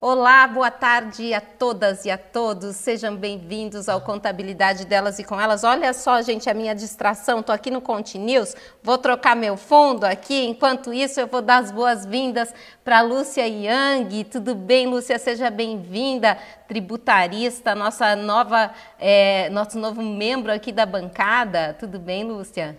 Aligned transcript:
Olá, 0.00 0.46
boa 0.46 0.70
tarde 0.70 1.34
a 1.34 1.40
todas 1.40 2.04
e 2.04 2.10
a 2.10 2.16
todos. 2.16 2.76
Sejam 2.76 3.16
bem-vindos 3.16 3.88
ao 3.88 4.00
Contabilidade 4.00 4.84
delas 4.84 5.18
e 5.18 5.24
com 5.24 5.40
elas. 5.40 5.64
Olha 5.64 5.92
só, 5.92 6.22
gente, 6.22 6.48
a 6.48 6.54
minha 6.54 6.72
distração. 6.72 7.42
Tô 7.42 7.50
aqui 7.50 7.68
no 7.68 7.80
Conte 7.80 8.16
News. 8.16 8.54
Vou 8.80 8.96
trocar 8.96 9.34
meu 9.34 9.56
fundo 9.56 10.04
aqui. 10.04 10.46
Enquanto 10.46 10.94
isso, 10.94 11.18
eu 11.18 11.26
vou 11.26 11.42
dar 11.42 11.56
as 11.64 11.72
boas-vindas 11.72 12.54
para 12.84 13.00
Lúcia 13.00 13.44
Yang. 13.44 14.22
Tudo 14.26 14.54
bem, 14.54 14.86
Lúcia? 14.86 15.18
Seja 15.18 15.50
bem-vinda, 15.50 16.38
tributarista, 16.68 17.74
nossa 17.74 18.14
nova, 18.14 18.72
é, 19.00 19.50
nosso 19.50 19.80
novo 19.80 20.00
membro 20.00 20.52
aqui 20.52 20.70
da 20.70 20.86
bancada. 20.86 21.74
Tudo 21.74 21.98
bem, 21.98 22.22
Lúcia? 22.22 22.78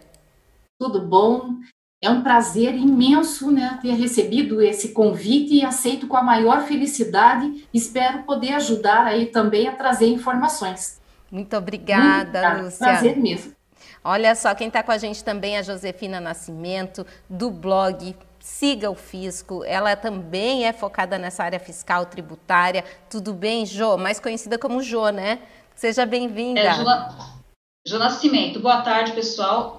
Tudo 0.80 1.02
bom. 1.02 1.60
É 2.02 2.09
um 2.09 2.21
prazer 2.23 2.75
imenso 2.75 3.52
né, 3.52 3.77
ter 3.81 3.93
recebido 3.93 4.61
esse 4.61 4.93
convite 4.93 5.55
e 5.55 5.66
aceito 5.66 6.07
com 6.07 6.16
a 6.16 6.23
maior 6.23 6.61
felicidade. 6.61 7.68
Espero 7.73 8.23
poder 8.23 8.54
ajudar 8.54 9.05
aí 9.05 9.26
também 9.26 9.67
a 9.67 9.73
trazer 9.73 10.07
informações. 10.07 11.02
Muito 11.30 11.57
obrigada, 11.57 12.52
Muito 12.52 12.63
Lúcia. 12.63 12.88
Prazer 12.88 13.17
mesmo. 13.17 13.54
Olha 14.02 14.34
só, 14.34 14.55
quem 14.55 14.70
está 14.70 14.81
com 14.81 14.93
a 14.93 14.98
gente 14.98 15.23
também 15.23 15.57
é 15.57 15.59
a 15.59 15.62
Josefina 15.62 16.21
Nascimento, 16.21 17.05
do 17.30 17.52
blog 17.52 18.16
Siga 18.40 18.90
o 18.90 18.95
Fisco. 18.95 19.66
Ela 19.66 19.95
também 19.98 20.66
é 20.66 20.71
focada 20.71 21.18
nessa 21.18 21.43
área 21.43 21.59
fiscal 21.59 22.05
tributária. 22.05 22.85
Tudo 23.09 23.34
bem, 23.34 23.66
Jo? 23.66 23.98
Mais 23.98 24.20
conhecida 24.20 24.57
como 24.57 24.81
Jo, 24.81 25.09
né? 25.09 25.40
Seja 25.76 26.05
bem-vinda. 26.05 26.62
É, 26.62 26.71
jo 27.85 27.99
Nascimento. 27.99 28.62
Boa 28.62 28.81
tarde, 28.81 29.12
pessoal. 29.12 29.79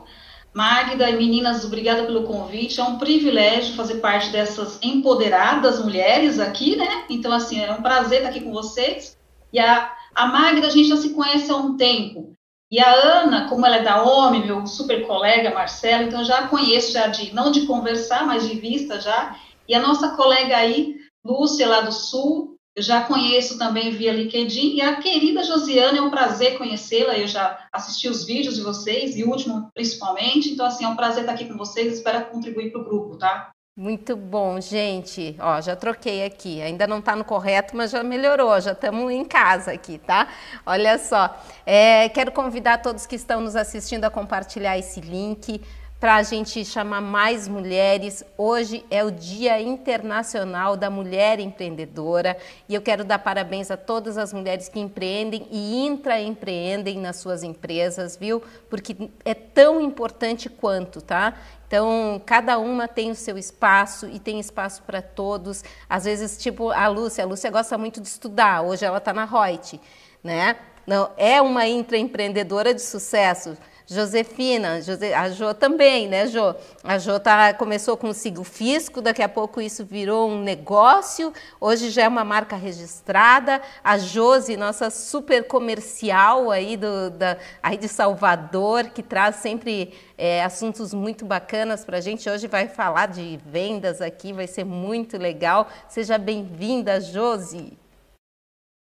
Magda 0.53 1.09
e 1.09 1.17
meninas, 1.17 1.65
obrigada 1.65 2.03
pelo 2.05 2.25
convite. 2.25 2.81
É 2.81 2.85
um 2.85 2.99
privilégio 2.99 3.77
fazer 3.77 3.97
parte 3.97 4.31
dessas 4.31 4.79
empoderadas 4.83 5.83
mulheres 5.83 6.41
aqui, 6.41 6.77
né? 6.77 7.05
Então, 7.09 7.33
assim, 7.33 7.61
é 7.61 7.73
um 7.73 7.83
prazer 7.83 8.19
estar 8.19 8.31
aqui 8.31 8.41
com 8.41 8.53
vocês. 8.53 9.17
E 9.53 9.61
a, 9.61 9.93
a 10.15 10.27
Magda, 10.27 10.67
a 10.67 10.71
gente 10.71 10.89
já 10.89 10.97
se 10.97 11.11
conhece 11.11 11.51
há 11.51 11.57
um 11.57 11.77
tempo. 11.77 12.35
E 12.71 12.81
a 12.81 12.93
Ana, 12.93 13.49
como 13.49 13.67
ela 13.67 13.77
é 13.77 13.83
da 13.83 14.05
OMI, 14.05 14.45
meu 14.45 14.67
super 14.67 15.07
colega 15.07 15.53
Marcelo, 15.53 16.05
então 16.05 16.25
já 16.25 16.47
conheço 16.47 16.93
já 16.93 17.09
de, 17.09 17.35
não 17.35 17.51
de 17.51 17.67
conversar, 17.67 18.25
mas 18.27 18.49
de 18.49 18.55
vista 18.57 19.01
já. 19.01 19.37
E 19.69 19.75
a 19.75 19.81
nossa 19.81 20.11
colega 20.11 20.57
aí, 20.57 20.97
Lúcia, 21.25 21.69
lá 21.69 21.81
do 21.81 21.93
Sul, 21.93 22.50
eu 22.77 22.83
já 22.83 23.03
conheço 23.03 23.59
também 23.59 23.91
via 23.91 24.13
LinkedIn 24.13 24.77
e 24.77 24.81
a 24.81 24.97
querida 24.97 25.43
Josiana, 25.43 25.99
é 25.99 26.01
um 26.01 26.11
prazer 26.11 26.57
conhecê-la. 26.57 27.19
Eu 27.19 27.27
já 27.27 27.67
assisti 27.73 28.09
os 28.09 28.25
vídeos 28.25 28.55
de 28.55 28.63
vocês 28.63 29.17
e 29.17 29.25
o 29.25 29.29
último 29.29 29.69
principalmente. 29.75 30.51
Então, 30.51 30.65
assim, 30.65 30.85
é 30.85 30.89
um 30.89 30.97
prazer 30.97 31.23
estar 31.23 31.33
aqui 31.33 31.47
com 31.47 31.57
vocês. 31.57 31.95
Espero 31.95 32.27
contribuir 32.27 32.71
para 32.71 32.81
o 32.81 32.85
grupo, 32.85 33.17
tá? 33.17 33.51
Muito 33.77 34.17
bom, 34.17 34.61
gente. 34.61 35.35
Ó, 35.41 35.61
já 35.61 35.75
troquei 35.75 36.25
aqui. 36.25 36.61
Ainda 36.61 36.87
não 36.87 36.99
está 36.99 37.17
no 37.17 37.25
correto, 37.25 37.77
mas 37.77 37.91
já 37.91 38.03
melhorou. 38.03 38.61
Já 38.61 38.73
estamos 38.73 39.11
em 39.11 39.25
casa 39.25 39.73
aqui, 39.73 39.99
tá? 39.99 40.29
Olha 40.65 40.99
só. 40.99 41.35
É, 41.67 42.09
quero 42.11 42.31
convidar 42.31 42.83
todos 42.83 43.07
que 43.07 43.17
estão 43.17 43.41
nos 43.41 43.57
assistindo 43.57 44.05
a 44.05 44.11
compartilhar 44.11 44.79
esse 44.79 45.01
link 45.01 45.61
para 46.01 46.17
a 46.17 46.23
gente 46.23 46.65
chamar 46.65 47.03
mais 47.03 47.47
mulheres. 47.47 48.25
Hoje 48.39 48.83
é 48.91 49.05
o 49.05 49.11
Dia 49.11 49.61
Internacional 49.61 50.75
da 50.75 50.89
Mulher 50.89 51.39
Empreendedora 51.39 52.39
e 52.67 52.75
eu 52.75 52.81
quero 52.81 53.05
dar 53.05 53.19
parabéns 53.19 53.71
a 53.71 53.77
todas 53.77 54.17
as 54.17 54.33
mulheres 54.33 54.67
que 54.67 54.81
empreendem 54.81 55.47
e 55.51 55.87
intraempreendem 55.87 56.99
nas 56.99 57.17
suas 57.17 57.43
empresas, 57.43 58.17
viu? 58.17 58.43
Porque 58.71 58.97
é 59.27 59.35
tão 59.35 59.79
importante 59.79 60.49
quanto, 60.49 61.03
tá? 61.03 61.35
Então, 61.67 62.21
cada 62.25 62.59
uma 62.59 62.89
tem 62.89 63.11
o 63.11 63.15
seu 63.15 63.37
espaço 63.37 64.09
e 64.09 64.19
tem 64.19 64.41
espaço 64.41 64.83
para 64.85 65.03
todos. 65.03 65.63
Às 65.87 66.05
vezes, 66.05 66.39
tipo 66.39 66.71
a 66.71 66.89
Lúcia, 66.89 67.25
a 67.25 67.27
Lúcia 67.27 67.51
gosta 67.51 67.77
muito 67.77 68.01
de 68.01 68.09
estudar, 68.09 68.63
hoje 68.63 68.87
ela 68.87 68.99
está 68.99 69.13
na 69.13 69.27
Reut, 69.27 69.79
né? 70.25 70.57
Não, 70.87 71.11
é 71.19 71.43
uma 71.43 71.69
intraempreendedora 71.69 72.73
de 72.73 72.81
sucesso 72.81 73.57
Josefina, 73.91 74.81
Jose, 74.81 75.13
a 75.13 75.29
Jo 75.31 75.53
também, 75.53 76.07
né, 76.07 76.29
Jo? 76.29 76.55
A 76.85 76.97
Jo 76.97 77.19
tá, 77.19 77.53
começou 77.53 77.97
com 77.97 78.11
o 78.11 78.15
Sigo 78.15 78.45
Fisco, 78.45 79.03
daqui 79.03 79.21
a 79.21 79.29
pouco 79.29 79.61
isso 79.61 79.85
virou 79.85 80.31
um 80.31 80.41
negócio, 80.41 81.33
hoje 81.61 81.91
já 81.91 82.05
é 82.05 82.09
uma 82.09 82.23
marca 82.23 82.55
registrada. 82.55 83.61
A 83.83 83.99
Josi, 83.99 84.57
nossa 84.57 84.91
super 84.91 85.49
comercial 85.49 86.53
aí, 86.53 86.77
do, 86.77 87.11
da, 87.11 87.37
aí 87.61 87.77
de 87.77 87.89
Salvador, 87.89 88.91
que 88.91 89.03
traz 89.03 89.37
sempre 89.37 89.93
é, 90.17 90.45
assuntos 90.45 90.95
muito 90.95 91.25
bacanas 91.25 91.85
para 91.85 91.99
a 91.99 92.01
gente. 92.01 92.31
Hoje 92.31 92.47
vai 92.47 92.69
falar 92.69 93.07
de 93.07 93.41
vendas 93.45 94.01
aqui, 94.01 94.33
vai 94.33 94.47
ser 94.47 94.63
muito 94.63 95.19
legal. 95.19 95.69
Seja 95.89 96.17
bem-vinda, 96.17 97.01
Josi. 97.01 97.80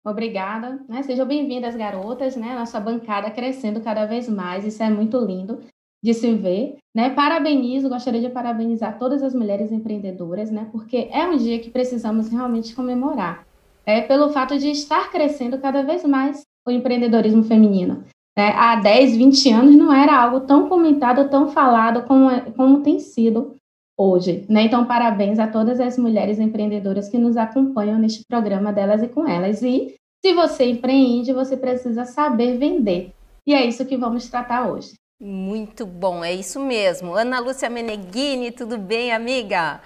Obrigada, 0.05 0.81
né? 0.89 1.03
Sejam 1.03 1.27
bem-vindas, 1.27 1.77
garotas, 1.77 2.35
né? 2.35 2.55
Nossa 2.55 2.81
bancada 2.81 3.31
crescendo 3.31 3.81
cada 3.81 4.07
vez 4.07 4.29
mais, 4.29 4.65
isso 4.65 4.83
é 4.83 4.89
muito 4.89 5.19
lindo 5.19 5.61
de 6.03 6.15
se 6.15 6.35
ver, 6.35 6.79
né? 6.95 7.11
Parabenizo, 7.11 7.89
gostaria 7.89 8.21
de 8.21 8.31
parabenizar 8.31 8.99
todas 8.99 9.23
as 9.23 9.35
mulheres 9.35 9.71
empreendedoras, 9.71 10.51
né? 10.51 10.69
Porque 10.73 11.09
é 11.13 11.27
um 11.27 11.37
dia 11.37 11.59
que 11.59 11.71
precisamos 11.71 12.29
realmente 12.29 12.75
comemorar, 12.75 13.47
é 13.85 14.01
pelo 14.01 14.31
fato 14.31 14.59
de 14.59 14.71
estar 14.71 15.11
crescendo 15.11 15.59
cada 15.59 15.83
vez 15.83 16.05
mais 16.05 16.43
o 16.67 16.71
empreendedorismo 16.71 17.43
feminino. 17.43 18.05
Né? 18.39 18.53
Há 18.57 18.77
10, 18.77 19.17
20 19.17 19.53
anos 19.53 19.77
não 19.77 19.93
era 19.93 20.17
algo 20.17 20.41
tão 20.41 20.69
comentado, 20.69 21.29
tão 21.29 21.49
falado 21.49 22.05
como, 22.05 22.31
é, 22.31 22.41
como 22.53 22.83
tem 22.83 22.99
sido 22.99 23.55
hoje. 24.01 24.47
Né? 24.49 24.63
Então, 24.63 24.87
parabéns 24.87 25.39
a 25.39 25.47
todas 25.47 25.79
as 25.79 25.99
mulheres 25.99 26.39
empreendedoras 26.39 27.09
que 27.09 27.19
nos 27.19 27.37
acompanham 27.37 27.99
neste 27.99 28.25
programa 28.27 28.73
delas 28.73 29.03
e 29.03 29.09
com 29.09 29.29
elas. 29.29 29.63
E 29.63 29.95
se 30.25 30.35
você 30.35 30.71
empreende, 30.71 31.33
você 31.33 31.57
precisa 31.57 32.07
saber 32.07 32.57
vender. 32.57 33.13
E 33.47 33.53
é 33.53 33.67
isso 33.67 33.85
que 33.85 33.97
vamos 33.97 34.29
tratar 34.29 34.69
hoje. 34.71 34.95
Muito 35.21 35.85
bom, 35.85 36.25
é 36.25 36.33
isso 36.33 36.59
mesmo. 36.59 37.15
Ana 37.15 37.41
Lúcia 37.41 37.69
Meneghini, 37.69 38.51
tudo 38.51 38.79
bem, 38.79 39.13
amiga? 39.13 39.81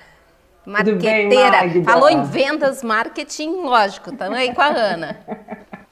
Marqueteira. 0.65 1.67
Bem, 1.67 1.83
Falou 1.83 2.09
em 2.09 2.23
vendas, 2.23 2.83
marketing, 2.85 3.63
lógico, 3.63 4.11
estamos 4.11 4.39
aí 4.39 4.55
com 4.55 4.63
a 4.63 4.69
Ana. 4.69 5.19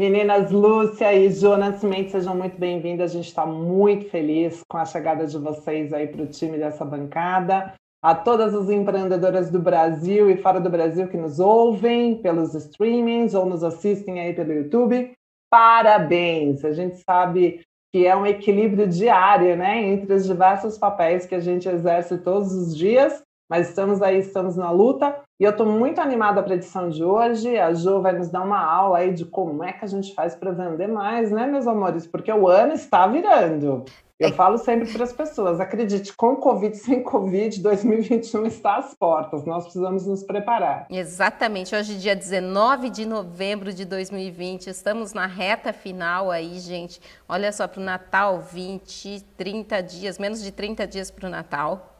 Meninas 0.00 0.50
Lúcia 0.50 1.12
e 1.12 1.30
Jonas 1.30 1.84
Mendes, 1.84 2.12
sejam 2.12 2.34
muito 2.34 2.58
bem-vindas. 2.58 3.10
A 3.10 3.14
gente 3.14 3.28
está 3.28 3.44
muito 3.44 4.08
feliz 4.08 4.62
com 4.66 4.78
a 4.78 4.86
chegada 4.86 5.26
de 5.26 5.36
vocês 5.36 5.92
aí 5.92 6.06
para 6.06 6.22
o 6.22 6.26
time 6.26 6.56
dessa 6.56 6.86
bancada. 6.86 7.74
A 8.02 8.14
todas 8.14 8.54
as 8.54 8.70
empreendedoras 8.70 9.50
do 9.50 9.58
Brasil 9.58 10.30
e 10.30 10.38
fora 10.38 10.58
do 10.58 10.70
Brasil 10.70 11.06
que 11.06 11.18
nos 11.18 11.38
ouvem 11.38 12.14
pelos 12.14 12.54
streamings 12.54 13.34
ou 13.34 13.44
nos 13.44 13.62
assistem 13.62 14.20
aí 14.20 14.32
pelo 14.32 14.54
YouTube, 14.54 15.12
parabéns! 15.50 16.64
A 16.64 16.72
gente 16.72 16.96
sabe 17.04 17.60
que 17.92 18.06
é 18.06 18.16
um 18.16 18.24
equilíbrio 18.24 18.88
diário, 18.88 19.54
né, 19.54 19.82
entre 19.82 20.14
os 20.14 20.24
diversos 20.24 20.78
papéis 20.78 21.26
que 21.26 21.34
a 21.34 21.40
gente 21.40 21.68
exerce 21.68 22.16
todos 22.16 22.54
os 22.54 22.74
dias 22.74 23.22
mas 23.50 23.68
estamos 23.68 24.00
aí, 24.00 24.20
estamos 24.20 24.56
na 24.56 24.70
luta. 24.70 25.16
E 25.40 25.44
eu 25.44 25.50
estou 25.50 25.66
muito 25.66 26.00
animada 26.00 26.40
para 26.40 26.52
a 26.52 26.56
edição 26.56 26.88
de 26.88 27.02
hoje. 27.02 27.58
A 27.58 27.74
Jo 27.74 28.00
vai 28.00 28.12
nos 28.12 28.28
dar 28.28 28.42
uma 28.42 28.62
aula 28.62 28.98
aí 28.98 29.12
de 29.12 29.24
como 29.24 29.64
é 29.64 29.72
que 29.72 29.84
a 29.84 29.88
gente 29.88 30.14
faz 30.14 30.36
para 30.36 30.52
vender 30.52 30.86
mais, 30.86 31.32
né, 31.32 31.46
meus 31.46 31.66
amores? 31.66 32.06
Porque 32.06 32.32
o 32.32 32.46
ano 32.46 32.74
está 32.74 33.08
virando. 33.08 33.84
Eu 34.20 34.28
é. 34.28 34.32
falo 34.32 34.58
sempre 34.58 34.92
para 34.92 35.02
as 35.02 35.14
pessoas, 35.14 35.60
acredite, 35.60 36.12
com 36.12 36.36
Covid, 36.36 36.76
sem 36.76 37.02
Covid, 37.02 37.58
2021 37.62 38.44
está 38.44 38.76
às 38.76 38.94
portas, 38.94 39.46
nós 39.46 39.62
precisamos 39.62 40.06
nos 40.06 40.22
preparar. 40.22 40.86
Exatamente, 40.90 41.74
hoje 41.74 41.96
dia 41.96 42.14
19 42.14 42.90
de 42.90 43.06
novembro 43.06 43.72
de 43.72 43.86
2020, 43.86 44.66
estamos 44.66 45.14
na 45.14 45.24
reta 45.24 45.72
final 45.72 46.30
aí, 46.30 46.58
gente. 46.58 47.00
Olha 47.26 47.50
só, 47.50 47.66
para 47.66 47.80
o 47.80 47.82
Natal, 47.82 48.42
20, 48.42 49.24
30 49.38 49.82
dias, 49.82 50.18
menos 50.18 50.42
de 50.42 50.52
30 50.52 50.86
dias 50.86 51.10
para 51.10 51.26
o 51.26 51.30
Natal. 51.30 51.99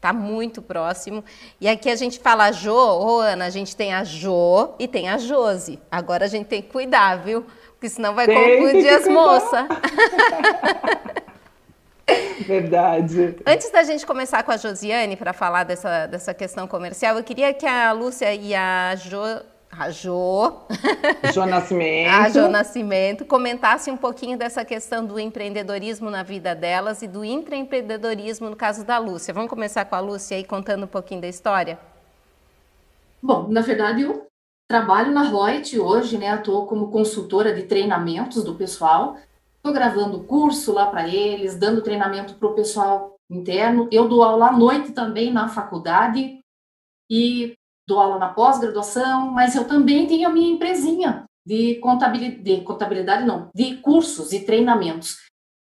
Tá 0.00 0.12
muito 0.12 0.62
próximo. 0.62 1.24
E 1.60 1.68
aqui 1.68 1.90
a 1.90 1.96
gente 1.96 2.20
fala 2.20 2.52
Jo, 2.52 2.72
ô 2.72 3.20
Ana, 3.20 3.46
a 3.46 3.50
gente 3.50 3.74
tem 3.74 3.92
a 3.92 4.04
Jo 4.04 4.74
e 4.78 4.86
tem 4.86 5.08
a 5.08 5.18
Josi. 5.18 5.80
Agora 5.90 6.24
a 6.24 6.28
gente 6.28 6.46
tem 6.46 6.62
que 6.62 6.68
cuidar, 6.68 7.16
viu? 7.16 7.44
Porque 7.72 7.88
senão 7.88 8.14
vai 8.14 8.26
tem 8.26 8.60
confundir 8.60 8.90
as 8.90 9.08
moças. 9.08 9.66
Verdade. 12.46 13.36
Antes 13.44 13.70
da 13.70 13.82
gente 13.82 14.06
começar 14.06 14.42
com 14.42 14.52
a 14.52 14.56
Josiane 14.56 15.16
para 15.16 15.32
falar 15.32 15.64
dessa, 15.64 16.06
dessa 16.06 16.32
questão 16.32 16.66
comercial, 16.66 17.16
eu 17.16 17.24
queria 17.24 17.52
que 17.52 17.66
a 17.66 17.92
Lúcia 17.92 18.32
e 18.34 18.54
a 18.54 18.94
Jo 18.96 19.18
a 19.78 19.90
Jo, 19.90 20.52
Jo 21.32 21.46
Nascimento. 21.46 22.10
a 22.10 22.28
Jo 22.28 22.48
Nascimento 22.48 23.24
comentasse 23.24 23.90
um 23.90 23.96
pouquinho 23.96 24.36
dessa 24.36 24.64
questão 24.64 25.06
do 25.06 25.20
empreendedorismo 25.20 26.10
na 26.10 26.24
vida 26.24 26.52
delas 26.52 27.00
e 27.02 27.06
do 27.06 27.24
intraempreendedorismo 27.24 28.50
no 28.50 28.56
caso 28.56 28.84
da 28.84 28.98
Lúcia. 28.98 29.32
Vamos 29.32 29.48
começar 29.48 29.84
com 29.84 29.94
a 29.94 30.00
Lúcia 30.00 30.36
aí 30.36 30.42
contando 30.42 30.84
um 30.84 30.88
pouquinho 30.88 31.20
da 31.20 31.28
história? 31.28 31.78
Bom, 33.22 33.46
na 33.48 33.60
verdade 33.60 34.02
eu 34.02 34.26
trabalho 34.68 35.12
na 35.12 35.22
Reut 35.22 35.78
hoje, 35.78 36.18
né? 36.18 36.34
Estou 36.34 36.66
como 36.66 36.90
consultora 36.90 37.54
de 37.54 37.62
treinamentos 37.62 38.42
do 38.42 38.56
pessoal. 38.56 39.16
Estou 39.56 39.72
gravando 39.72 40.24
curso 40.24 40.72
lá 40.72 40.86
para 40.86 41.06
eles, 41.06 41.56
dando 41.56 41.82
treinamento 41.82 42.34
para 42.34 42.48
o 42.48 42.54
pessoal 42.54 43.14
interno. 43.30 43.88
Eu 43.92 44.08
dou 44.08 44.24
aula 44.24 44.48
à 44.48 44.52
noite 44.52 44.90
também 44.90 45.32
na 45.32 45.48
faculdade 45.48 46.40
e 47.10 47.54
dou 47.88 47.98
aula 47.98 48.18
na 48.18 48.28
pós-graduação, 48.28 49.30
mas 49.30 49.56
eu 49.56 49.66
também 49.66 50.06
tenho 50.06 50.28
a 50.28 50.32
minha 50.32 50.52
empresinha 50.52 51.24
de 51.44 51.76
contabilidade, 51.76 52.42
de 52.42 52.60
contabilidade 52.60 53.24
não, 53.24 53.48
de 53.54 53.78
cursos 53.78 54.34
e 54.34 54.44
treinamentos. 54.44 55.16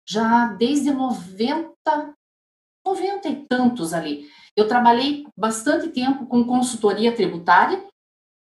Já 0.10 0.48
desde 0.54 0.92
90, 0.92 1.72
90 2.84 3.30
e 3.30 3.46
tantos 3.46 3.94
ali. 3.94 4.28
Eu 4.58 4.68
trabalhei 4.68 5.28
bastante 5.38 5.90
tempo 5.90 6.26
com 6.26 6.44
consultoria 6.44 7.16
tributária 7.16 7.86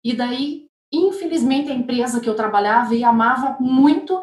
e 0.04 0.14
daí, 0.14 0.66
infelizmente, 0.92 1.68
a 1.68 1.74
empresa 1.74 2.20
que 2.20 2.28
eu 2.28 2.36
trabalhava 2.36 2.94
e 2.94 3.02
amava 3.02 3.56
muito 3.60 4.22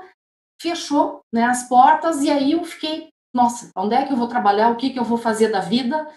fechou 0.62 1.20
né, 1.34 1.44
as 1.44 1.68
portas 1.68 2.24
e 2.24 2.32
aí 2.32 2.54
eu 2.54 2.64
fiquei, 2.64 3.10
nossa, 3.36 3.70
onde 3.76 3.94
é 3.94 4.06
que 4.06 4.14
eu 4.14 4.18
vou 4.18 4.30
trabalhar? 4.30 4.70
O 4.70 4.78
que, 4.78 4.92
que 4.92 4.98
eu 4.98 5.04
vou 5.04 5.18
fazer 5.18 5.50
da 5.50 5.60
vida? 5.60 6.10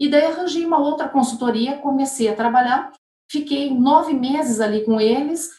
E 0.00 0.08
daí 0.08 0.24
arranjei 0.24 0.64
uma 0.64 0.78
outra 0.78 1.08
consultoria, 1.08 1.78
comecei 1.78 2.28
a 2.28 2.36
trabalhar, 2.36 2.92
fiquei 3.30 3.72
nove 3.72 4.12
meses 4.14 4.60
ali 4.60 4.84
com 4.84 5.00
eles, 5.00 5.56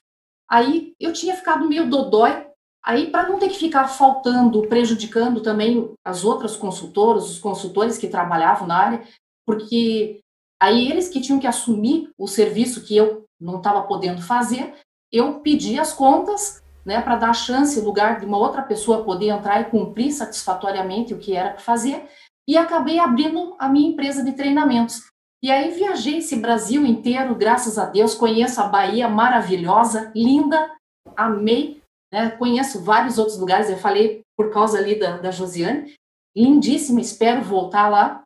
aí 0.50 0.94
eu 1.00 1.12
tinha 1.12 1.36
ficado 1.36 1.68
meio 1.68 1.90
dodói, 1.90 2.48
aí 2.84 3.12
para 3.12 3.28
não 3.28 3.38
ter 3.38 3.50
que 3.50 3.60
ficar 3.60 3.88
faltando, 3.88 4.68
prejudicando 4.68 5.42
também 5.42 5.94
as 6.06 6.24
outras 6.24 6.56
consultoras, 6.56 7.30
os 7.30 7.40
consultores 7.40 7.98
que 7.98 8.08
trabalhavam 8.08 8.68
na 8.68 8.78
área, 8.78 9.04
porque 9.46 10.22
aí 10.62 10.90
eles 10.90 11.10
que 11.10 11.22
tinham 11.22 11.40
que 11.40 11.48
assumir 11.48 12.10
o 12.18 12.28
serviço 12.28 12.84
que 12.84 12.96
eu 12.96 13.26
não 13.40 13.58
estava 13.58 13.84
podendo 13.84 14.22
fazer, 14.22 14.74
eu 15.12 15.40
pedi 15.40 15.80
as 15.80 15.94
contas, 15.94 16.62
né, 16.86 17.02
para 17.02 17.16
dar 17.16 17.34
chance, 17.34 17.80
lugar 17.82 18.20
de 18.20 18.26
uma 18.26 18.38
outra 18.38 18.62
pessoa 18.62 19.04
poder 19.04 19.30
entrar 19.30 19.62
e 19.62 19.66
cumprir 19.66 20.12
satisfatoriamente 20.12 21.14
o 21.14 21.20
que 21.20 21.36
era 21.36 21.52
para 21.52 21.60
fazer, 21.60 22.08
e 22.50 22.58
acabei 22.58 22.98
abrindo 22.98 23.56
a 23.60 23.70
minha 23.70 23.92
empresa 23.92 24.24
de 24.24 24.34
treinamentos. 24.34 25.04
E 25.40 25.52
aí 25.52 25.70
viajei 25.70 26.18
esse 26.18 26.36
Brasil 26.36 26.84
inteiro, 26.84 27.36
graças 27.36 27.78
a 27.78 27.86
Deus, 27.86 28.16
conheço 28.16 28.60
a 28.60 28.68
Bahia 28.68 29.08
maravilhosa, 29.08 30.12
linda, 30.16 30.76
amei, 31.16 31.80
né? 32.12 32.32
conheço 32.32 32.84
vários 32.84 33.20
outros 33.20 33.38
lugares, 33.38 33.70
eu 33.70 33.78
falei 33.78 34.24
por 34.36 34.52
causa 34.52 34.80
ali 34.80 34.98
da, 34.98 35.18
da 35.18 35.30
Josiane, 35.30 35.94
lindíssima, 36.36 37.00
espero 37.00 37.44
voltar 37.44 37.88
lá. 37.88 38.24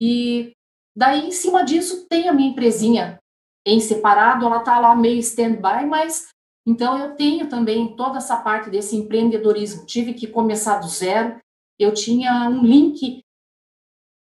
E 0.00 0.52
daí, 0.96 1.26
em 1.26 1.32
cima 1.32 1.64
disso, 1.64 2.06
tem 2.08 2.28
a 2.28 2.32
minha 2.32 2.50
empresinha 2.50 3.18
em 3.66 3.80
separado, 3.80 4.46
ela 4.46 4.58
está 4.58 4.78
lá 4.78 4.94
meio 4.94 5.18
stand-by, 5.18 5.84
mas 5.86 6.28
então 6.64 6.96
eu 6.96 7.16
tenho 7.16 7.48
também 7.48 7.96
toda 7.96 8.18
essa 8.18 8.36
parte 8.36 8.70
desse 8.70 8.94
empreendedorismo. 8.94 9.84
Tive 9.86 10.14
que 10.14 10.28
começar 10.28 10.78
do 10.78 10.86
zero. 10.86 11.36
Eu 11.78 11.92
tinha 11.92 12.48
um 12.48 12.62
link 12.62 13.25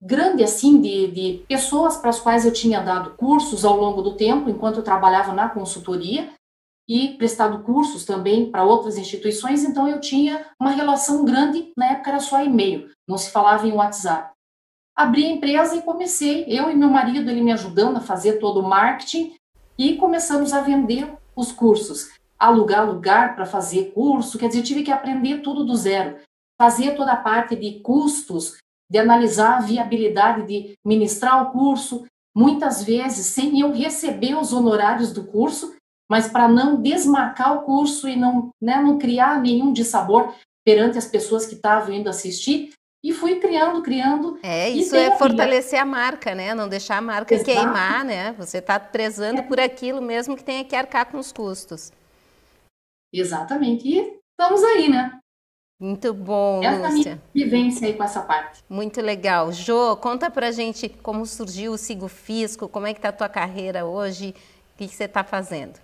grande 0.06 0.44
assim 0.44 0.80
de, 0.80 1.08
de 1.08 1.44
pessoas 1.48 1.98
para 1.98 2.12
as 2.12 2.20
quais 2.20 2.46
eu 2.46 2.54
tinha 2.54 2.80
dado 2.80 3.16
cursos 3.18 3.66
ao 3.66 3.76
longo 3.76 4.04
do 4.04 4.16
tempo, 4.16 4.50
enquanto 4.50 4.78
eu 4.78 4.84
trabalhava 4.84 5.34
na 5.34 5.50
consultoria, 5.50 6.32
e 6.88 7.18
prestado 7.18 7.64
cursos 7.64 8.06
também 8.06 8.52
para 8.52 8.64
outras 8.64 8.96
instituições, 9.00 9.64
então 9.64 9.88
eu 9.88 10.00
tinha 10.00 10.46
uma 10.62 10.70
relação 10.70 11.26
grande, 11.26 11.72
na 11.76 11.94
época 11.94 12.12
era 12.12 12.20
só 12.20 12.44
e-mail, 12.44 12.92
não 13.08 13.18
se 13.18 13.32
falava 13.32 13.68
em 13.68 13.74
WhatsApp. 13.74 14.32
Abri 14.96 15.26
a 15.26 15.32
empresa 15.32 15.76
e 15.76 15.82
comecei, 15.82 16.46
eu 16.48 16.70
e 16.70 16.76
meu 16.76 16.90
marido, 16.90 17.30
ele 17.32 17.42
me 17.42 17.52
ajudando 17.52 17.98
a 17.98 18.02
fazer 18.02 18.34
todo 18.34 18.60
o 18.60 18.70
marketing, 18.70 19.34
e 19.78 19.96
começamos 19.96 20.54
a 20.54 20.62
vender 20.62 21.12
os 21.36 21.52
cursos, 21.52 22.12
alugar 22.38 22.88
lugar 22.88 23.36
para 23.36 23.48
fazer 23.48 23.92
curso, 23.92 24.38
quer 24.38 24.48
dizer, 24.48 24.60
eu 24.60 24.64
tive 24.64 24.84
que 24.84 24.92
aprender 24.92 25.42
tudo 25.42 25.66
do 25.66 25.76
zero, 25.76 26.18
fazer 26.62 26.96
toda 26.96 27.14
a 27.14 27.18
parte 27.18 27.56
de 27.56 27.80
custos, 27.80 28.58
de 28.96 29.00
analisar 29.00 29.58
a 29.58 29.60
viabilidade 29.60 30.48
de 30.48 30.74
ministrar 30.86 31.44
o 31.44 31.52
curso, 31.52 32.06
muitas 32.34 32.82
vezes 32.82 33.26
sem 33.26 33.60
eu 33.60 33.74
receber 33.74 34.36
os 34.36 34.54
honorários 34.54 35.12
do 35.12 35.26
curso, 35.26 35.76
mas 36.10 36.30
para 36.30 36.48
não 36.48 36.82
desmarcar 36.82 37.58
o 37.58 37.64
curso 37.64 38.08
e 38.08 38.16
não, 38.16 38.52
né, 38.62 38.82
não 38.82 38.98
criar 38.98 39.42
nenhum 39.42 39.74
dissabor 39.74 40.34
perante 40.66 40.98
as 40.98 41.06
pessoas 41.06 41.46
que 41.46 41.56
estavam 41.56 41.94
indo 41.94 42.10
assistir, 42.10 42.70
e 43.04 43.12
fui 43.12 43.36
criando, 43.36 43.84
criando. 43.84 44.40
É, 44.42 44.70
isso 44.70 44.96
é 44.96 45.16
fortalecer 45.18 45.80
a 45.80 45.86
marca, 45.86 46.34
né? 46.34 46.56
Não 46.56 46.68
deixar 46.68 46.98
a 46.98 47.02
marca 47.02 47.36
Exato. 47.36 47.52
queimar, 47.52 48.04
né? 48.04 48.32
Você 48.32 48.58
está 48.58 48.80
prezando 48.80 49.42
é. 49.42 49.44
por 49.44 49.60
aquilo 49.60 50.02
mesmo 50.02 50.36
que 50.36 50.44
tenha 50.44 50.66
que 50.66 50.76
arcar 50.76 51.06
com 51.12 51.20
os 51.20 51.32
custos. 51.32 51.92
Exatamente. 53.14 53.88
E 53.88 54.20
estamos 54.32 54.64
aí, 54.64 54.90
né? 54.90 55.20
Muito 55.80 56.14
bom, 56.14 56.64
essa 56.64 56.90
Lúcia. 56.90 57.22
Minha 57.34 57.46
vivência 57.46 57.88
aí 57.88 57.94
com 57.94 58.04
essa 58.04 58.22
parte. 58.22 58.64
Muito 58.70 59.02
legal. 59.02 59.52
Jô, 59.52 59.98
conta 59.98 60.32
pra 60.32 60.52
gente 60.52 60.88
como 60.88 61.26
surgiu 61.26 61.74
o 61.74 61.78
Sigo 61.78 62.08
Fisco, 62.08 62.70
como 62.70 62.88
é 62.88 62.94
que 62.94 63.02
tá 63.02 63.10
a 63.10 63.14
tua 63.14 63.28
carreira 63.28 63.86
hoje, 63.86 64.30
o 64.74 64.78
que, 64.78 64.88
que 64.88 64.96
você 64.96 65.04
está 65.04 65.24
fazendo? 65.24 65.78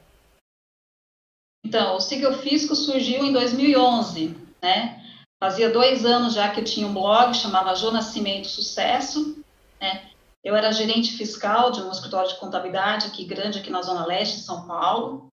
Então, 1.66 1.98
o 1.98 2.00
Sigo 2.00 2.32
Fisco 2.38 2.74
surgiu 2.74 3.26
em 3.26 3.34
2011, 3.34 4.36
né? 4.62 5.04
Fazia 5.44 5.70
dois 5.70 6.06
anos 6.06 6.34
já 6.34 6.52
que 6.52 6.62
eu 6.62 6.66
tinha 6.66 6.88
um 6.88 6.94
blog, 6.94 7.34
chamava 7.34 7.76
Jô 7.76 7.92
Nascimento 7.92 8.48
Sucesso, 8.48 9.44
né? 9.80 10.10
Eu 10.44 10.56
era 10.56 10.72
gerente 10.72 11.18
fiscal 11.18 11.72
de 11.72 11.82
um 11.82 11.92
escritório 11.92 12.30
de 12.30 12.40
contabilidade 12.40 13.08
aqui 13.08 13.26
grande, 13.26 13.60
aqui 13.60 13.70
na 13.70 13.82
Zona 13.82 14.06
Leste 14.06 14.38
de 14.38 14.44
São 14.44 14.66
Paulo. 14.66 15.28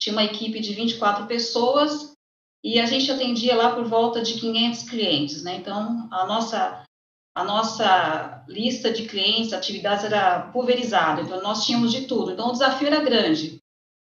Tinha 0.00 0.14
uma 0.14 0.24
equipe 0.24 0.60
de 0.60 0.72
24 0.72 1.26
pessoas 1.26 2.13
e 2.64 2.80
a 2.80 2.86
gente 2.86 3.12
atendia 3.12 3.54
lá 3.54 3.74
por 3.74 3.84
volta 3.84 4.22
de 4.22 4.40
500 4.40 4.88
clientes, 4.88 5.44
né? 5.44 5.56
Então, 5.56 6.08
a 6.10 6.26
nossa 6.26 6.82
a 7.36 7.42
nossa 7.42 8.44
lista 8.48 8.92
de 8.92 9.06
clientes, 9.06 9.52
atividades 9.52 10.04
era 10.04 10.52
pulverizada, 10.52 11.20
então 11.20 11.42
nós 11.42 11.66
tínhamos 11.66 11.90
de 11.90 12.06
tudo. 12.06 12.30
Então, 12.30 12.48
o 12.48 12.52
desafio 12.52 12.86
era 12.86 13.02
grande. 13.02 13.58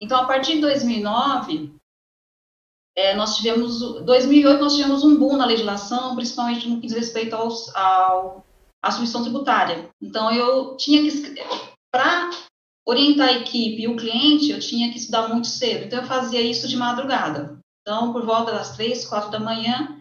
Então, 0.01 0.19
a 0.19 0.25
partir 0.25 0.55
de 0.55 0.61
2009, 0.61 1.73
é, 2.97 3.15
nós 3.15 3.37
tivemos, 3.37 3.79
2008 4.03 4.59
nós 4.59 4.75
tivemos 4.75 5.05
um 5.05 5.17
boom 5.17 5.37
na 5.37 5.45
legislação, 5.45 6.15
principalmente 6.15 6.67
no 6.67 6.81
que 6.81 6.87
diz 6.87 6.97
respeito 6.97 7.33
aos, 7.33 7.73
ao, 7.73 8.45
à 8.83 8.91
submissão 8.91 9.23
tributária. 9.23 9.89
Então, 10.01 10.29
eu 10.29 10.75
tinha 10.75 11.01
que, 11.01 11.09
para 11.89 12.29
orientar 12.85 13.29
a 13.29 13.33
equipe 13.39 13.83
e 13.83 13.87
o 13.87 13.95
cliente, 13.95 14.51
eu 14.51 14.59
tinha 14.59 14.91
que 14.91 14.97
estudar 14.97 15.29
muito 15.29 15.47
cedo. 15.47 15.85
Então, 15.85 15.99
eu 15.99 16.05
fazia 16.05 16.41
isso 16.41 16.67
de 16.67 16.75
madrugada. 16.75 17.62
Então, 17.83 18.13
por 18.13 18.25
volta 18.25 18.51
das 18.51 18.75
três, 18.75 19.05
quatro 19.05 19.29
da 19.29 19.39
manhã, 19.39 19.99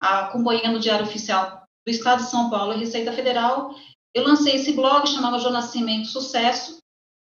acompanhando 0.00 0.76
o 0.76 0.80
Diário 0.80 1.04
Oficial 1.04 1.64
do 1.84 1.90
Estado 1.90 2.22
de 2.22 2.30
São 2.30 2.48
Paulo 2.48 2.72
e 2.72 2.78
Receita 2.78 3.12
Federal, 3.12 3.74
eu 4.14 4.24
lancei 4.24 4.54
esse 4.54 4.72
blog, 4.72 5.06
chamava 5.08 5.38
João 5.38 5.52
Nascimento 5.52 6.06
Sucesso. 6.06 6.78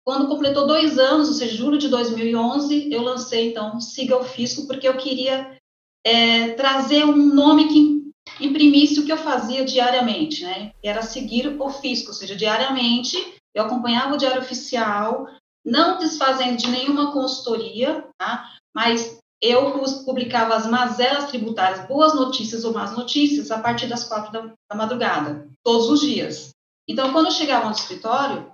Quando 0.04 0.28
completou 0.28 0.68
dois 0.68 0.98
anos, 0.98 1.30
ou 1.30 1.34
seja, 1.36 1.56
julho 1.56 1.78
de 1.78 1.88
2011, 1.88 2.92
eu 2.92 3.02
lancei, 3.02 3.50
então, 3.50 3.80
Siga 3.80 4.18
o 4.18 4.24
Fisco, 4.24 4.68
porque 4.68 4.88
eu 4.88 4.98
queria 4.98 5.58
é, 6.04 6.50
trazer 6.54 7.06
um 7.06 7.16
nome 7.16 7.68
que 7.68 7.96
imprimisse 8.44 9.00
o 9.00 9.06
que 9.06 9.12
eu 9.12 9.18
fazia 9.18 9.64
diariamente, 9.64 10.44
né? 10.44 10.72
Era 10.84 11.02
seguir 11.04 11.56
o 11.60 11.70
fisco, 11.70 12.10
ou 12.10 12.14
seja, 12.14 12.36
diariamente 12.36 13.18
eu 13.54 13.64
acompanhava 13.64 14.16
o 14.16 14.18
Diário 14.18 14.42
Oficial, 14.42 15.28
não 15.66 15.98
desfazendo 15.98 16.58
de 16.58 16.68
nenhuma 16.70 17.12
consultoria, 17.12 18.06
tá? 18.18 18.52
mas 18.76 19.18
eu 19.46 19.74
publicava 20.06 20.56
as 20.56 20.66
mazelas 20.66 21.26
tributárias, 21.26 21.88
boas 21.88 22.16
notícias 22.16 22.64
ou 22.64 22.74
más 22.74 22.96
notícias, 22.96 23.52
a 23.52 23.60
partir 23.60 23.88
das 23.88 24.04
quatro 24.04 24.32
da, 24.32 24.54
da 24.70 24.76
madrugada, 24.76 25.48
todos 25.64 25.90
os 25.90 26.02
dias. 26.02 26.50
Então, 26.88 27.12
quando 27.12 27.28
eu 27.28 27.32
chegava 27.32 27.66
no 27.66 27.72
escritório, 27.72 28.52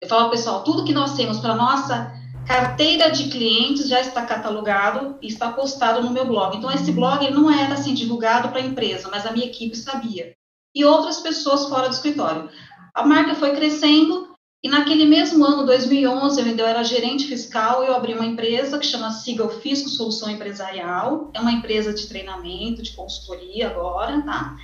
eu 0.00 0.08
falava, 0.08 0.30
pessoal, 0.30 0.64
tudo 0.64 0.84
que 0.84 0.92
nós 0.92 1.14
temos 1.14 1.38
para 1.38 1.54
nossa 1.54 2.12
carteira 2.46 3.10
de 3.10 3.28
clientes 3.30 3.88
já 3.88 4.00
está 4.00 4.26
catalogado 4.26 5.16
e 5.22 5.28
está 5.28 5.52
postado 5.52 6.02
no 6.02 6.10
meu 6.10 6.26
blog. 6.26 6.56
Então, 6.56 6.70
esse 6.70 6.90
blog 6.90 7.30
não 7.30 7.50
era 7.50 7.74
assim 7.74 7.94
divulgado 7.94 8.48
para 8.48 8.58
a 8.58 8.64
empresa, 8.64 9.08
mas 9.10 9.24
a 9.24 9.32
minha 9.32 9.46
equipe 9.46 9.76
sabia. 9.76 10.34
E 10.74 10.84
outras 10.84 11.20
pessoas 11.20 11.68
fora 11.68 11.88
do 11.88 11.94
escritório. 11.94 12.50
A 12.94 13.06
marca 13.06 13.34
foi 13.34 13.54
crescendo 13.54 14.31
e 14.64 14.68
naquele 14.68 15.04
mesmo 15.04 15.44
ano, 15.44 15.66
2011, 15.66 16.40
eu 16.40 16.46
ainda 16.46 16.62
era 16.62 16.84
gerente 16.84 17.26
fiscal, 17.26 17.82
eu 17.82 17.96
abri 17.96 18.14
uma 18.14 18.24
empresa 18.24 18.78
que 18.78 18.86
chama 18.86 19.10
Siga 19.10 19.44
o 19.44 19.48
Fisco 19.48 19.88
Solução 19.88 20.30
Empresarial. 20.30 21.32
É 21.34 21.40
uma 21.40 21.50
empresa 21.50 21.92
de 21.92 22.06
treinamento, 22.06 22.80
de 22.80 22.92
consultoria 22.92 23.70
agora, 23.70 24.22
tá? 24.22 24.56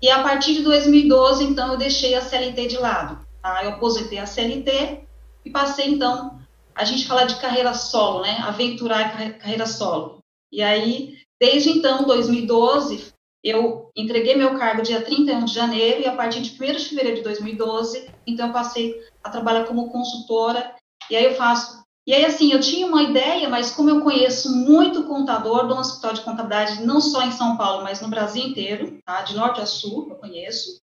E 0.00 0.08
a 0.08 0.22
partir 0.22 0.54
de 0.54 0.62
2012, 0.62 1.44
então, 1.44 1.72
eu 1.72 1.78
deixei 1.78 2.14
a 2.14 2.22
CLT 2.22 2.68
de 2.68 2.78
lado, 2.78 3.18
tá? 3.42 3.62
Eu 3.62 3.72
aposentei 3.72 4.18
a 4.18 4.24
CLT 4.24 5.00
e 5.44 5.50
passei, 5.50 5.90
então, 5.90 6.40
a 6.74 6.84
gente 6.84 7.06
falar 7.06 7.24
de 7.24 7.36
carreira 7.36 7.74
solo, 7.74 8.22
né? 8.22 8.38
Aventurar 8.46 9.38
carreira 9.38 9.66
solo. 9.66 10.20
E 10.50 10.62
aí, 10.62 11.18
desde 11.38 11.68
então, 11.68 12.04
2012, 12.04 13.13
eu 13.44 13.90
entreguei 13.94 14.34
meu 14.34 14.58
cargo 14.58 14.82
dia 14.82 15.02
31 15.02 15.44
de 15.44 15.52
janeiro 15.52 16.00
e 16.00 16.06
a 16.06 16.16
partir 16.16 16.40
de 16.40 16.50
1 16.50 16.76
de 16.76 16.84
fevereiro 16.86 17.18
de 17.18 17.22
2012, 17.22 18.10
então 18.26 18.46
eu 18.46 18.52
passei 18.54 18.98
a 19.22 19.28
trabalhar 19.28 19.66
como 19.66 19.92
consultora 19.92 20.74
e 21.10 21.14
aí 21.14 21.24
eu 21.24 21.34
faço. 21.34 21.84
E 22.06 22.12
aí, 22.12 22.24
assim, 22.24 22.52
eu 22.52 22.60
tinha 22.60 22.86
uma 22.86 23.02
ideia, 23.02 23.48
mas 23.48 23.70
como 23.70 23.90
eu 23.90 24.02
conheço 24.02 24.54
muito 24.54 25.04
contador 25.04 25.66
do 25.66 25.74
Hospital 25.74 26.14
de 26.14 26.20
Contabilidade, 26.22 26.84
não 26.84 27.00
só 27.00 27.22
em 27.22 27.32
São 27.32 27.56
Paulo, 27.56 27.82
mas 27.82 28.00
no 28.00 28.08
Brasil 28.08 28.42
inteiro, 28.46 28.98
tá? 29.04 29.22
De 29.22 29.34
norte 29.34 29.60
a 29.60 29.66
sul, 29.66 30.08
eu 30.10 30.16
conheço, 30.16 30.80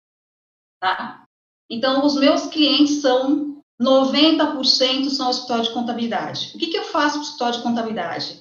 tá? 0.80 1.24
Então, 1.68 2.04
os 2.04 2.14
meus 2.16 2.46
clientes 2.46 3.02
são 3.02 3.62
90% 3.80 5.08
são 5.08 5.30
escritório 5.30 5.64
de 5.64 5.72
contabilidade. 5.72 6.52
O 6.54 6.58
que, 6.58 6.66
que 6.66 6.76
eu 6.76 6.84
faço 6.84 7.14
para 7.14 7.20
o 7.20 7.24
escritório 7.24 7.56
de 7.56 7.62
contabilidade? 7.62 8.40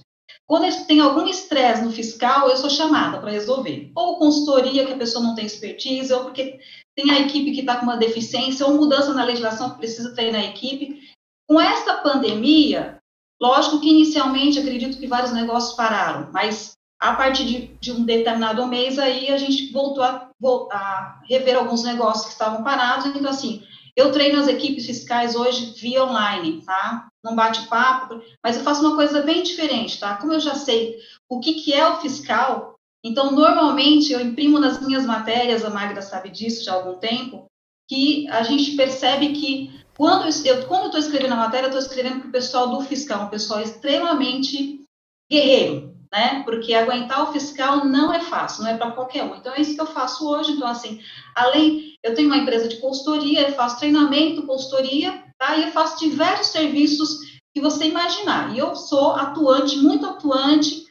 Quando 0.49 0.87
tem 0.87 0.99
algum 0.99 1.27
estresse 1.27 1.83
no 1.83 1.91
fiscal, 1.91 2.49
eu 2.49 2.57
sou 2.57 2.71
chamada 2.71 3.19
para 3.19 3.29
resolver. 3.29 3.91
Ou 3.93 4.17
consultoria, 4.17 4.83
que 4.83 4.93
a 4.93 4.97
pessoa 4.97 5.23
não 5.23 5.35
tem 5.35 5.45
expertise, 5.45 6.11
ou 6.11 6.23
porque 6.23 6.59
tem 6.95 7.11
a 7.11 7.19
equipe 7.19 7.51
que 7.51 7.59
está 7.59 7.75
com 7.75 7.83
uma 7.83 7.97
deficiência, 7.97 8.65
ou 8.65 8.73
mudança 8.73 9.13
na 9.13 9.25
legislação 9.25 9.69
que 9.69 9.77
precisa 9.77 10.15
treinar 10.15 10.41
a 10.41 10.45
equipe. 10.45 11.01
Com 11.47 11.61
esta 11.61 11.97
pandemia, 11.97 12.97
lógico 13.39 13.79
que 13.79 13.91
inicialmente 13.91 14.57
acredito 14.57 14.97
que 14.97 15.05
vários 15.05 15.31
negócios 15.31 15.75
pararam, 15.75 16.31
mas 16.33 16.71
a 16.99 17.13
partir 17.13 17.45
de, 17.45 17.67
de 17.79 17.91
um 17.91 18.03
determinado 18.03 18.65
mês 18.65 18.97
aí 18.97 19.29
a 19.29 19.37
gente 19.37 19.71
voltou 19.71 20.03
a, 20.03 20.31
a 20.71 21.21
rever 21.29 21.57
alguns 21.57 21.83
negócios 21.83 22.25
que 22.25 22.31
estavam 22.31 22.63
parados. 22.63 23.05
Então, 23.05 23.29
assim, 23.29 23.63
eu 23.99 24.11
treino 24.11 24.39
as 24.39 24.47
equipes 24.47 24.85
fiscais 24.85 25.35
hoje 25.35 25.73
via 25.77 26.03
online, 26.03 26.61
tá? 26.61 27.09
Não 27.23 27.35
bate-papo, 27.35 28.21
mas 28.43 28.57
eu 28.57 28.63
faço 28.63 28.81
uma 28.81 28.95
coisa 28.95 29.21
bem 29.21 29.43
diferente, 29.43 29.99
tá? 29.99 30.15
Como 30.15 30.33
eu 30.33 30.39
já 30.39 30.55
sei 30.55 30.97
o 31.27 31.39
que, 31.39 31.55
que 31.55 31.73
é 31.73 31.87
o 31.87 31.97
fiscal, 31.97 32.79
então, 33.03 33.31
normalmente, 33.31 34.11
eu 34.11 34.19
imprimo 34.19 34.59
nas 34.59 34.85
minhas 34.85 35.05
matérias, 35.05 35.63
a 35.63 35.69
Magda 35.69 36.01
sabe 36.01 36.29
disso 36.29 36.65
já 36.65 36.73
há 36.73 36.75
algum 36.75 36.99
tempo, 36.99 37.45
que 37.87 38.27
a 38.29 38.43
gente 38.43 38.75
percebe 38.75 39.33
que 39.33 39.79
quando 39.95 40.23
eu 40.23 40.29
estou 40.29 40.99
escrevendo 40.99 41.33
a 41.33 41.37
matéria, 41.37 41.67
estou 41.67 41.81
escrevendo 41.81 42.19
para 42.21 42.29
o 42.29 42.31
pessoal 42.31 42.69
do 42.69 42.81
fiscal, 42.81 43.25
um 43.25 43.29
pessoal 43.29 43.61
extremamente 43.61 44.81
guerreiro, 45.29 45.95
né? 46.11 46.41
Porque 46.43 46.73
aguentar 46.73 47.23
o 47.23 47.33
fiscal 47.33 47.85
não 47.85 48.11
é 48.11 48.19
fácil, 48.19 48.63
não 48.63 48.71
é 48.71 48.77
para 48.77 48.91
qualquer 48.91 49.23
um. 49.23 49.35
Então, 49.35 49.53
é 49.53 49.61
isso 49.61 49.75
que 49.75 49.81
eu 49.81 49.85
faço 49.85 50.27
hoje. 50.27 50.53
Então, 50.53 50.67
assim, 50.67 51.01
além, 51.35 51.95
eu 52.03 52.15
tenho 52.15 52.27
uma 52.27 52.37
empresa 52.37 52.67
de 52.67 52.77
consultoria, 52.77 53.47
eu 53.47 53.53
faço 53.53 53.79
treinamento, 53.79 54.45
consultoria, 54.45 55.23
tá? 55.37 55.55
E 55.55 55.65
eu 55.65 55.71
faço 55.71 55.99
diversos 55.99 56.47
serviços 56.47 57.19
que 57.53 57.61
você 57.61 57.85
imaginar. 57.85 58.55
E 58.55 58.59
eu 58.59 58.75
sou 58.75 59.11
atuante, 59.11 59.77
muito 59.77 60.05
atuante 60.05 60.85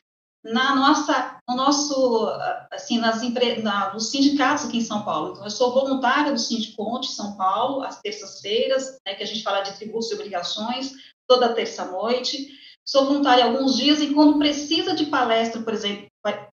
na 0.44 0.74
nossa, 0.76 1.36
no 1.48 1.56
nosso, 1.56 2.28
assim, 2.70 2.98
nas 2.98 3.22
empre... 3.22 3.60
na, 3.60 3.92
nos 3.92 4.10
sindicatos 4.10 4.66
aqui 4.66 4.78
em 4.78 4.82
São 4.82 5.02
Paulo. 5.02 5.32
Então, 5.32 5.44
eu 5.44 5.50
sou 5.50 5.74
voluntária 5.74 6.32
do 6.32 6.38
Sindiconte 6.38 7.10
São 7.10 7.36
Paulo, 7.36 7.82
às 7.82 8.00
terças-feiras, 8.00 8.98
né, 9.04 9.14
que 9.14 9.22
a 9.22 9.26
gente 9.26 9.42
fala 9.42 9.62
de 9.62 9.72
tributos 9.72 10.10
e 10.10 10.14
obrigações, 10.14 10.92
toda 11.26 11.52
terça-noite 11.52 12.56
sou 12.88 13.04
voluntária 13.04 13.44
alguns 13.44 13.76
dias 13.76 14.00
e 14.00 14.14
quando 14.14 14.38
precisa 14.38 14.94
de 14.94 15.04
palestra, 15.06 15.60
por 15.60 15.74
exemplo, 15.74 16.06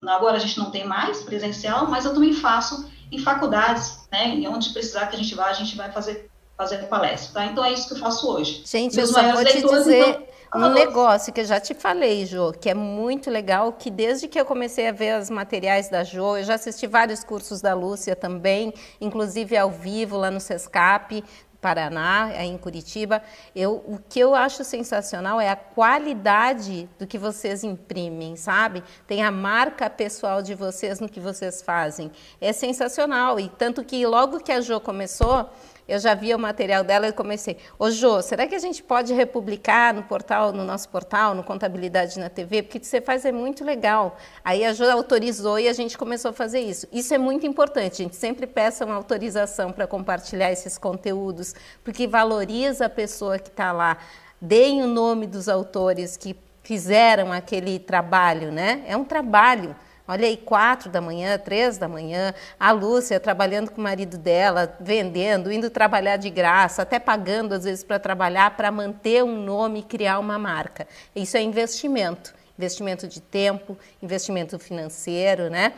agora 0.05 0.37
a 0.37 0.41
gente 0.41 0.59
não 0.59 0.69
tem 0.69 0.85
mais 0.85 1.23
presencial, 1.23 1.89
mas 1.89 2.05
eu 2.05 2.13
também 2.13 2.33
faço 2.33 2.91
em 3.13 3.21
faculdades, 3.21 4.01
né? 4.11 4.35
E 4.35 4.49
onde 4.49 4.71
precisar 4.71 5.07
que 5.07 5.15
a 5.15 5.19
gente 5.19 5.33
vá, 5.33 5.47
a 5.47 5.53
gente 5.53 5.77
vai 5.77 5.93
fazer 5.93 6.29
fazer 6.57 6.79
palestra, 6.87 7.35
tá? 7.35 7.47
Então 7.47 7.65
é 7.65 7.73
isso 7.73 7.87
que 7.89 7.95
eu 7.95 7.99
faço 7.99 8.29
hoje. 8.29 8.63
Gente, 8.65 8.97
Meus 8.97 9.11
eu 9.11 9.15
só 9.15 9.33
vou 9.33 9.45
te 9.45 9.63
dizer 9.63 10.29
então, 10.49 10.71
um 10.71 10.73
negócio 10.73 11.33
que 11.33 11.41
eu 11.41 11.45
já 11.45 11.59
te 11.59 11.75
falei, 11.75 12.27
Jo, 12.27 12.53
que 12.53 12.69
é 12.69 12.75
muito 12.75 13.31
legal, 13.31 13.73
que 13.73 13.91
desde 13.91 14.29
que 14.29 14.39
eu 14.39 14.45
comecei 14.45 14.89
a 14.89 14.93
ver 14.93 15.21
os 15.21 15.31
materiais 15.31 15.89
da 15.89 16.03
Jo, 16.03 16.37
eu 16.37 16.45
já 16.45 16.55
assisti 16.55 16.87
vários 16.87 17.25
cursos 17.25 17.61
da 17.61 17.75
Lúcia 17.75 18.15
também, 18.15 18.73
inclusive 19.01 19.57
ao 19.57 19.71
vivo 19.71 20.17
lá 20.17 20.31
no 20.31 20.41
Sescap, 20.41 21.25
Paraná, 21.65 22.25
aí 22.25 22.47
em 22.47 22.59
Curitiba. 22.59 23.23
Eu, 23.57 23.83
o 23.87 23.99
que 24.07 24.21
eu 24.21 24.35
acho 24.35 24.63
sensacional 24.63 25.41
é 25.41 25.49
a 25.49 25.57
qualidade 25.57 26.87
do 26.99 27.07
que 27.07 27.17
vocês 27.17 27.65
imprimem, 27.65 28.37
sabe? 28.37 28.85
Tem 29.07 29.23
a 29.23 29.31
marca 29.31 29.89
pessoal 29.89 30.43
de 30.43 30.55
vocês 30.55 31.01
no 31.01 31.09
que 31.09 31.19
vocês 31.19 31.63
fazem. 31.63 32.13
É 32.39 32.53
sensacional. 32.53 33.41
E 33.41 33.49
tanto 33.49 33.83
que 33.83 34.07
logo 34.07 34.41
que 34.41 34.53
a 34.53 34.61
Jo 34.61 34.79
começou, 34.79 35.49
eu 35.87 35.99
já 35.99 36.15
vi 36.15 36.35
o 36.35 36.39
material 36.39 36.83
dela 36.83 37.09
e 37.09 37.13
comecei, 37.13 37.59
ô 37.79 37.91
Jô, 37.91 38.23
será 38.23 38.47
que 38.47 38.55
a 38.55 38.59
gente 38.59 38.83
pode 38.83 39.13
republicar 39.13 39.93
no 39.93 40.03
portal, 40.03 40.53
no 40.53 40.65
nosso 40.65 40.89
portal, 40.89 41.35
no 41.35 41.45
Contabilidade 41.45 42.19
na 42.19 42.29
TV? 42.29 42.63
Porque 42.63 42.83
você 42.83 43.01
faz 43.01 43.25
é 43.25 43.33
muito 43.33 43.65
legal. 43.65 44.17
Aí 44.45 44.65
a 44.65 44.73
Jô 44.73 44.85
autorizou 44.85 45.59
e 45.59 45.69
a 45.69 45.73
gente 45.73 45.99
começou 45.99 46.31
a 46.31 46.35
fazer 46.35 46.61
isso. 46.61 46.87
Isso 46.93 47.13
é 47.13 47.19
muito 47.19 47.47
importante, 47.47 48.01
a 48.01 48.05
gente 48.05 48.17
sempre 48.17 48.47
peça 48.47 48.85
uma 48.85 48.95
autorização 48.95 49.73
para 49.73 49.87
compartilhar 49.87 50.51
esses 50.51 50.79
conteúdos, 50.79 51.55
porque 51.83 52.07
valoriza 52.07 52.87
a 52.87 52.91
pessoa 52.91 53.39
que 53.39 53.49
está 53.49 53.73
lá. 53.73 53.99
Deem 54.41 54.83
o 54.83 54.87
nome 54.87 55.27
dos 55.27 55.49
autores 55.49 56.17
que 56.17 56.37
fizeram 56.63 57.31
aquele 57.31 57.79
trabalho, 57.79 58.51
né? 58.51 58.83
É 58.87 58.97
um 58.97 59.05
trabalho. 59.05 59.77
Olha 60.07 60.27
aí, 60.27 60.37
quatro 60.37 60.91
da 60.91 61.01
manhã, 61.01 61.39
três 61.39 61.79
da 61.79 61.89
manhã, 61.89 62.35
a 62.61 62.73
Lúcia 62.73 63.19
trabalhando 63.19 63.71
com 63.71 63.81
o 63.81 63.85
marido 63.85 64.19
dela, 64.19 64.77
vendendo, 64.79 65.51
indo 65.51 65.71
trabalhar 65.71 66.19
de 66.19 66.29
graça, 66.29 66.83
até 66.83 66.99
pagando 66.99 67.55
às 67.55 67.65
vezes 67.65 67.83
para 67.83 67.99
trabalhar, 67.99 68.55
para 68.55 68.71
manter 68.71 69.25
um 69.25 69.43
nome 69.43 69.81
e 69.81 69.83
criar 69.83 70.19
uma 70.19 70.39
marca. 70.39 70.87
Isso 71.17 71.39
é 71.39 71.41
investimento, 71.41 72.35
investimento 72.59 73.09
de 73.09 73.19
tempo, 73.19 73.79
investimento 74.03 74.59
financeiro, 74.59 75.49
né? 75.49 75.73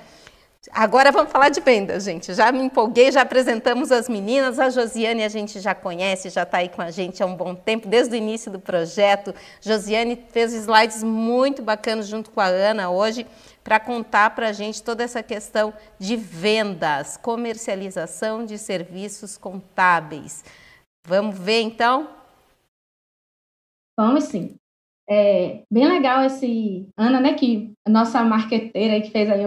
Agora 0.72 1.12
vamos 1.12 1.30
falar 1.30 1.48
de 1.48 1.60
venda, 1.60 2.00
gente. 2.00 2.34
Já 2.34 2.50
me 2.50 2.64
empolguei, 2.64 3.12
já 3.12 3.22
apresentamos 3.22 3.92
as 3.92 4.08
meninas. 4.08 4.58
A 4.58 4.68
Josiane 4.68 5.22
a 5.22 5.28
gente 5.28 5.60
já 5.60 5.72
conhece, 5.72 6.30
já 6.30 6.42
está 6.42 6.58
aí 6.58 6.68
com 6.68 6.82
a 6.82 6.90
gente 6.90 7.22
há 7.22 7.26
um 7.26 7.36
bom 7.36 7.54
tempo, 7.54 7.86
desde 7.86 8.14
o 8.14 8.16
início 8.16 8.50
do 8.50 8.58
projeto. 8.58 9.32
Josiane 9.60 10.20
fez 10.32 10.52
slides 10.52 11.04
muito 11.04 11.62
bacanas 11.62 12.08
junto 12.08 12.32
com 12.32 12.40
a 12.40 12.46
Ana 12.46 12.90
hoje 12.90 13.24
para 13.66 13.80
contar 13.80 14.32
para 14.32 14.50
a 14.50 14.52
gente 14.52 14.80
toda 14.80 15.02
essa 15.02 15.24
questão 15.24 15.74
de 15.98 16.14
vendas, 16.14 17.16
comercialização 17.16 18.46
de 18.46 18.58
serviços 18.58 19.36
contábeis. 19.36 20.44
Vamos 21.04 21.36
ver 21.36 21.62
então? 21.62 22.08
Vamos 23.98 24.22
sim. 24.24 24.54
É 25.10 25.64
bem 25.68 25.88
legal 25.88 26.22
esse 26.22 26.88
Ana, 26.96 27.20
né, 27.20 27.34
que 27.34 27.72
a 27.84 27.90
nossa 27.90 28.22
marqueteira 28.22 29.00
que 29.00 29.10
fez 29.10 29.28
aí 29.28 29.42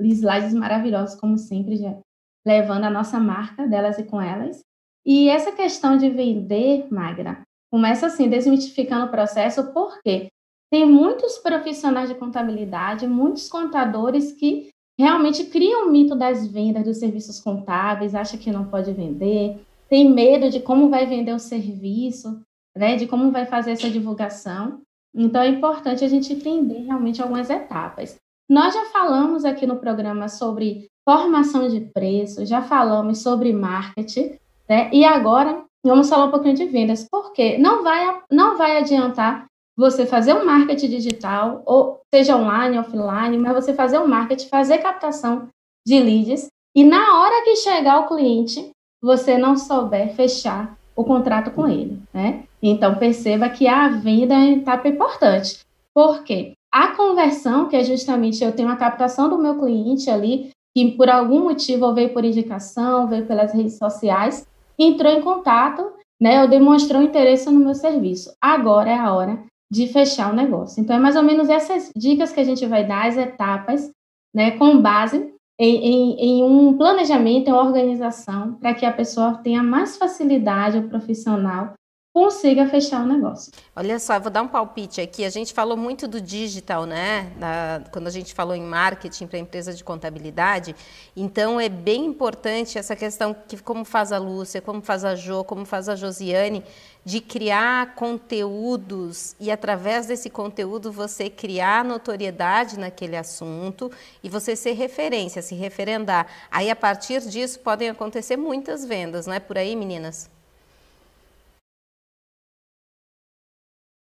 slides 0.00 0.52
maravilhosos, 0.52 1.14
como 1.14 1.38
sempre, 1.38 1.76
já, 1.76 1.96
levando 2.44 2.82
a 2.82 2.90
nossa 2.90 3.20
marca 3.20 3.68
delas 3.68 4.00
e 4.00 4.02
com 4.02 4.20
elas. 4.20 4.64
E 5.06 5.28
essa 5.28 5.52
questão 5.52 5.96
de 5.96 6.10
vender, 6.10 6.92
Magra, 6.92 7.42
começa 7.72 8.06
assim, 8.06 8.28
desmitificando 8.28 9.06
o 9.06 9.10
processo, 9.10 9.72
por 9.72 10.02
quê? 10.02 10.28
Tem 10.74 10.84
muitos 10.84 11.38
profissionais 11.38 12.08
de 12.08 12.16
contabilidade, 12.16 13.06
muitos 13.06 13.48
contadores 13.48 14.32
que 14.32 14.70
realmente 14.98 15.44
criam 15.44 15.86
o 15.86 15.92
mito 15.92 16.16
das 16.16 16.48
vendas 16.48 16.82
dos 16.82 16.96
serviços 16.96 17.38
contábeis, 17.38 18.12
acha 18.12 18.36
que 18.36 18.50
não 18.50 18.64
pode 18.64 18.92
vender, 18.92 19.60
tem 19.88 20.12
medo 20.12 20.50
de 20.50 20.58
como 20.58 20.90
vai 20.90 21.06
vender 21.06 21.32
o 21.32 21.38
serviço, 21.38 22.40
né, 22.76 22.96
de 22.96 23.06
como 23.06 23.30
vai 23.30 23.46
fazer 23.46 23.70
essa 23.70 23.88
divulgação. 23.88 24.80
Então 25.14 25.42
é 25.42 25.48
importante 25.48 26.04
a 26.04 26.08
gente 26.08 26.32
entender 26.32 26.80
realmente 26.80 27.22
algumas 27.22 27.50
etapas. 27.50 28.16
Nós 28.50 28.74
já 28.74 28.86
falamos 28.86 29.44
aqui 29.44 29.68
no 29.68 29.76
programa 29.76 30.28
sobre 30.28 30.88
formação 31.08 31.68
de 31.68 31.82
preço, 31.82 32.44
já 32.44 32.60
falamos 32.60 33.18
sobre 33.18 33.52
marketing, 33.52 34.36
né? 34.68 34.90
E 34.92 35.04
agora 35.04 35.62
vamos 35.84 36.08
falar 36.08 36.24
um 36.24 36.32
pouquinho 36.32 36.56
de 36.56 36.66
vendas, 36.66 37.06
porque 37.08 37.58
não 37.58 37.84
vai 37.84 38.22
não 38.28 38.58
vai 38.58 38.76
adiantar 38.78 39.46
você 39.76 40.06
fazer 40.06 40.34
um 40.34 40.44
marketing 40.44 40.88
digital, 40.88 41.62
ou 41.66 42.00
seja 42.14 42.36
online, 42.36 42.78
offline, 42.78 43.38
mas 43.38 43.54
você 43.54 43.74
fazer 43.74 43.98
um 43.98 44.06
marketing, 44.06 44.48
fazer 44.48 44.78
captação 44.78 45.48
de 45.86 45.98
leads, 46.00 46.48
e 46.76 46.84
na 46.84 47.20
hora 47.20 47.44
que 47.44 47.56
chegar 47.56 48.00
o 48.00 48.08
cliente, 48.08 48.70
você 49.02 49.36
não 49.36 49.56
souber 49.56 50.14
fechar 50.14 50.76
o 50.96 51.04
contrato 51.04 51.50
com 51.50 51.68
ele, 51.68 52.00
né? 52.12 52.44
Então 52.62 52.94
perceba 52.96 53.48
que 53.48 53.66
a 53.66 53.88
venda 53.88 54.34
é 54.34 54.38
uma 54.38 54.56
etapa 54.56 54.88
importante. 54.88 55.60
Por 55.94 56.22
quê? 56.24 56.52
A 56.72 56.88
conversão, 56.88 57.68
que 57.68 57.76
é 57.76 57.84
justamente 57.84 58.42
eu 58.42 58.52
tenho 58.52 58.68
a 58.68 58.76
captação 58.76 59.28
do 59.28 59.38
meu 59.38 59.58
cliente 59.58 60.10
ali, 60.10 60.50
que 60.74 60.92
por 60.92 61.08
algum 61.08 61.44
motivo 61.44 61.92
veio 61.92 62.12
por 62.12 62.24
indicação, 62.24 63.06
veio 63.06 63.26
pelas 63.26 63.52
redes 63.52 63.78
sociais, 63.78 64.46
entrou 64.78 65.12
em 65.12 65.20
contato, 65.20 65.92
né? 66.20 66.42
Eu 66.42 66.48
demonstrou 66.48 67.02
interesse 67.02 67.48
no 67.50 67.60
meu 67.60 67.74
serviço. 67.74 68.34
Agora 68.40 68.90
é 68.90 68.98
a 68.98 69.12
hora 69.12 69.44
de 69.70 69.88
fechar 69.88 70.32
o 70.32 70.36
negócio. 70.36 70.80
Então, 70.80 70.96
é 70.96 70.98
mais 70.98 71.16
ou 71.16 71.22
menos 71.22 71.48
essas 71.48 71.90
dicas 71.96 72.32
que 72.32 72.40
a 72.40 72.44
gente 72.44 72.64
vai 72.66 72.86
dar, 72.86 73.06
as 73.06 73.16
etapas, 73.16 73.90
né, 74.34 74.52
com 74.52 74.80
base 74.80 75.32
em, 75.58 75.76
em, 75.76 76.20
em 76.20 76.44
um 76.44 76.76
planejamento, 76.76 77.48
em 77.48 77.52
uma 77.52 77.62
organização, 77.62 78.54
para 78.54 78.74
que 78.74 78.84
a 78.84 78.92
pessoa 78.92 79.38
tenha 79.42 79.62
mais 79.62 79.96
facilidade, 79.96 80.78
o 80.78 80.88
profissional, 80.88 81.74
consiga 82.14 82.68
fechar 82.68 83.02
o 83.02 83.06
negócio. 83.06 83.52
Olha 83.74 83.98
só, 83.98 84.14
eu 84.14 84.20
vou 84.20 84.30
dar 84.30 84.42
um 84.42 84.46
palpite 84.46 85.00
aqui. 85.00 85.24
A 85.24 85.30
gente 85.30 85.52
falou 85.52 85.76
muito 85.76 86.06
do 86.06 86.20
digital, 86.20 86.86
né? 86.86 87.32
Da, 87.40 87.82
quando 87.90 88.06
a 88.06 88.10
gente 88.10 88.32
falou 88.32 88.54
em 88.54 88.62
marketing 88.62 89.26
para 89.26 89.36
empresa 89.40 89.74
de 89.74 89.82
contabilidade. 89.82 90.76
Então 91.16 91.58
é 91.58 91.68
bem 91.68 92.06
importante 92.06 92.78
essa 92.78 92.94
questão 92.94 93.34
que 93.34 93.60
como 93.60 93.84
faz 93.84 94.12
a 94.12 94.18
Lúcia, 94.18 94.62
como 94.62 94.80
faz 94.80 95.04
a 95.04 95.16
Jo, 95.16 95.42
como 95.42 95.64
faz 95.64 95.88
a 95.88 95.96
Josiane, 95.96 96.62
de 97.04 97.20
criar 97.20 97.94
conteúdos 97.94 99.36
e 99.38 99.50
através 99.50 100.06
desse 100.06 100.30
conteúdo 100.30 100.90
você 100.90 101.28
criar 101.28 101.84
notoriedade 101.84 102.78
naquele 102.78 103.16
assunto 103.16 103.90
e 104.22 104.28
você 104.28 104.56
ser 104.56 104.72
referência, 104.72 105.42
se 105.42 105.54
referendar. 105.54 106.26
Aí 106.50 106.70
a 106.70 106.76
partir 106.76 107.20
disso 107.20 107.60
podem 107.60 107.90
acontecer 107.90 108.36
muitas 108.36 108.84
vendas, 108.84 109.26
não 109.26 109.34
é 109.34 109.40
por 109.40 109.58
aí, 109.58 109.76
meninas? 109.76 110.33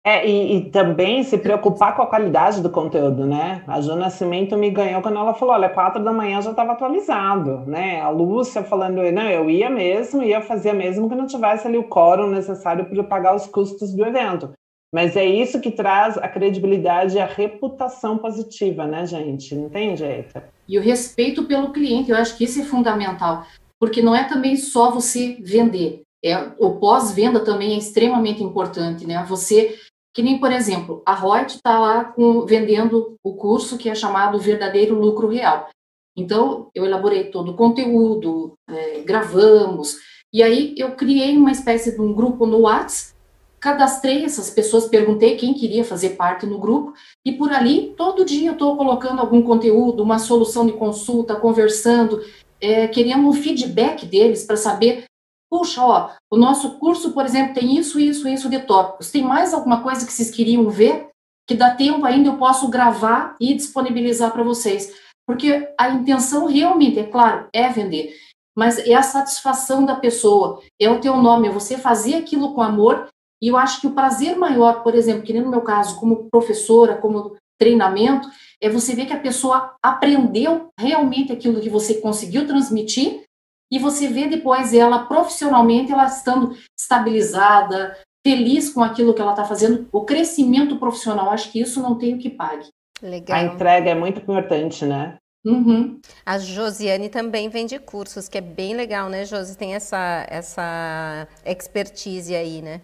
É, 0.07 0.23
e, 0.23 0.57
e, 0.57 0.69
também 0.69 1.23
se 1.23 1.35
preocupar 1.35 1.95
com 1.95 2.03
a 2.03 2.05
qualidade 2.05 2.61
do 2.61 2.69
conteúdo, 2.69 3.25
né? 3.25 3.63
A 3.65 3.81
Jo 3.81 3.95
Nascimento 3.95 4.55
me 4.55 4.69
ganhou 4.69 5.01
quando 5.01 5.17
ela 5.17 5.33
falou, 5.33 5.55
olha, 5.55 5.67
quatro 5.67 6.03
da 6.03 6.13
manhã 6.13 6.39
já 6.43 6.51
estava 6.51 6.73
atualizado, 6.73 7.61
né? 7.65 7.99
A 8.01 8.09
Lúcia 8.09 8.63
falando, 8.63 9.01
não, 9.11 9.27
eu 9.27 9.49
ia 9.49 9.67
mesmo, 9.67 10.21
ia 10.21 10.41
fazer 10.41 10.73
mesmo 10.73 11.09
que 11.09 11.15
não 11.15 11.25
tivesse 11.25 11.65
ali 11.65 11.79
o 11.79 11.89
quórum 11.89 12.29
necessário 12.29 12.85
para 12.85 13.03
pagar 13.03 13.35
os 13.35 13.47
custos 13.47 13.95
do 13.95 14.05
evento. 14.05 14.53
Mas 14.93 15.15
é 15.17 15.25
isso 15.25 15.59
que 15.59 15.71
traz 15.71 16.19
a 16.19 16.27
credibilidade 16.27 17.15
e 17.15 17.19
a 17.19 17.25
reputação 17.25 18.19
positiva, 18.19 18.85
né, 18.85 19.07
gente? 19.07 19.55
Entende, 19.55 20.03
Eita? 20.03 20.47
E 20.69 20.77
o 20.77 20.83
respeito 20.83 21.45
pelo 21.45 21.73
cliente, 21.73 22.11
eu 22.11 22.17
acho 22.17 22.37
que 22.37 22.43
isso 22.43 22.61
é 22.61 22.63
fundamental, 22.63 23.43
porque 23.79 24.03
não 24.03 24.15
é 24.15 24.23
também 24.25 24.55
só 24.55 24.91
você 24.91 25.35
vender, 25.41 26.05
é, 26.25 26.51
o 26.57 26.79
pós-venda 26.79 27.39
também 27.39 27.75
é 27.75 27.77
extremamente 27.77 28.41
importante, 28.41 29.05
né? 29.05 29.23
Você 29.29 29.75
que 30.15 30.23
nem, 30.23 30.39
por 30.39 30.49
exemplo, 30.49 31.03
a 31.05 31.13
Reut 31.13 31.55
está 31.55 31.77
lá 31.77 32.05
com, 32.05 32.45
vendendo 32.45 33.17
o 33.21 33.33
curso 33.33 33.77
que 33.77 33.89
é 33.89 33.93
chamado 33.93 34.39
Verdadeiro 34.39 34.97
Lucro 34.97 35.27
Real. 35.27 35.67
Então, 36.15 36.69
eu 36.73 36.85
elaborei 36.85 37.25
todo 37.25 37.51
o 37.51 37.55
conteúdo, 37.55 38.53
é, 38.69 39.01
gravamos, 39.01 39.97
e 40.31 40.41
aí 40.41 40.73
eu 40.77 40.95
criei 40.95 41.35
uma 41.35 41.51
espécie 41.51 41.91
de 41.93 41.99
um 41.99 42.13
grupo 42.13 42.45
no 42.45 42.61
WhatsApp, 42.61 43.13
cadastrei 43.59 44.23
essas 44.23 44.49
pessoas, 44.49 44.87
perguntei 44.87 45.35
quem 45.35 45.53
queria 45.53 45.83
fazer 45.83 46.11
parte 46.11 46.45
no 46.45 46.59
grupo, 46.59 46.93
e 47.25 47.33
por 47.33 47.51
ali, 47.51 47.93
todo 47.97 48.23
dia 48.23 48.49
eu 48.49 48.53
estou 48.53 48.77
colocando 48.77 49.19
algum 49.19 49.41
conteúdo, 49.41 50.01
uma 50.01 50.19
solução 50.19 50.65
de 50.65 50.71
consulta, 50.71 51.35
conversando, 51.35 52.23
é, 52.61 52.87
querendo 52.87 53.27
um 53.27 53.33
feedback 53.33 54.05
deles 54.05 54.45
para 54.45 54.55
saber 54.55 55.03
puxa, 55.49 55.83
ó, 55.83 56.09
o 56.31 56.37
nosso 56.37 56.77
curso, 56.79 57.11
por 57.11 57.25
exemplo, 57.25 57.53
tem 57.53 57.77
isso, 57.77 57.99
isso, 57.99 58.27
isso 58.27 58.49
de 58.49 58.59
tópicos. 58.59 59.11
Tem 59.11 59.23
mais 59.23 59.53
alguma 59.53 59.81
coisa 59.81 60.05
que 60.05 60.11
vocês 60.11 60.31
queriam 60.31 60.69
ver? 60.69 61.09
Que 61.47 61.55
dá 61.55 61.73
tempo 61.73 62.05
ainda, 62.05 62.29
eu 62.29 62.37
posso 62.37 62.67
gravar 62.67 63.35
e 63.39 63.53
disponibilizar 63.53 64.31
para 64.31 64.43
vocês. 64.43 64.93
Porque 65.27 65.67
a 65.79 65.89
intenção 65.89 66.45
realmente, 66.45 66.99
é 66.99 67.03
claro, 67.03 67.47
é 67.53 67.69
vender. 67.69 68.15
Mas 68.55 68.77
é 68.79 68.93
a 68.93 69.03
satisfação 69.03 69.85
da 69.85 69.95
pessoa, 69.95 70.61
é 70.79 70.89
o 70.89 70.99
teu 70.99 71.17
nome, 71.17 71.47
é 71.47 71.51
você 71.51 71.77
fazer 71.77 72.15
aquilo 72.15 72.53
com 72.53 72.61
amor. 72.61 73.07
E 73.41 73.47
eu 73.47 73.57
acho 73.57 73.81
que 73.81 73.87
o 73.87 73.91
prazer 73.91 74.37
maior, 74.37 74.81
por 74.81 74.95
exemplo, 74.95 75.23
que 75.23 75.33
nem 75.33 75.41
no 75.41 75.49
meu 75.49 75.61
caso, 75.61 75.99
como 75.99 76.29
professora, 76.29 76.95
como 76.95 77.35
treinamento, 77.59 78.29
é 78.61 78.69
você 78.69 78.95
ver 78.95 79.05
que 79.05 79.13
a 79.13 79.19
pessoa 79.19 79.75
aprendeu 79.83 80.69
realmente 80.79 81.31
aquilo 81.31 81.59
que 81.59 81.69
você 81.69 81.95
conseguiu 81.95 82.47
transmitir 82.47 83.24
e 83.71 83.79
você 83.79 84.07
vê 84.07 84.27
depois 84.27 84.73
ela 84.73 85.05
profissionalmente, 85.05 85.91
ela 85.91 86.05
estando 86.05 86.55
estabilizada, 86.77 87.97
feliz 88.25 88.71
com 88.71 88.83
aquilo 88.83 89.13
que 89.13 89.21
ela 89.21 89.31
está 89.31 89.45
fazendo, 89.45 89.87
o 89.91 90.03
crescimento 90.03 90.77
profissional, 90.77 91.29
acho 91.29 91.51
que 91.51 91.59
isso 91.59 91.81
não 91.81 91.97
tem 91.97 92.15
o 92.15 92.17
que 92.17 92.29
pague. 92.29 92.67
Legal. 93.01 93.37
A 93.37 93.43
entrega 93.43 93.91
é 93.91 93.95
muito 93.95 94.21
importante, 94.21 94.85
né? 94.85 95.17
Uhum. 95.45 95.99
A 96.25 96.39
Josiane 96.39 97.07
também 97.07 97.49
vende 97.49 97.77
cursos, 97.77 98.27
que 98.27 98.39
é 98.39 98.41
bem 98.41 98.75
legal, 98.75 99.09
né, 99.09 99.25
Josi? 99.25 99.55
Tem 99.55 99.75
essa, 99.75 100.25
essa 100.27 101.27
expertise 101.45 102.35
aí, 102.35 102.63
né? 102.63 102.81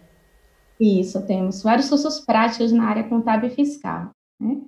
Isso, 0.78 1.24
temos 1.26 1.62
vários 1.62 1.88
cursos 1.88 2.20
práticos 2.20 2.70
na 2.70 2.84
área 2.88 3.04
contábil 3.04 3.50
e 3.50 3.54
fiscal. 3.54 4.10
Né? 4.40 4.60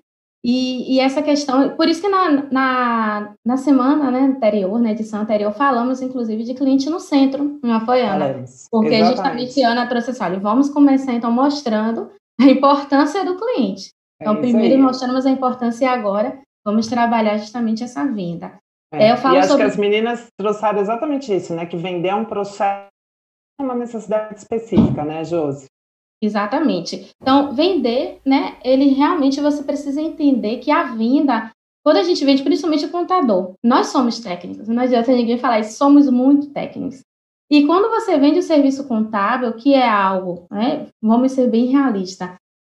E, 0.44 0.96
e, 0.96 1.00
essa 1.00 1.22
questão, 1.22 1.70
por 1.70 1.88
isso 1.88 2.02
que 2.02 2.08
na, 2.08 2.42
na, 2.52 3.34
na, 3.42 3.56
semana 3.56 4.10
né, 4.10 4.20
anterior, 4.20 4.78
na 4.78 4.90
edição 4.90 5.22
anterior, 5.22 5.50
falamos 5.54 6.02
inclusive 6.02 6.44
de 6.44 6.52
cliente 6.52 6.90
no 6.90 7.00
centro, 7.00 7.58
não 7.62 7.80
foi, 7.86 8.02
Ana? 8.02 8.26
Falamos. 8.26 8.68
Porque 8.70 8.94
Exatamente. 8.94 9.16
justamente 9.16 9.62
Ana 9.62 9.86
trouxe 9.86 10.10
assim, 10.10 10.22
olha, 10.22 10.38
vamos 10.38 10.68
começar 10.68 11.14
então 11.14 11.32
mostrando 11.32 12.10
a 12.38 12.44
importância 12.44 13.24
do 13.24 13.38
cliente. 13.38 13.90
Então, 14.20 14.34
é 14.34 14.40
primeiro 14.40 14.82
mostramos 14.82 15.24
a 15.24 15.30
importância 15.30 15.86
e 15.86 15.88
agora 15.88 16.38
vamos 16.62 16.88
trabalhar 16.88 17.38
justamente 17.38 17.82
essa 17.82 18.04
venda. 18.04 18.58
É, 18.92 19.12
eu 19.12 19.16
falo 19.16 19.36
e 19.36 19.38
acho 19.38 19.48
sobre... 19.48 19.64
que 19.64 19.70
as 19.70 19.76
meninas 19.78 20.26
trouxeram 20.38 20.78
exatamente 20.78 21.34
isso, 21.34 21.54
né? 21.54 21.64
Que 21.64 21.76
vender 21.76 22.08
é 22.08 22.14
um 22.14 22.24
processo, 22.26 22.86
uma 23.58 23.74
necessidade 23.74 24.38
específica, 24.38 25.04
né, 25.04 25.24
Josi? 25.24 25.66
Exatamente. 26.22 27.10
Então, 27.20 27.52
vender, 27.52 28.18
né? 28.24 28.56
Ele 28.64 28.88
realmente 28.88 29.40
você 29.40 29.62
precisa 29.62 30.00
entender 30.00 30.58
que 30.58 30.70
a 30.70 30.84
venda, 30.84 31.50
quando 31.84 31.98
a 31.98 32.02
gente 32.02 32.24
vende, 32.24 32.42
principalmente 32.42 32.86
o 32.86 32.90
contador, 32.90 33.54
nós 33.62 33.88
somos 33.88 34.20
técnicos, 34.20 34.68
não 34.68 34.82
adianta 34.82 35.12
ninguém 35.12 35.38
falar 35.38 35.60
isso, 35.60 35.76
somos 35.76 36.08
muito 36.08 36.50
técnicos. 36.50 37.02
E 37.50 37.66
quando 37.66 37.90
você 37.90 38.18
vende 38.18 38.38
o 38.38 38.42
serviço 38.42 38.88
contábil, 38.88 39.52
que 39.52 39.74
é 39.74 39.86
algo, 39.86 40.46
né, 40.50 40.88
vamos 41.02 41.32
ser 41.32 41.50
bem 41.50 41.66
realistas, 41.66 42.30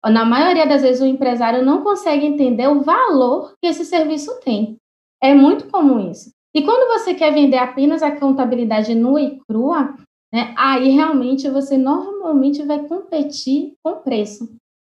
na 0.05 0.25
maioria 0.25 0.67
das 0.67 0.83
vezes 0.83 1.01
o 1.01 1.07
empresário 1.07 1.65
não 1.65 1.83
consegue 1.83 2.27
entender 2.27 2.69
o 2.69 2.83
valor 2.83 3.55
que 3.61 3.69
esse 3.69 3.85
serviço 3.85 4.39
tem. 4.41 4.77
É 5.23 5.35
muito 5.35 5.69
comum 5.69 6.11
isso. 6.11 6.31
E 6.55 6.63
quando 6.63 6.89
você 6.89 7.15
quer 7.15 7.33
vender 7.33 7.59
apenas 7.59 8.03
a 8.03 8.15
contabilidade 8.15 8.95
nua 8.95 9.21
e 9.21 9.39
crua, 9.49 9.95
né? 10.33 10.55
Aí 10.57 10.91
realmente 10.91 11.49
você 11.49 11.77
normalmente 11.77 12.63
vai 12.63 12.87
competir 12.87 13.75
com 13.83 13.97
preço. 13.97 14.45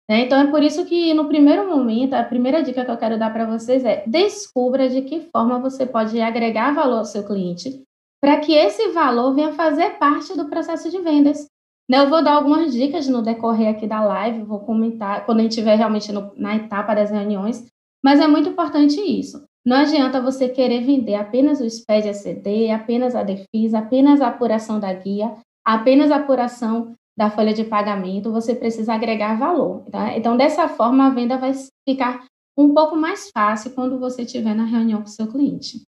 Né? 0.10 0.22
Então 0.22 0.40
é 0.40 0.48
por 0.48 0.64
isso 0.64 0.86
que 0.86 1.14
no 1.14 1.28
primeiro 1.28 1.70
momento, 1.70 2.16
a 2.16 2.24
primeira 2.24 2.64
dica 2.64 2.84
que 2.84 2.92
eu 2.92 2.98
quero 2.98 3.20
dar 3.20 3.32
para 3.32 3.46
vocês 3.46 3.86
é 3.86 4.04
descubra 4.08 4.90
de 4.90 5.04
que 5.04 5.22
forma 5.32 5.60
você 5.60 5.86
pode 5.86 6.20
agregar 6.20 6.74
valor 6.74 7.00
ao 7.00 7.06
seu 7.06 7.24
cliente 7.24 7.84
para 8.22 8.40
que 8.40 8.54
esse 8.54 8.90
valor 8.90 9.34
venha 9.34 9.54
fazer 9.54 9.92
parte 9.92 10.36
do 10.36 10.50
processo 10.50 10.90
de 10.90 11.00
vendas. 11.00 11.48
Né? 11.90 12.00
Eu 12.00 12.10
vou 12.10 12.24
dar 12.24 12.34
algumas 12.34 12.74
dicas 12.74 13.08
no 13.08 13.22
decorrer 13.22 13.70
aqui 13.70 13.88
da 13.88 14.04
live, 14.04 14.44
vou 14.44 14.60
comentar 14.60 15.26
quando 15.26 15.40
a 15.40 15.44
gente 15.44 15.52
estiver 15.52 15.76
realmente 15.76 16.12
no, 16.12 16.34
na 16.36 16.56
etapa 16.56 16.94
das 16.94 17.12
reuniões, 17.12 17.66
mas 18.04 18.20
é 18.20 18.28
muito 18.28 18.50
importante 18.50 19.00
isso. 19.00 19.44
Não 19.66 19.78
adianta 19.78 20.22
você 20.22 20.48
querer 20.50 20.84
vender 20.84 21.16
apenas 21.16 21.60
o 21.60 21.70
SPED 21.70 22.10
ACD, 22.10 22.72
apenas 22.72 23.16
a 23.16 23.24
DEFIS, 23.24 23.74
apenas 23.74 24.22
a 24.22 24.28
apuração 24.28 24.80
da 24.80 24.94
guia, 24.94 25.36
apenas 25.66 26.12
a 26.12 26.18
apuração 26.18 26.96
da 27.18 27.30
folha 27.30 27.54
de 27.54 27.66
pagamento, 27.66 28.32
você 28.32 28.56
precisa 28.56 28.94
agregar 28.94 29.38
valor. 29.38 29.84
Tá? 29.92 30.18
Então, 30.18 30.38
dessa 30.38 30.70
forma, 30.70 31.08
a 31.08 31.10
venda 31.10 31.38
vai 31.38 31.52
ficar 31.88 32.26
um 32.58 32.74
pouco 32.74 32.96
mais 32.96 33.30
fácil 33.30 33.72
quando 33.72 34.00
você 34.00 34.22
estiver 34.22 34.56
na 34.56 34.64
reunião 34.64 35.02
com 35.02 35.08
o 35.08 35.12
seu 35.12 35.28
cliente. 35.28 35.82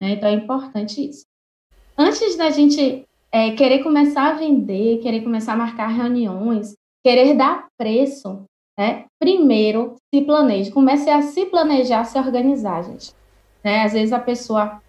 Né? 0.00 0.12
Então, 0.12 0.28
é 0.28 0.32
importante 0.32 1.06
isso. 1.06 1.24
Antes 1.96 2.36
da 2.36 2.48
gente 2.48 3.04
é, 3.30 3.50
querer 3.52 3.82
começar 3.82 4.28
a 4.30 4.32
vender, 4.38 5.02
querer 5.02 5.22
começar 5.22 5.52
a 5.52 5.56
marcar 5.56 5.88
reuniões, 5.88 6.74
querer 7.04 7.34
dar 7.34 7.66
preço, 7.76 8.44
né? 8.78 9.04
primeiro 9.20 9.96
se 10.14 10.22
planeje, 10.22 10.70
comece 10.70 11.10
a 11.10 11.20
se 11.20 11.44
planejar, 11.46 12.04
se 12.04 12.18
organizar, 12.18 12.82
gente. 12.82 13.17
Né? 13.68 13.84
Às 13.84 13.92
vezes 13.92 14.14
a 14.14 14.18
pessoa 14.18 14.80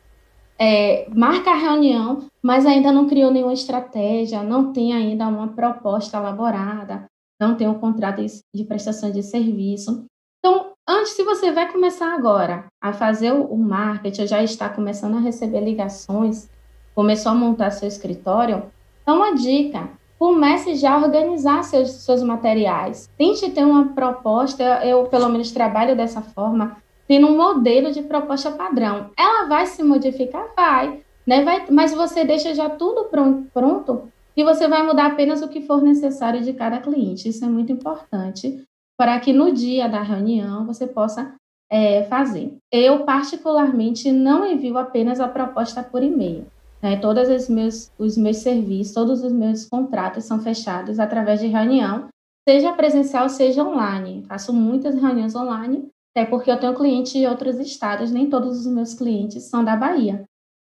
é, 0.57 1.05
marca 1.13 1.51
a 1.51 1.55
reunião, 1.55 2.29
mas 2.41 2.65
ainda 2.65 2.93
não 2.93 3.09
criou 3.09 3.29
nenhuma 3.29 3.51
estratégia, 3.51 4.41
não 4.41 4.71
tem 4.71 4.93
ainda 4.93 5.27
uma 5.27 5.49
proposta 5.49 6.15
elaborada, 6.15 7.03
não 7.37 7.55
tem 7.55 7.67
um 7.67 7.77
contrato 7.77 8.21
de 8.55 8.63
prestação 8.63 9.11
de 9.11 9.21
serviço. 9.21 10.05
Então, 10.39 10.71
antes, 10.87 11.11
se 11.11 11.25
você 11.25 11.51
vai 11.51 11.69
começar 11.69 12.13
agora 12.15 12.67
a 12.81 12.93
fazer 12.93 13.33
o 13.33 13.57
marketing, 13.57 14.27
já 14.27 14.41
está 14.41 14.69
começando 14.69 15.17
a 15.17 15.19
receber 15.19 15.59
ligações, 15.59 16.49
começou 16.95 17.33
a 17.33 17.35
montar 17.35 17.71
seu 17.71 17.87
escritório, 17.89 18.63
então 19.01 19.17
uma 19.17 19.35
dica, 19.35 19.89
comece 20.17 20.75
já 20.75 20.93
a 20.93 21.03
organizar 21.03 21.65
seus, 21.65 21.89
seus 21.89 22.23
materiais. 22.23 23.09
Tente 23.17 23.51
ter 23.51 23.65
uma 23.65 23.89
proposta, 23.93 24.63
eu 24.85 25.03
pelo 25.07 25.27
menos 25.27 25.51
trabalho 25.51 25.97
dessa 25.97 26.21
forma, 26.21 26.77
tendo 27.09 27.27
um 27.27 27.35
modelo 27.35 27.91
de 27.91 28.03
proposta 28.03 28.51
padrão. 28.51 29.09
Ela 29.17 29.47
vai 29.47 29.65
se 29.65 29.83
modificar? 29.83 30.45
Vai, 30.55 31.01
né? 31.25 31.43
Vai, 31.43 31.65
mas 31.71 31.91
você 31.91 32.23
deixa 32.23 32.53
já 32.53 32.69
tudo 32.69 33.05
pronto, 33.05 33.49
pronto 33.51 34.09
e 34.37 34.43
você 34.43 34.69
vai 34.69 34.85
mudar 34.85 35.07
apenas 35.07 35.41
o 35.41 35.49
que 35.49 35.59
for 35.59 35.81
necessário 35.81 36.41
de 36.41 36.53
cada 36.53 36.79
cliente. 36.79 37.27
Isso 37.27 37.43
é 37.43 37.47
muito 37.47 37.73
importante 37.73 38.63
para 38.97 39.19
que 39.19 39.33
no 39.33 39.51
dia 39.51 39.89
da 39.89 40.01
reunião 40.01 40.65
você 40.65 40.87
possa 40.87 41.33
é, 41.69 42.03
fazer. 42.03 42.55
Eu, 42.71 43.03
particularmente, 43.03 44.11
não 44.11 44.45
envio 44.45 44.77
apenas 44.77 45.19
a 45.19 45.27
proposta 45.27 45.83
por 45.83 46.01
e-mail. 46.01 46.45
Né? 46.81 46.95
Todos 46.97 47.27
os 47.27 47.49
meus, 47.49 47.91
os 47.97 48.17
meus 48.17 48.37
serviços, 48.37 48.93
todos 48.93 49.23
os 49.23 49.33
meus 49.33 49.65
contratos 49.65 50.23
são 50.23 50.39
fechados 50.39 50.99
através 50.99 51.41
de 51.41 51.47
reunião, 51.47 52.07
seja 52.47 52.71
presencial, 52.71 53.27
seja 53.27 53.63
online. 53.63 54.23
Faço 54.25 54.53
muitas 54.53 54.95
reuniões 54.95 55.35
online 55.35 55.89
até 56.11 56.25
porque 56.25 56.51
eu 56.51 56.59
tenho 56.59 56.75
clientes 56.75 57.13
de 57.13 57.25
outros 57.25 57.57
estados, 57.59 58.11
nem 58.11 58.29
todos 58.29 58.65
os 58.65 58.71
meus 58.71 58.93
clientes 58.93 59.43
são 59.43 59.63
da 59.63 59.75
Bahia, 59.75 60.23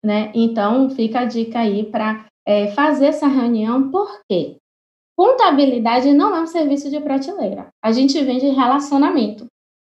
né? 0.04 0.32
Então, 0.34 0.90
fica 0.90 1.20
a 1.20 1.24
dica 1.24 1.60
aí 1.60 1.84
para 1.84 2.26
é, 2.46 2.68
fazer 2.72 3.06
essa 3.06 3.26
reunião, 3.26 3.90
porque 3.90 4.56
contabilidade 5.16 6.12
não 6.12 6.34
é 6.34 6.40
um 6.40 6.46
serviço 6.46 6.90
de 6.90 7.00
prateleira. 7.00 7.68
A 7.82 7.92
gente 7.92 8.22
vende 8.22 8.46
relacionamento. 8.46 9.46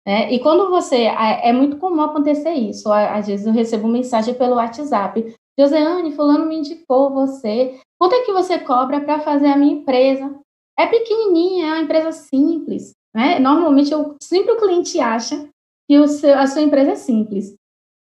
Né? 0.06 0.32
E 0.32 0.38
quando 0.38 0.70
você. 0.70 1.06
É 1.42 1.52
muito 1.52 1.78
comum 1.78 2.02
acontecer 2.02 2.52
isso. 2.52 2.92
Às 2.92 3.26
vezes 3.26 3.44
eu 3.44 3.52
recebo 3.52 3.88
mensagem 3.88 4.34
pelo 4.34 4.54
WhatsApp. 4.54 5.34
Joseane, 5.58 6.12
fulano 6.12 6.46
me 6.46 6.58
indicou 6.58 7.12
você. 7.12 7.80
Quanto 7.98 8.14
é 8.14 8.20
que 8.20 8.32
você 8.32 8.58
cobra 8.60 9.00
para 9.00 9.18
fazer 9.18 9.48
a 9.48 9.56
minha 9.56 9.72
empresa? 9.72 10.32
é 10.78 10.86
pequenininha, 10.86 11.66
é 11.66 11.70
uma 11.70 11.82
empresa 11.82 12.12
simples. 12.12 12.92
Né? 13.16 13.38
Normalmente, 13.38 13.90
eu, 13.90 14.14
sempre 14.22 14.52
o 14.52 14.58
cliente 14.58 15.00
acha 15.00 15.48
que 15.88 16.06
seu, 16.08 16.38
a 16.38 16.46
sua 16.46 16.60
empresa 16.60 16.90
é 16.90 16.96
simples. 16.96 17.54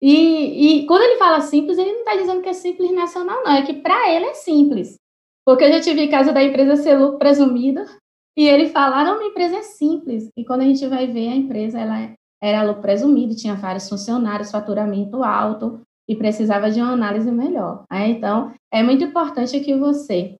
E, 0.01 0.81
e 0.81 0.85
quando 0.85 1.03
ele 1.03 1.15
fala 1.15 1.39
simples, 1.39 1.77
ele 1.77 1.93
não 1.93 1.99
está 1.99 2.15
dizendo 2.17 2.41
que 2.41 2.49
é 2.49 2.53
simples 2.53 2.91
nacional, 2.91 3.41
não. 3.41 3.53
É 3.53 3.65
que 3.65 3.73
para 3.73 4.11
ele 4.11 4.25
é 4.25 4.33
simples. 4.33 4.97
Porque 5.45 5.63
eu 5.63 5.71
já 5.71 5.79
tive 5.79 6.09
caso 6.09 6.33
da 6.33 6.43
empresa 6.43 6.97
lucro 6.97 7.17
presumido 7.17 7.85
e 8.37 8.45
ele 8.45 8.67
falar, 8.67 9.05
não, 9.05 9.17
minha 9.17 9.29
empresa 9.29 9.55
é 9.55 9.61
simples. 9.61 10.29
E 10.37 10.43
quando 10.43 10.61
a 10.61 10.65
gente 10.65 10.85
vai 10.87 11.07
ver, 11.07 11.29
a 11.29 11.35
empresa 11.35 11.79
ela 11.79 12.13
era 12.43 12.63
lucro 12.63 12.81
presumido, 12.81 13.33
tinha 13.33 13.55
vários 13.55 13.87
funcionários, 13.87 14.51
faturamento 14.51 15.23
alto 15.23 15.79
e 16.07 16.17
precisava 16.17 16.69
de 16.69 16.81
uma 16.81 16.91
análise 16.91 17.31
melhor. 17.31 17.85
Né? 17.89 18.09
Então, 18.09 18.53
é 18.71 18.83
muito 18.83 19.05
importante 19.05 19.59
que 19.61 19.73
você, 19.73 20.35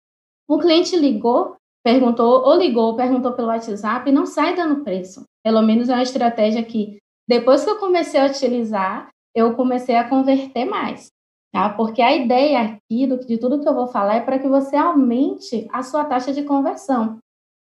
o 0.47 0.59
cliente 0.59 0.95
ligou, 0.95 1.56
perguntou, 1.87 2.43
ou 2.43 2.57
ligou, 2.57 2.97
perguntou 2.97 3.31
pelo 3.31 3.47
WhatsApp, 3.47 4.11
não 4.11 4.25
sai 4.25 4.53
dando 4.53 4.83
preço. 4.83 5.23
Pelo 5.41 5.61
menos 5.61 5.87
é 5.87 5.93
uma 5.93 6.03
estratégia 6.03 6.61
que, 6.61 6.97
depois 7.25 7.63
que 7.63 7.69
eu 7.69 7.79
comecei 7.79 8.19
a 8.19 8.25
utilizar, 8.25 9.07
eu 9.33 9.55
comecei 9.55 9.95
a 9.95 10.03
converter 10.03 10.65
mais. 10.65 11.07
Tá? 11.53 11.69
Porque 11.69 12.01
a 12.01 12.13
ideia 12.13 12.61
aqui 12.61 13.07
do, 13.07 13.25
de 13.25 13.37
tudo 13.37 13.61
que 13.61 13.69
eu 13.69 13.73
vou 13.73 13.87
falar 13.87 14.15
é 14.15 14.19
para 14.19 14.37
que 14.37 14.49
você 14.49 14.75
aumente 14.75 15.65
a 15.71 15.81
sua 15.81 16.03
taxa 16.03 16.33
de 16.33 16.43
conversão. 16.43 17.19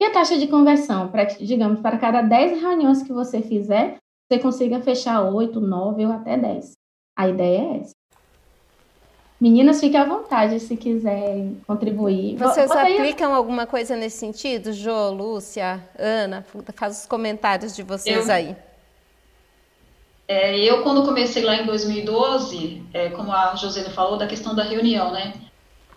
E 0.02 0.06
a 0.06 0.12
taxa 0.12 0.40
de 0.40 0.48
conversão, 0.48 1.12
para, 1.12 1.26
digamos, 1.26 1.80
para 1.80 2.00
cada 2.00 2.24
10 2.24 2.60
reuniões 2.64 3.04
que 3.04 3.14
você 3.14 3.44
fizer, 3.44 3.98
você 4.28 4.40
consiga 4.40 4.82
fechar 4.82 5.22
8, 5.22 5.62
9 5.62 6.06
ou 6.08 6.12
até 6.12 6.36
10. 6.36 6.72
A 7.16 7.30
ideia 7.30 7.60
é 7.60 7.78
essa. 7.82 7.99
Meninas, 9.40 9.80
fiquem 9.80 9.98
à 9.98 10.04
vontade 10.04 10.60
se 10.60 10.76
quiserem 10.76 11.62
contribuir. 11.66 12.36
Vocês 12.36 12.70
aplicam 12.70 13.30
aí... 13.30 13.38
alguma 13.38 13.66
coisa 13.66 13.96
nesse 13.96 14.18
sentido? 14.18 14.74
Jo, 14.74 15.12
Lúcia, 15.12 15.82
Ana, 15.98 16.46
faz 16.76 17.00
os 17.00 17.06
comentários 17.06 17.74
de 17.74 17.82
vocês 17.82 18.28
eu, 18.28 18.34
aí. 18.34 18.56
É, 20.28 20.60
eu, 20.60 20.84
quando 20.84 21.06
comecei 21.06 21.42
lá 21.44 21.56
em 21.56 21.66
2012, 21.66 22.84
é, 22.94 23.10
como 23.10 23.32
a 23.32 23.56
José 23.56 23.84
falou, 23.86 24.18
da 24.18 24.28
questão 24.28 24.54
da 24.54 24.64
reunião, 24.64 25.12
né? 25.12 25.34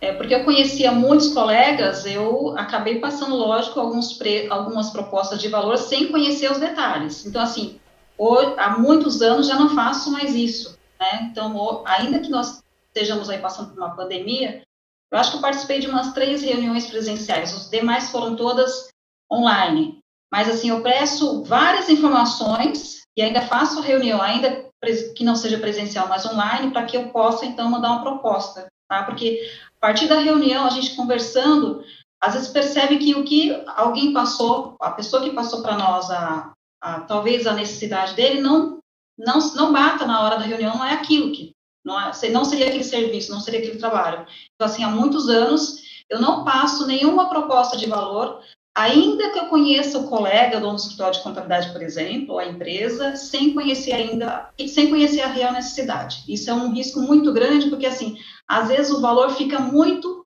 É, 0.01 0.13
porque 0.13 0.35
eu 0.35 0.45
conhecia 0.45 0.93
muitos 0.93 1.35
colegas, 1.35 2.07
eu 2.07 2.55
acabei 2.57 3.01
passando, 3.01 3.35
lógico, 3.35 3.79
alguns 3.79 4.13
pre, 4.13 4.47
algumas 4.49 4.91
propostas 4.91 5.41
de 5.41 5.49
valor 5.49 5.77
sem 5.77 6.13
conhecer 6.13 6.51
os 6.51 6.59
detalhes. 6.59 7.27
Então, 7.27 7.43
assim, 7.43 7.81
hoje, 8.17 8.55
há 8.57 8.79
muitos 8.79 9.21
anos 9.21 9.49
já 9.49 9.57
não 9.57 9.75
faço 9.75 10.13
mais 10.13 10.35
isso, 10.35 10.79
né? 10.99 11.29
Então, 11.31 11.83
ainda 11.85 12.21
que 12.21 12.31
nós 12.31 12.62
estejamos 12.95 13.31
aí 13.31 13.39
passando 13.39 13.71
por 13.71 13.79
uma 13.79 13.97
pandemia, 13.97 14.63
eu 15.11 15.19
acho 15.19 15.31
que 15.31 15.37
eu 15.39 15.43
participei 15.43 15.81
de 15.81 15.89
umas 15.89 16.13
três 16.13 16.43
reuniões 16.43 16.87
presenciais, 16.87 17.55
os 17.55 17.71
demais 17.71 18.11
foram 18.11 18.37
todas 18.37 18.89
online. 19.31 19.99
Mas, 20.33 20.49
assim, 20.49 20.71
eu 20.71 20.83
presto 20.83 21.43
várias 21.45 21.91
informações 21.91 23.03
e 23.17 23.23
ainda 23.23 23.43
faço 23.43 23.83
reunião, 23.83 24.23
ainda 24.23 24.71
que 25.15 25.23
não 25.23 25.37
seja 25.37 25.59
presencial, 25.59 26.09
mas 26.09 26.25
online, 26.25 26.73
para 26.73 26.85
que 26.85 26.97
eu 26.97 27.11
possa, 27.11 27.45
então, 27.45 27.71
mandar 27.71 27.93
uma 27.93 28.03
proposta, 28.03 28.67
tá? 28.89 29.05
Porque 29.05 29.41
a 29.77 29.81
partir 29.81 30.09
da 30.09 30.19
reunião, 30.19 30.65
a 30.65 30.71
gente 30.71 30.97
conversando, 30.97 31.85
às 32.21 32.33
vezes 32.35 32.49
percebe 32.49 32.99
que 32.99 33.15
o 33.15 33.25
que 33.25 33.63
alguém 33.77 34.13
passou, 34.13 34.77
a 34.81 34.91
pessoa 34.91 35.23
que 35.23 35.31
passou 35.31 35.63
para 35.63 35.77
nós, 35.77 36.11
a, 36.11 36.53
a, 36.81 37.01
talvez 37.01 37.47
a 37.47 37.53
necessidade 37.53 38.15
dele, 38.15 38.41
não, 38.41 38.79
não, 39.19 39.39
não 39.55 39.73
bata 39.73 40.07
na 40.07 40.23
hora 40.23 40.37
da 40.37 40.45
reunião, 40.45 40.77
não 40.77 40.85
é 40.85 40.95
aquilo 40.95 41.31
que, 41.33 41.53
não, 41.85 41.99
é, 42.01 42.13
não 42.31 42.45
seria 42.45 42.69
aquele 42.69 42.85
serviço, 42.85 43.33
não 43.33 43.41
seria 43.41 43.61
aquele 43.61 43.79
trabalho. 43.79 44.27
Então, 44.55 44.67
assim, 44.67 44.85
há 44.85 44.89
muitos 44.89 45.29
anos, 45.29 45.83
eu 46.09 46.21
não 46.21 46.45
passo 46.45 46.87
nenhuma 46.87 47.29
proposta 47.29 47.77
de 47.77 47.87
valor, 47.87 48.41
ainda 48.75 49.31
que 49.31 49.39
eu 49.39 49.47
conheça 49.47 49.99
o 49.99 50.09
colega, 50.09 50.61
do 50.61 50.75
escritório 50.75 51.15
de 51.15 51.23
contabilidade, 51.23 51.73
por 51.73 51.83
exemplo, 51.83 52.35
ou 52.35 52.39
a 52.39 52.47
empresa, 52.47 53.17
sem 53.17 53.53
conhecer 53.53 53.93
ainda, 53.93 54.51
sem 54.69 54.89
conhecer 54.89 55.21
a 55.21 55.29
real 55.29 55.53
necessidade. 55.53 56.25
Isso 56.29 56.51
é 56.51 56.55
um 56.55 56.73
risco 56.73 57.01
muito 57.01 57.33
grande, 57.33 57.69
porque, 57.69 57.87
assim, 57.87 58.17
às 58.49 58.69
vezes 58.69 58.93
o 58.93 59.01
valor 59.01 59.31
fica 59.31 59.59
muito 59.59 60.25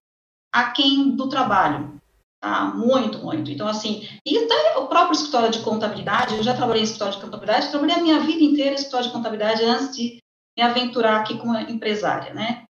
aquém 0.53 1.11
do 1.11 1.29
trabalho, 1.29 2.01
tá? 2.41 2.67
Muito, 2.67 3.19
muito. 3.19 3.51
Então, 3.51 3.67
assim, 3.67 4.09
e 4.25 4.39
até 4.39 4.79
o 4.79 4.87
próprio 4.87 5.15
escritório 5.15 5.51
de 5.51 5.61
contabilidade, 5.61 6.37
eu 6.37 6.43
já 6.43 6.55
trabalhei 6.55 6.83
em 6.83 6.85
escritório 6.85 7.15
de 7.15 7.21
contabilidade, 7.21 7.71
trabalhei 7.71 7.97
a 7.97 8.03
minha 8.03 8.21
vida 8.21 8.43
inteira 8.43 8.71
em 8.71 8.75
escritório 8.75 9.07
de 9.07 9.13
contabilidade 9.13 9.65
antes 9.65 9.97
de 9.97 10.19
me 10.57 10.63
aventurar 10.63 11.21
aqui 11.21 11.37
como 11.39 11.57
empresária, 11.59 12.33
né? 12.33 12.65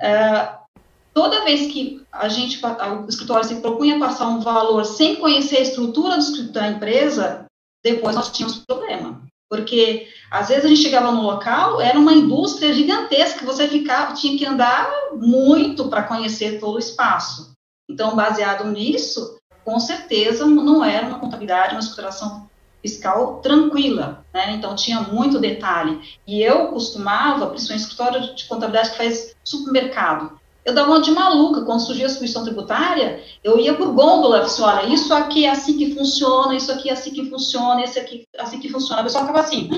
Uh, 0.00 0.66
toda 1.12 1.44
vez 1.44 1.72
que 1.72 2.04
a 2.12 2.28
gente, 2.28 2.60
o 2.64 3.08
escritório 3.08 3.44
se 3.44 3.60
propunha 3.60 3.98
passar 3.98 4.28
um 4.28 4.40
valor 4.40 4.84
sem 4.84 5.16
conhecer 5.16 5.56
a 5.56 5.62
estrutura 5.62 6.18
da 6.52 6.68
empresa, 6.68 7.46
depois 7.82 8.14
nós 8.14 8.30
tínhamos 8.30 8.58
problema. 8.64 9.22
Porque 9.48 10.08
às 10.30 10.48
vezes 10.48 10.64
a 10.64 10.68
gente 10.68 10.82
chegava 10.82 11.12
no 11.12 11.22
local, 11.22 11.80
era 11.80 11.98
uma 11.98 12.12
indústria 12.12 12.72
gigantesca, 12.72 13.46
você 13.46 13.68
ficava, 13.68 14.14
tinha 14.14 14.36
que 14.36 14.44
andar 14.44 14.90
muito 15.14 15.88
para 15.88 16.02
conhecer 16.02 16.58
todo 16.58 16.74
o 16.74 16.80
espaço. 16.80 17.52
Então, 17.88 18.16
baseado 18.16 18.64
nisso, 18.70 19.38
com 19.64 19.78
certeza 19.78 20.44
não 20.44 20.84
era 20.84 21.06
uma 21.06 21.20
contabilidade, 21.20 21.74
uma 21.74 21.80
escrituração 21.80 22.45
fiscal 22.82 23.40
tranquila, 23.40 24.24
né? 24.32 24.52
Então 24.52 24.74
tinha 24.74 25.00
muito 25.00 25.38
detalhe. 25.38 26.00
E 26.26 26.42
eu 26.42 26.68
costumava, 26.68 27.46
principalmente 27.48 27.82
escritório 27.82 28.34
de 28.34 28.44
contabilidade 28.44 28.90
que 28.90 28.96
faz 28.96 29.34
supermercado, 29.44 30.38
eu 30.66 30.74
dava 30.74 30.90
uma 30.90 31.00
de 31.00 31.12
maluca. 31.12 31.62
Quando 31.62 31.80
surgia 31.80 32.06
a 32.06 32.08
substituição 32.08 32.44
tributária, 32.44 33.22
eu 33.42 33.58
ia 33.58 33.74
por 33.74 33.92
gôndola, 33.92 34.40
assim, 34.40 34.62
olha, 34.62 34.86
isso 34.86 35.14
aqui 35.14 35.44
é 35.44 35.50
assim 35.50 35.78
que 35.78 35.94
funciona, 35.94 36.56
isso 36.56 36.72
aqui 36.72 36.90
é 36.90 36.92
assim 36.92 37.12
que 37.12 37.30
funciona, 37.30 37.84
esse 37.84 37.98
aqui 38.00 38.24
é 38.34 38.42
assim 38.42 38.58
que 38.58 38.68
funciona. 38.68 39.00
A 39.00 39.04
pessoa 39.04 39.24
ficava 39.24 39.40
assim, 39.40 39.70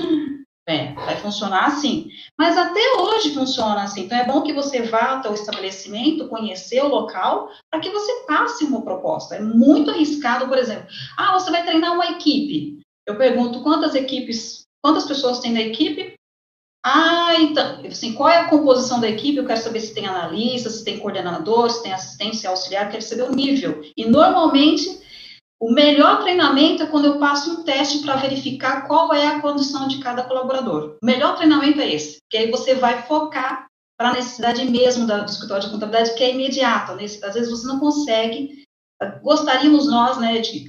é, 0.67 0.93
vai 0.93 1.15
funcionar 1.17 1.65
assim. 1.65 2.09
Mas 2.37 2.57
até 2.57 2.79
hoje 2.99 3.33
funciona 3.33 3.83
assim. 3.83 4.05
Então 4.05 4.17
é 4.17 4.25
bom 4.25 4.41
que 4.41 4.53
você 4.53 4.81
vá 4.81 5.17
até 5.17 5.29
o 5.29 5.33
estabelecimento, 5.33 6.27
conhecer 6.27 6.83
o 6.83 6.87
local, 6.87 7.49
para 7.69 7.79
que 7.79 7.89
você 7.89 8.23
passe 8.27 8.63
uma 8.65 8.81
proposta. 8.81 9.35
É 9.35 9.39
muito 9.39 9.91
arriscado, 9.91 10.47
por 10.47 10.57
exemplo. 10.57 10.87
Ah, 11.17 11.33
você 11.33 11.51
vai 11.51 11.63
treinar 11.63 11.93
uma 11.93 12.11
equipe. 12.11 12.78
Eu 13.09 13.15
pergunto 13.15 13.63
quantas 13.63 13.95
equipes, 13.95 14.61
quantas 14.83 15.05
pessoas 15.05 15.39
tem 15.39 15.51
na 15.51 15.61
equipe? 15.61 16.13
Ah, 16.85 17.33
então, 17.39 17.81
assim, 17.83 18.13
qual 18.13 18.29
é 18.29 18.37
a 18.37 18.47
composição 18.47 19.01
da 19.01 19.09
equipe? 19.09 19.39
Eu 19.39 19.47
quero 19.47 19.59
saber 19.59 19.79
se 19.79 19.95
tem 19.95 20.05
analista, 20.05 20.69
se 20.69 20.85
tem 20.85 20.99
coordenador, 20.99 21.71
se 21.71 21.81
tem 21.81 21.91
assistência 21.91 22.51
auxiliar, 22.51 22.91
quero 22.91 23.01
saber 23.01 23.23
o 23.23 23.35
nível. 23.35 23.81
E 23.97 24.05
normalmente 24.05 25.01
o 25.59 25.71
melhor 25.73 26.21
treinamento 26.21 26.83
é 26.83 26.85
quando 26.85 27.05
eu 27.05 27.17
passo 27.17 27.51
um 27.51 27.63
teste 27.63 28.03
para 28.03 28.17
verificar 28.17 28.87
qual 28.87 29.11
é 29.11 29.25
a 29.25 29.41
condição 29.41 29.87
de 29.87 29.97
cada 29.97 30.21
colaborador. 30.21 30.95
O 31.01 31.05
melhor 31.05 31.35
treinamento 31.35 31.81
é 31.81 31.91
esse, 31.91 32.19
que 32.29 32.37
aí 32.37 32.51
você 32.51 32.75
vai 32.75 33.01
focar 33.07 33.65
para 33.97 34.09
a 34.09 34.13
necessidade 34.13 34.63
mesmo 34.65 35.07
do 35.07 35.25
escritório 35.25 35.63
de 35.63 35.71
contabilidade, 35.71 36.15
que 36.15 36.23
é 36.23 36.31
imediata. 36.31 36.93
Né? 36.93 37.05
Às 37.05 37.33
vezes 37.33 37.49
você 37.49 37.65
não 37.65 37.79
consegue 37.79 38.58
gostaríamos 39.21 39.89
nós, 39.89 40.17
né, 40.17 40.39
de 40.39 40.67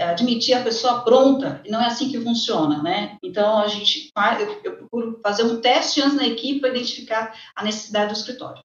admitir 0.00 0.54
a 0.54 0.62
pessoa 0.62 1.00
pronta, 1.02 1.60
e 1.64 1.70
não 1.70 1.80
é 1.80 1.86
assim 1.86 2.10
que 2.10 2.20
funciona, 2.20 2.82
né? 2.82 3.16
Então, 3.22 3.58
a 3.58 3.68
gente 3.68 4.10
faz, 4.12 4.40
eu, 4.40 4.60
eu 4.64 4.76
procuro 4.76 5.20
fazer 5.22 5.44
um 5.44 5.60
teste 5.60 6.00
antes 6.00 6.16
na 6.16 6.26
equipe 6.26 6.60
para 6.60 6.70
identificar 6.70 7.32
a 7.54 7.64
necessidade 7.64 8.12
do 8.12 8.18
escritório. 8.18 8.62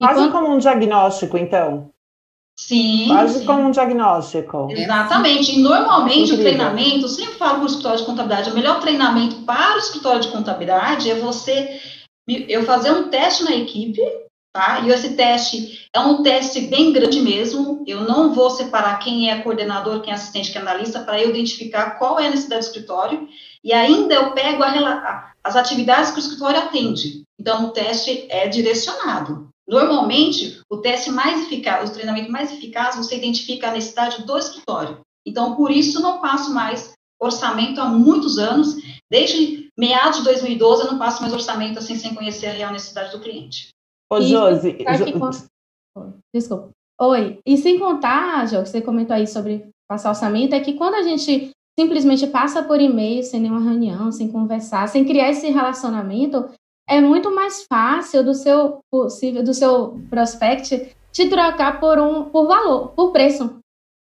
Quase 0.00 0.20
quando... 0.20 0.32
como 0.32 0.54
um 0.54 0.58
diagnóstico, 0.58 1.36
então. 1.36 1.90
Sim. 2.58 3.08
Quase 3.08 3.40
sim. 3.40 3.46
como 3.46 3.62
um 3.62 3.70
diagnóstico. 3.70 4.68
Exatamente. 4.70 5.54
E 5.54 5.62
normalmente 5.62 6.32
Incrível. 6.32 6.38
o 6.38 6.42
treinamento, 6.42 7.08
sempre 7.08 7.34
falo 7.34 7.56
para 7.56 7.62
o 7.64 7.66
escritório 7.66 7.98
de 7.98 8.06
contabilidade, 8.06 8.50
o 8.50 8.54
melhor 8.54 8.80
treinamento 8.80 9.36
para 9.42 9.74
o 9.74 9.78
escritório 9.78 10.20
de 10.20 10.28
contabilidade 10.28 11.10
é 11.10 11.14
você 11.16 11.80
eu 12.26 12.64
fazer 12.64 12.90
um 12.90 13.08
teste 13.08 13.44
na 13.44 13.54
equipe 13.54 14.00
Tá? 14.56 14.80
E 14.80 14.88
esse 14.88 15.10
teste 15.10 15.86
é 15.92 16.00
um 16.00 16.22
teste 16.22 16.62
bem 16.62 16.90
grande 16.90 17.20
mesmo. 17.20 17.84
Eu 17.86 18.04
não 18.04 18.32
vou 18.32 18.48
separar 18.48 18.98
quem 19.00 19.30
é 19.30 19.42
coordenador, 19.42 20.00
quem 20.00 20.14
é 20.14 20.16
assistente, 20.16 20.50
quem 20.50 20.58
é 20.58 20.62
analista, 20.62 21.00
para 21.00 21.20
eu 21.20 21.28
identificar 21.28 21.98
qual 21.98 22.18
é 22.18 22.26
a 22.26 22.30
necessidade 22.30 22.64
do 22.64 22.68
escritório. 22.68 23.28
E 23.62 23.74
ainda 23.74 24.14
eu 24.14 24.30
pego 24.30 24.62
a, 24.62 25.30
as 25.44 25.56
atividades 25.56 26.10
que 26.10 26.16
o 26.16 26.20
escritório 26.20 26.58
atende. 26.58 27.22
Então, 27.38 27.66
o 27.66 27.70
teste 27.72 28.26
é 28.30 28.48
direcionado. 28.48 29.50
Normalmente, 29.68 30.58
o 30.70 30.78
teste 30.78 31.10
mais 31.10 31.42
eficaz, 31.42 31.90
o 31.90 31.92
treinamento 31.92 32.32
mais 32.32 32.50
eficaz, 32.50 32.96
você 32.96 33.18
identifica 33.18 33.68
a 33.68 33.72
necessidade 33.72 34.24
do 34.24 34.38
escritório. 34.38 35.00
Então, 35.26 35.54
por 35.54 35.70
isso, 35.70 36.00
não 36.00 36.18
passo 36.18 36.50
mais 36.54 36.94
orçamento 37.20 37.78
há 37.78 37.84
muitos 37.84 38.38
anos. 38.38 38.74
Desde 39.10 39.68
meados 39.76 40.20
de 40.20 40.24
2012, 40.24 40.84
eu 40.84 40.92
não 40.92 40.98
passo 40.98 41.20
mais 41.20 41.34
orçamento 41.34 41.78
assim 41.78 41.94
sem 41.94 42.14
conhecer 42.14 42.46
a 42.46 42.52
real 42.52 42.72
necessidade 42.72 43.12
do 43.12 43.20
cliente. 43.20 43.75
Ô, 44.10 44.20
Josi. 44.20 44.76
Desculpa. 46.34 46.70
Oi. 47.00 47.40
E 47.44 47.56
sem 47.56 47.78
contar, 47.78 48.46
Jô, 48.46 48.62
que 48.62 48.68
você 48.68 48.80
comentou 48.80 49.14
aí 49.14 49.26
sobre 49.26 49.68
passar 49.88 50.10
orçamento, 50.10 50.54
é 50.54 50.60
que 50.60 50.74
quando 50.74 50.94
a 50.94 51.02
gente 51.02 51.50
simplesmente 51.78 52.26
passa 52.26 52.62
por 52.62 52.80
e-mail, 52.80 53.22
sem 53.22 53.40
nenhuma 53.40 53.60
reunião, 53.60 54.10
sem 54.10 54.28
conversar, 54.28 54.88
sem 54.88 55.04
criar 55.04 55.30
esse 55.30 55.48
relacionamento, 55.50 56.48
é 56.88 57.00
muito 57.00 57.34
mais 57.34 57.66
fácil 57.70 58.24
do 58.24 58.32
seu 58.32 58.78
possível, 58.90 59.42
do 59.42 59.52
seu 59.52 60.00
prospect 60.08 60.90
te 61.12 61.28
trocar 61.28 61.80
por 61.80 61.98
um 61.98 62.24
por 62.24 62.46
valor, 62.46 62.88
por 62.88 63.12
preço. 63.12 63.58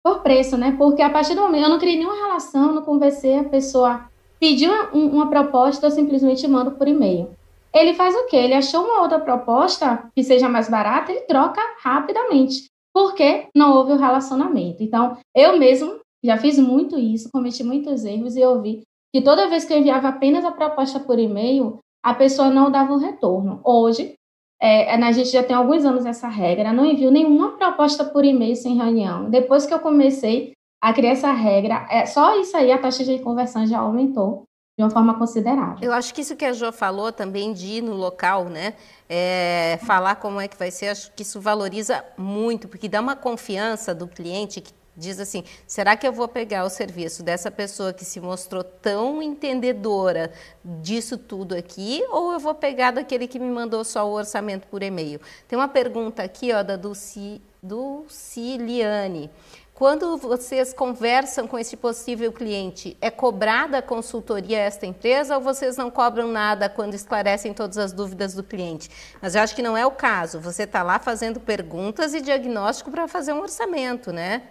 por 0.04 0.20
preço, 0.20 0.56
né? 0.56 0.74
Porque 0.76 1.00
a 1.00 1.10
partir 1.10 1.34
do 1.34 1.42
momento 1.42 1.64
eu 1.64 1.70
não 1.70 1.78
criei 1.78 1.96
nenhuma 1.96 2.16
relação, 2.16 2.74
não 2.74 2.82
conversei, 2.82 3.38
a 3.38 3.44
pessoa 3.44 4.08
pediu 4.40 4.72
uma, 4.72 4.90
uma 4.92 5.30
proposta, 5.30 5.86
eu 5.86 5.90
simplesmente 5.90 6.46
mando 6.48 6.72
por 6.72 6.88
e-mail. 6.88 7.30
Ele 7.74 7.94
faz 7.94 8.14
o 8.14 8.26
quê? 8.26 8.36
Ele 8.36 8.54
achou 8.54 8.84
uma 8.84 9.02
outra 9.02 9.18
proposta 9.18 10.10
que 10.14 10.22
seja 10.22 10.48
mais 10.48 10.68
barata, 10.68 11.10
ele 11.10 11.22
troca 11.22 11.60
rapidamente, 11.80 12.66
porque 12.92 13.46
não 13.54 13.74
houve 13.76 13.92
o 13.92 13.96
relacionamento. 13.96 14.82
Então, 14.82 15.16
eu 15.34 15.58
mesmo 15.58 16.00
já 16.24 16.36
fiz 16.36 16.58
muito 16.58 16.98
isso, 16.98 17.30
cometi 17.32 17.64
muitos 17.64 18.04
erros 18.04 18.36
e 18.36 18.40
eu 18.40 18.60
vi 18.60 18.82
que 19.14 19.22
toda 19.22 19.48
vez 19.48 19.64
que 19.64 19.72
eu 19.72 19.78
enviava 19.78 20.08
apenas 20.08 20.44
a 20.44 20.52
proposta 20.52 21.00
por 21.00 21.18
e-mail, 21.18 21.78
a 22.02 22.14
pessoa 22.14 22.50
não 22.50 22.70
dava 22.70 22.92
um 22.92 22.98
retorno. 22.98 23.60
Hoje, 23.64 24.14
é, 24.60 24.94
a 24.94 25.12
gente 25.12 25.30
já 25.30 25.42
tem 25.42 25.56
alguns 25.56 25.84
anos 25.84 26.06
essa 26.06 26.28
regra, 26.28 26.72
não 26.72 26.86
envio 26.86 27.10
nenhuma 27.10 27.56
proposta 27.56 28.04
por 28.04 28.24
e-mail 28.24 28.54
sem 28.54 28.76
reunião. 28.76 29.28
Depois 29.28 29.66
que 29.66 29.74
eu 29.74 29.80
comecei 29.80 30.52
a 30.80 30.92
criar 30.92 31.10
essa 31.10 31.32
regra, 31.32 31.86
é, 31.90 32.06
só 32.06 32.38
isso 32.40 32.56
aí 32.56 32.70
a 32.70 32.78
taxa 32.78 33.04
de 33.04 33.18
conversão 33.18 33.66
já 33.66 33.80
aumentou 33.80 34.44
de 34.82 34.84
uma 34.84 34.90
forma 34.90 35.14
considerável. 35.14 35.78
Eu 35.80 35.92
acho 35.92 36.12
que 36.12 36.20
isso 36.20 36.34
que 36.34 36.44
a 36.44 36.52
Jo 36.52 36.72
falou 36.72 37.12
também 37.12 37.52
de 37.52 37.66
ir 37.66 37.82
no 37.82 37.94
local, 37.94 38.46
né? 38.46 38.74
É, 39.08 39.78
falar 39.84 40.16
como 40.16 40.40
é 40.40 40.48
que 40.48 40.56
vai 40.56 40.70
ser, 40.70 40.88
acho 40.88 41.12
que 41.12 41.22
isso 41.22 41.40
valoriza 41.40 42.04
muito, 42.16 42.66
porque 42.66 42.88
dá 42.88 43.00
uma 43.00 43.14
confiança 43.14 43.94
do 43.94 44.08
cliente 44.08 44.60
que 44.60 44.72
diz 44.96 45.20
assim: 45.20 45.44
será 45.66 45.96
que 45.96 46.06
eu 46.06 46.12
vou 46.12 46.26
pegar 46.26 46.64
o 46.64 46.70
serviço 46.70 47.22
dessa 47.22 47.50
pessoa 47.50 47.92
que 47.92 48.04
se 48.04 48.20
mostrou 48.20 48.64
tão 48.64 49.22
entendedora 49.22 50.32
disso 50.64 51.16
tudo 51.16 51.54
aqui, 51.54 52.04
ou 52.10 52.32
eu 52.32 52.40
vou 52.40 52.54
pegar 52.54 52.90
daquele 52.90 53.28
que 53.28 53.38
me 53.38 53.50
mandou 53.50 53.84
só 53.84 54.08
o 54.08 54.12
orçamento 54.12 54.66
por 54.66 54.82
e-mail? 54.82 55.20
Tem 55.46 55.58
uma 55.58 55.68
pergunta 55.68 56.22
aqui, 56.22 56.52
ó, 56.52 56.62
da 56.62 56.76
Dulci, 56.76 57.40
Dulciliane. 57.62 59.30
Quando 59.74 60.18
vocês 60.18 60.72
conversam 60.74 61.48
com 61.48 61.58
esse 61.58 61.76
possível 61.78 62.30
cliente, 62.30 62.96
é 63.00 63.10
cobrada 63.10 63.78
a 63.78 63.82
consultoria 63.82 64.58
a 64.58 64.60
esta 64.60 64.84
empresa 64.84 65.36
ou 65.36 65.42
vocês 65.42 65.78
não 65.78 65.90
cobram 65.90 66.28
nada 66.28 66.68
quando 66.68 66.94
esclarecem 66.94 67.54
todas 67.54 67.78
as 67.78 67.92
dúvidas 67.92 68.34
do 68.34 68.44
cliente? 68.44 68.90
Mas 69.20 69.34
eu 69.34 69.40
acho 69.40 69.56
que 69.56 69.62
não 69.62 69.76
é 69.76 69.84
o 69.86 69.90
caso. 69.90 70.38
Você 70.40 70.64
está 70.64 70.82
lá 70.82 70.98
fazendo 70.98 71.40
perguntas 71.40 72.12
e 72.12 72.20
diagnóstico 72.20 72.90
para 72.90 73.08
fazer 73.08 73.32
um 73.32 73.40
orçamento, 73.40 74.12
né? 74.12 74.42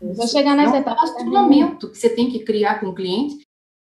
Vou 0.00 0.28
chegar 0.28 0.54
nessa 0.54 0.76
é 0.76 0.78
um 0.78 0.82
etapa. 0.82 1.00
relacionamento 1.00 1.90
que 1.90 1.98
você 1.98 2.10
tem 2.10 2.30
que 2.30 2.40
criar 2.40 2.78
com 2.78 2.88
o 2.88 2.94
cliente 2.94 3.40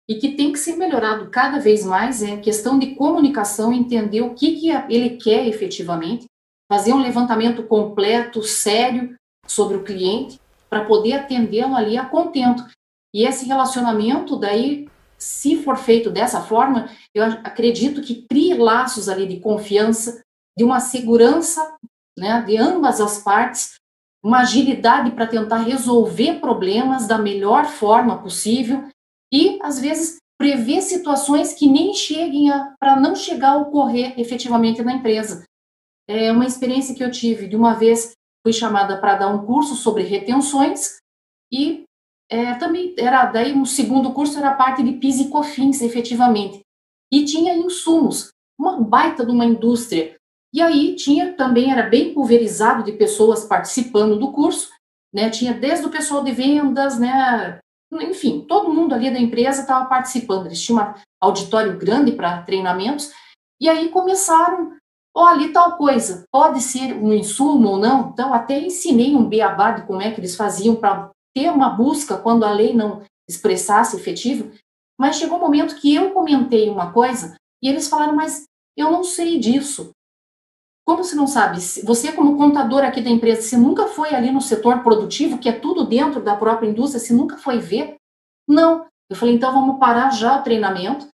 e 0.09 0.15
que 0.15 0.35
tem 0.35 0.53
que 0.53 0.57
ser 0.57 0.77
melhorado 0.77 1.29
cada 1.29 1.59
vez 1.59 1.85
mais 1.85 2.23
é 2.23 2.37
questão 2.37 2.79
de 2.79 2.95
comunicação, 2.95 3.73
entender 3.73 4.21
o 4.21 4.33
que, 4.33 4.55
que 4.55 4.69
ele 4.89 5.17
quer 5.17 5.45
efetivamente, 5.45 6.25
fazer 6.71 6.93
um 6.93 7.01
levantamento 7.01 7.61
completo, 7.63 8.41
sério 8.41 9.15
sobre 9.45 9.75
o 9.77 9.83
cliente 9.83 10.39
para 10.69 10.85
poder 10.85 11.13
atendê-lo 11.13 11.75
ali 11.75 11.97
a 11.97 12.05
contento. 12.05 12.65
E 13.13 13.25
esse 13.25 13.45
relacionamento 13.45 14.37
daí, 14.37 14.87
se 15.17 15.63
for 15.63 15.77
feito 15.77 16.11
dessa 16.11 16.41
forma, 16.41 16.89
eu 17.13 17.23
acredito 17.23 18.01
que 18.01 18.25
crie 18.29 18.53
laços 18.53 19.09
ali 19.09 19.27
de 19.27 19.39
confiança, 19.39 20.21
de 20.57 20.63
uma 20.63 20.79
segurança, 20.79 21.75
né, 22.17 22.41
de 22.41 22.57
ambas 22.57 22.99
as 22.99 23.23
partes, 23.23 23.75
uma 24.23 24.41
agilidade 24.41 25.11
para 25.11 25.27
tentar 25.27 25.59
resolver 25.59 26.39
problemas 26.39 27.07
da 27.07 27.17
melhor 27.17 27.65
forma 27.65 28.21
possível 28.21 28.87
e, 29.31 29.59
às 29.61 29.79
vezes, 29.79 30.17
prever 30.37 30.81
situações 30.81 31.53
que 31.53 31.67
nem 31.67 31.93
cheguem 31.93 32.49
para 32.79 32.95
não 32.95 33.15
chegar 33.15 33.51
a 33.51 33.57
ocorrer 33.57 34.19
efetivamente 34.19 34.83
na 34.83 34.93
empresa. 34.93 35.43
É 36.09 36.31
uma 36.31 36.45
experiência 36.45 36.95
que 36.95 37.03
eu 37.03 37.11
tive 37.11 37.47
de 37.47 37.55
uma 37.55 37.73
vez 37.73 38.13
fui 38.43 38.53
chamada 38.53 38.99
para 38.99 39.15
dar 39.15 39.27
um 39.29 39.45
curso 39.45 39.75
sobre 39.75 40.03
retenções 40.03 40.97
e 41.51 41.83
é, 42.29 42.55
também 42.55 42.93
era 42.97 43.25
daí 43.25 43.53
um 43.53 43.65
segundo 43.65 44.13
curso 44.13 44.37
era 44.37 44.53
parte 44.53 44.83
de 44.83 44.93
PIS 44.93 45.21
e 45.21 45.29
COFINS 45.29 45.81
efetivamente 45.81 46.61
e 47.11 47.23
tinha 47.25 47.55
insumos 47.55 48.29
uma 48.59 48.81
baita 48.81 49.25
de 49.25 49.31
uma 49.31 49.45
indústria 49.45 50.17
e 50.53 50.61
aí 50.61 50.95
tinha 50.95 51.33
também, 51.33 51.71
era 51.71 51.83
bem 51.83 52.13
pulverizado 52.13 52.83
de 52.83 52.93
pessoas 52.93 53.45
participando 53.45 54.17
do 54.17 54.31
curso, 54.31 54.69
né? 55.13 55.29
Tinha 55.29 55.53
desde 55.53 55.85
o 55.85 55.89
pessoal 55.89 56.23
de 56.23 56.31
vendas, 56.31 56.99
né? 56.99 57.59
Enfim, 57.93 58.41
todo 58.41 58.73
mundo 58.73 58.93
ali 58.93 59.11
da 59.11 59.19
empresa 59.19 59.61
estava 59.61 59.85
participando. 59.85 60.45
Eles 60.45 60.61
tinham 60.61 60.81
um 60.81 60.93
auditório 61.21 61.77
grande 61.77 62.11
para 62.11 62.41
treinamentos. 62.43 63.11
E 63.59 63.67
aí 63.67 63.89
começaram, 63.89 64.76
olha, 65.17 65.51
tal 65.51 65.77
coisa, 65.77 66.25
pode 66.31 66.61
ser 66.61 66.93
um 66.93 67.11
insumo 67.11 67.69
ou 67.69 67.77
não. 67.77 68.09
Então, 68.09 68.31
até 68.31 68.59
ensinei 68.59 69.15
um 69.15 69.27
beabá 69.27 69.71
de 69.71 69.87
como 69.87 69.99
é 69.99 70.11
que 70.11 70.19
eles 70.19 70.35
faziam 70.35 70.75
para 70.75 71.09
ter 71.35 71.51
uma 71.51 71.69
busca 71.69 72.15
quando 72.17 72.45
a 72.45 72.51
lei 72.51 72.73
não 72.73 73.01
expressasse 73.27 73.97
efetivo. 73.97 74.51
Mas 74.99 75.15
chegou 75.15 75.39
um 75.39 75.41
momento 75.41 75.75
que 75.75 75.93
eu 75.93 76.11
comentei 76.11 76.69
uma 76.69 76.93
coisa 76.93 77.35
e 77.63 77.67
eles 77.67 77.89
falaram, 77.89 78.15
mas 78.15 78.43
eu 78.77 78.91
não 78.91 79.03
sei 79.03 79.39
disso. 79.39 79.89
Como 80.85 81.03
você 81.03 81.15
não 81.15 81.27
sabe? 81.27 81.59
Você, 81.59 82.11
como 82.11 82.37
contador 82.37 82.83
aqui 82.83 83.01
da 83.01 83.09
empresa, 83.09 83.41
você 83.41 83.57
nunca 83.57 83.87
foi 83.87 84.13
ali 84.13 84.31
no 84.31 84.39
setor 84.39 84.83
produtivo, 84.83 85.39
que 85.39 85.49
é 85.49 85.51
tudo 85.51 85.83
dentro 85.83 86.21
da 86.21 86.35
própria 86.35 86.69
indústria, 86.69 86.99
você 86.99 87.11
nunca 87.11 87.37
foi 87.37 87.57
ver? 87.57 87.95
Não. 88.47 88.85
Eu 89.09 89.15
falei, 89.15 89.33
então 89.33 89.51
vamos 89.51 89.79
parar 89.79 90.11
já 90.11 90.39
o 90.39 90.43
treinamento. 90.43 91.07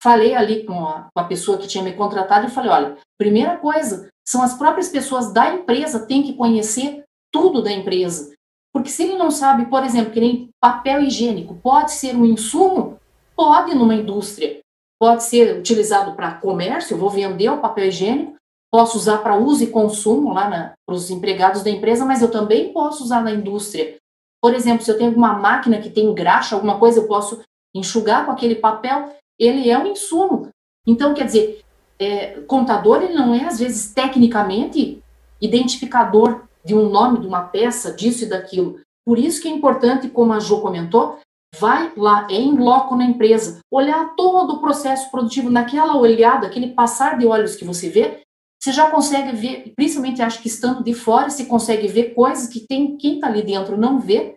Falei 0.00 0.34
ali 0.34 0.64
com 0.64 0.86
a, 0.86 1.08
com 1.12 1.20
a 1.20 1.24
pessoa 1.24 1.58
que 1.58 1.66
tinha 1.66 1.82
me 1.82 1.92
contratado 1.92 2.46
e 2.46 2.50
falei, 2.50 2.70
olha, 2.70 2.98
primeira 3.18 3.56
coisa, 3.56 4.08
são 4.26 4.42
as 4.42 4.54
próprias 4.54 4.88
pessoas 4.88 5.32
da 5.32 5.54
empresa 5.54 6.06
têm 6.06 6.22
que 6.22 6.34
conhecer 6.34 7.02
tudo 7.32 7.62
da 7.62 7.72
empresa. 7.72 8.32
Porque 8.72 8.90
se 8.90 9.02
ele 9.02 9.16
não 9.16 9.30
sabe, 9.30 9.66
por 9.66 9.82
exemplo, 9.82 10.12
que 10.12 10.20
nem 10.20 10.50
papel 10.60 11.02
higiênico 11.02 11.56
pode 11.56 11.92
ser 11.92 12.14
um 12.14 12.24
insumo, 12.24 12.98
pode 13.34 13.74
numa 13.74 13.94
indústria, 13.94 14.60
pode 15.00 15.24
ser 15.24 15.58
utilizado 15.58 16.14
para 16.14 16.34
comércio, 16.34 16.96
vou 16.96 17.10
vender 17.10 17.48
o 17.50 17.60
papel 17.60 17.86
higiênico, 17.86 18.36
posso 18.70 18.98
usar 18.98 19.18
para 19.18 19.36
uso 19.36 19.64
e 19.64 19.68
consumo 19.68 20.32
lá 20.32 20.74
para 20.86 20.94
os 20.94 21.10
empregados 21.10 21.62
da 21.62 21.70
empresa, 21.70 22.04
mas 22.04 22.20
eu 22.20 22.30
também 22.30 22.72
posso 22.72 23.02
usar 23.02 23.22
na 23.22 23.32
indústria. 23.32 23.96
Por 24.40 24.54
exemplo, 24.54 24.84
se 24.84 24.90
eu 24.90 24.98
tenho 24.98 25.16
uma 25.16 25.32
máquina 25.32 25.80
que 25.80 25.90
tem 25.90 26.14
graxa, 26.14 26.54
alguma 26.54 26.78
coisa, 26.78 27.00
eu 27.00 27.08
posso 27.08 27.40
enxugar 27.74 28.26
com 28.26 28.32
aquele 28.32 28.56
papel, 28.56 29.12
ele 29.38 29.70
é 29.70 29.78
um 29.78 29.86
insumo. 29.86 30.48
Então, 30.86 31.14
quer 31.14 31.24
dizer, 31.24 31.60
é, 31.98 32.40
contador 32.42 33.02
ele 33.02 33.14
não 33.14 33.34
é, 33.34 33.44
às 33.44 33.58
vezes, 33.58 33.92
tecnicamente 33.92 35.02
identificador 35.40 36.42
de 36.64 36.74
um 36.74 36.88
nome, 36.88 37.20
de 37.20 37.26
uma 37.26 37.42
peça, 37.42 37.92
disso 37.92 38.24
e 38.24 38.28
daquilo. 38.28 38.80
Por 39.06 39.18
isso 39.18 39.40
que 39.40 39.48
é 39.48 39.50
importante, 39.50 40.08
como 40.08 40.32
a 40.32 40.38
Jo 40.38 40.60
comentou, 40.60 41.18
vai 41.58 41.92
lá, 41.96 42.26
é 42.30 42.34
em 42.34 42.56
loco 42.56 42.94
na 42.94 43.04
empresa, 43.04 43.60
olhar 43.70 44.14
todo 44.14 44.54
o 44.54 44.60
processo 44.60 45.10
produtivo, 45.10 45.48
naquela 45.48 45.96
olhada, 45.96 46.46
aquele 46.46 46.72
passar 46.72 47.18
de 47.18 47.26
olhos 47.26 47.56
que 47.56 47.64
você 47.64 47.88
vê, 47.88 48.20
você 48.60 48.72
já 48.72 48.90
consegue 48.90 49.34
ver, 49.36 49.72
principalmente 49.74 50.20
acho 50.20 50.42
que 50.42 50.48
estando 50.48 50.82
de 50.82 50.92
fora, 50.92 51.30
você 51.30 51.46
consegue 51.46 51.86
ver 51.86 52.14
coisas 52.14 52.48
que 52.48 52.66
tem, 52.66 52.96
quem 52.96 53.14
está 53.14 53.28
ali 53.28 53.42
dentro 53.42 53.76
não 53.78 54.00
vê 54.00 54.34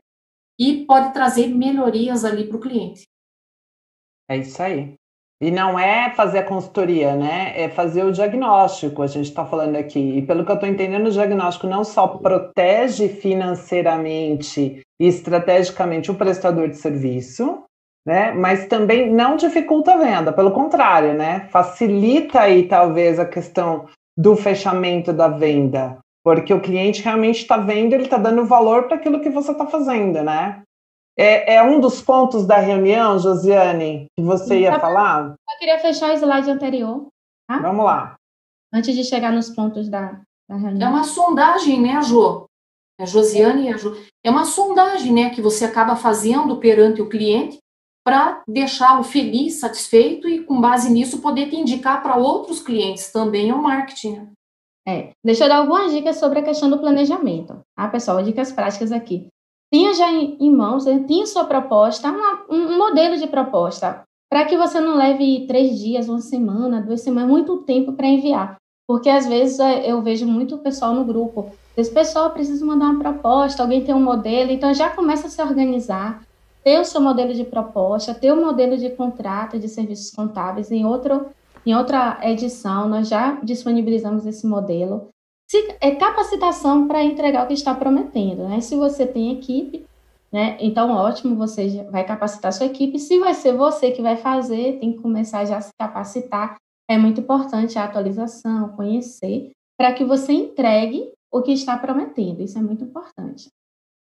e 0.60 0.86
pode 0.86 1.12
trazer 1.12 1.48
melhorias 1.48 2.24
ali 2.24 2.48
para 2.48 2.58
o 2.58 2.62
cliente. 2.62 3.04
É 4.30 4.38
isso 4.38 4.62
aí. 4.62 4.94
E 5.42 5.50
não 5.50 5.78
é 5.80 6.12
fazer 6.12 6.38
a 6.38 6.44
consultoria, 6.44 7.16
né? 7.16 7.54
É 7.56 7.68
fazer 7.68 8.04
o 8.06 8.12
diagnóstico, 8.12 9.02
a 9.02 9.08
gente 9.08 9.26
está 9.26 9.44
falando 9.44 9.76
aqui. 9.76 10.18
E 10.18 10.22
pelo 10.22 10.46
que 10.46 10.52
eu 10.52 10.56
estou 10.56 10.70
entendendo, 10.70 11.08
o 11.08 11.12
diagnóstico 11.12 11.66
não 11.66 11.84
só 11.84 12.08
protege 12.08 13.10
financeiramente 13.10 14.82
e 15.00 15.08
estrategicamente 15.08 16.12
o 16.12 16.16
prestador 16.16 16.70
de 16.70 16.78
serviço, 16.78 17.64
né? 18.06 18.32
Mas 18.34 18.68
também 18.68 19.12
não 19.12 19.36
dificulta 19.36 19.96
a 19.96 19.98
venda, 19.98 20.32
pelo 20.32 20.52
contrário, 20.52 21.16
né? 21.16 21.48
Facilita 21.50 22.42
aí 22.42 22.68
talvez 22.68 23.20
a 23.20 23.26
questão 23.26 23.86
do 24.16 24.36
fechamento 24.36 25.12
da 25.12 25.28
venda, 25.28 25.98
porque 26.24 26.54
o 26.54 26.62
cliente 26.62 27.02
realmente 27.02 27.42
está 27.42 27.58
vendo, 27.58 27.94
ele 27.94 28.04
está 28.04 28.18
dando 28.18 28.46
valor 28.46 28.84
para 28.84 28.98
aquilo 28.98 29.22
que 29.22 29.30
você 29.30 29.52
está 29.52 29.66
fazendo, 29.66 30.22
né? 30.22 30.62
É, 31.18 31.56
é, 31.56 31.64
um 31.64 31.80
dos 31.80 32.02
pontos 32.02 32.46
da 32.46 32.58
reunião, 32.58 33.20
Josiane, 33.20 34.08
que 34.18 34.24
você 34.24 34.62
ia 34.62 34.80
falar? 34.80 35.36
Eu 35.50 35.58
queria 35.60 35.80
fechar 35.80 36.12
o 36.12 36.14
slide 36.14 36.50
anterior. 36.50 37.08
Tá? 37.48 37.60
Vamos 37.60 37.86
lá. 37.86 38.16
Antes 38.74 38.96
de 38.96 39.04
chegar 39.04 39.32
nos 39.32 39.50
pontos 39.50 39.90
da, 39.90 40.22
da 40.50 40.56
reunião. 40.56 40.90
É 40.90 40.92
uma 40.92 41.04
sondagem, 41.04 41.82
né, 41.82 42.02
Jo? 42.02 42.46
A 43.00 43.06
Josiane 43.06 43.68
e 43.68 43.74
a 43.74 43.78
Jo. 43.78 43.96
É 44.24 44.30
uma 44.30 44.46
sondagem, 44.46 45.12
né, 45.12 45.30
que 45.32 45.42
você 45.42 45.66
acaba 45.66 45.96
fazendo 45.96 46.58
perante 46.58 47.02
o 47.02 47.10
cliente 47.10 47.58
para 48.04 48.42
deixá-lo 48.48 49.04
feliz, 49.04 49.60
satisfeito 49.60 50.28
e, 50.28 50.44
com 50.44 50.60
base 50.60 50.90
nisso, 50.90 51.22
poder 51.22 51.50
te 51.50 51.56
indicar 51.56 52.02
para 52.02 52.16
outros 52.16 52.62
clientes 52.62 53.12
também 53.12 53.52
o 53.52 53.62
marketing. 53.62 54.32
É, 54.88 55.12
deixa 55.24 55.46
eu 55.46 55.50
dar 55.50 55.58
algumas 55.58 55.92
dicas 55.92 56.18
sobre 56.18 56.40
a 56.40 56.44
questão 56.44 56.70
do 56.70 56.80
planejamento, 56.80 57.60
tá, 57.76 57.88
pessoal? 57.88 58.24
Dicas 58.24 58.52
práticas 58.52 58.92
aqui. 58.92 59.28
Tinha 59.74 59.94
já 59.94 60.12
em, 60.12 60.52
mãos, 60.52 60.86
né, 60.86 61.04
tinha 61.08 61.26
sua 61.26 61.46
proposta, 61.46 62.12
uma, 62.12 62.44
um 62.50 62.78
modelo 62.78 63.18
de 63.18 63.26
proposta, 63.26 64.04
para 64.30 64.46
que 64.46 64.58
você 64.58 64.82
não 64.82 64.98
leve 64.98 65.46
três 65.48 65.80
dias, 65.80 66.10
uma 66.10 66.20
semana, 66.20 66.82
duas 66.82 67.02
semanas, 67.02 67.30
muito 67.30 67.58
tempo 67.58 67.94
para 67.94 68.08
enviar. 68.08 68.58
Porque 68.86 69.10
às 69.10 69.26
vezes 69.26 69.60
é, 69.60 69.90
eu 69.90 70.02
vejo 70.02 70.28
muito 70.28 70.58
pessoal 70.58 70.94
no 70.94 71.06
grupo 71.06 71.52
Esse 71.78 71.90
pessoal 71.90 72.32
precisa 72.32 72.66
mandar 72.66 72.88
uma 72.90 73.00
proposta, 73.00 73.64
alguém 73.64 73.86
tem 73.86 73.96
um 73.96 74.04
modelo, 74.04 74.52
então 74.52 74.74
já 74.74 74.90
começa 74.90 75.28
a 75.28 75.30
se 75.30 75.42
organizar, 75.42 76.22
ter 76.62 76.80
o 76.80 76.84
seu 76.84 77.00
modelo 77.00 77.34
de 77.34 77.46
proposta, 77.46 78.14
ter 78.14 78.34
o 78.34 78.42
modelo 78.42 78.78
de 78.78 78.90
contrato 78.90 79.58
de 79.58 79.70
serviços 79.70 80.12
contábeis 80.12 80.70
em, 80.70 80.86
outro, 80.86 81.28
em 81.66 81.74
outra 81.74 82.20
edição, 82.24 82.90
nós 82.90 83.08
já 83.08 83.40
disponibilizamos 83.42 84.26
esse 84.26 84.46
modelo. 84.46 85.08
Se, 85.52 85.76
é 85.82 85.96
capacitação 85.96 86.88
para 86.88 87.04
entregar 87.04 87.44
o 87.44 87.48
que 87.48 87.54
está 87.54 87.76
prometendo, 87.76 88.48
né? 88.48 88.62
Se 88.62 88.74
você 88.74 89.06
tem 89.06 89.34
equipe, 89.34 89.86
né? 90.32 90.56
Então, 90.62 90.90
ótimo, 90.92 91.36
você 91.36 91.84
vai 91.92 92.06
capacitar 92.06 92.54
sua 92.54 92.68
equipe. 92.68 92.98
Se 92.98 93.20
vai 93.20 93.34
ser 93.34 93.58
você 93.58 93.92
que 93.92 94.02
vai 94.02 94.16
fazer, 94.16 94.80
tem 94.80 94.94
que 94.94 95.02
começar 95.02 95.44
já 95.44 95.58
a 95.58 95.62
se 95.62 95.72
capacitar. 95.78 96.56
É 96.90 96.98
muito 96.98 97.20
importante 97.20 97.78
a 97.78 97.84
atualização, 97.84 98.70
conhecer, 98.78 99.52
para 99.78 99.92
que 99.92 100.06
você 100.06 100.32
entregue 100.32 101.12
o 101.30 101.42
que 101.42 101.52
está 101.52 101.78
prometendo. 101.78 102.42
Isso 102.42 102.58
é 102.58 102.62
muito 102.62 102.86
importante. 102.86 103.50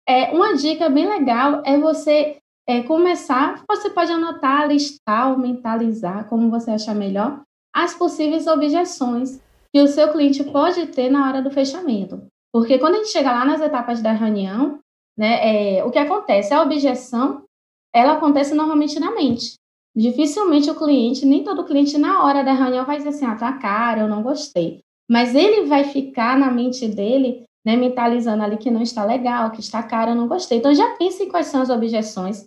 É, 0.09 0.33
uma 0.33 0.57
dica 0.57 0.89
bem 0.89 1.07
legal 1.07 1.61
é 1.67 1.77
você 1.77 2.39
é, 2.67 2.83
começar, 2.85 3.63
você 3.69 3.91
pode 3.91 4.11
anotar, 4.11 4.67
listar 4.67 5.31
ou 5.31 5.39
mentalizar, 5.39 6.27
como 6.27 6.51
você 6.51 6.71
achar 6.71 6.95
melhor, 6.95 7.43
as 7.71 7.93
possíveis 7.93 8.47
objeções 8.47 9.45
que 9.75 9.83
o 9.83 9.89
seu 9.89 10.13
cliente 10.13 10.45
pode 10.45 10.87
ter 10.87 11.11
na 11.11 11.27
hora 11.27 11.43
do 11.43 11.51
fechamento. 11.51 12.29
Porque 12.53 12.79
quando 12.79 12.95
a 12.95 12.99
gente 12.99 13.11
chega 13.11 13.33
lá 13.33 13.45
nas 13.45 13.61
etapas 13.61 14.01
da 14.01 14.13
reunião, 14.13 14.79
né, 15.19 15.79
é, 15.79 15.85
o 15.85 15.91
que 15.91 15.99
acontece? 15.99 16.55
A 16.55 16.63
objeção, 16.63 17.43
ela 17.93 18.13
acontece 18.13 18.55
normalmente 18.55 19.01
na 19.01 19.11
mente. 19.11 19.57
Dificilmente 19.97 20.71
o 20.71 20.77
cliente, 20.77 21.27
nem 21.27 21.43
todo 21.43 21.65
cliente 21.65 21.99
na 21.99 22.23
hora 22.23 22.45
da 22.45 22.53
reunião 22.53 22.87
vai 22.87 22.99
dizer 22.99 23.09
assim, 23.09 23.25
ah, 23.25 23.35
tá 23.35 23.53
caro, 23.55 24.03
eu 24.03 24.09
não 24.09 24.23
gostei. 24.23 24.79
Mas 25.11 25.35
ele 25.35 25.67
vai 25.67 25.83
ficar 25.83 26.39
na 26.39 26.53
mente 26.53 26.87
dele, 26.87 27.43
né, 27.67 27.75
mentalizando 27.75 28.45
ali 28.45 28.57
que 28.57 28.71
não 28.71 28.81
está 28.81 29.05
legal, 29.05 29.51
que 29.51 29.59
está 29.59 29.83
caro, 29.83 30.13
eu 30.13 30.17
não 30.17 30.29
gostei. 30.29 30.59
Então 30.59 30.73
já 30.73 30.95
pense 30.95 31.25
em 31.25 31.29
quais 31.29 31.49
são 31.49 31.63
as 31.63 31.71
objeções, 31.71 32.45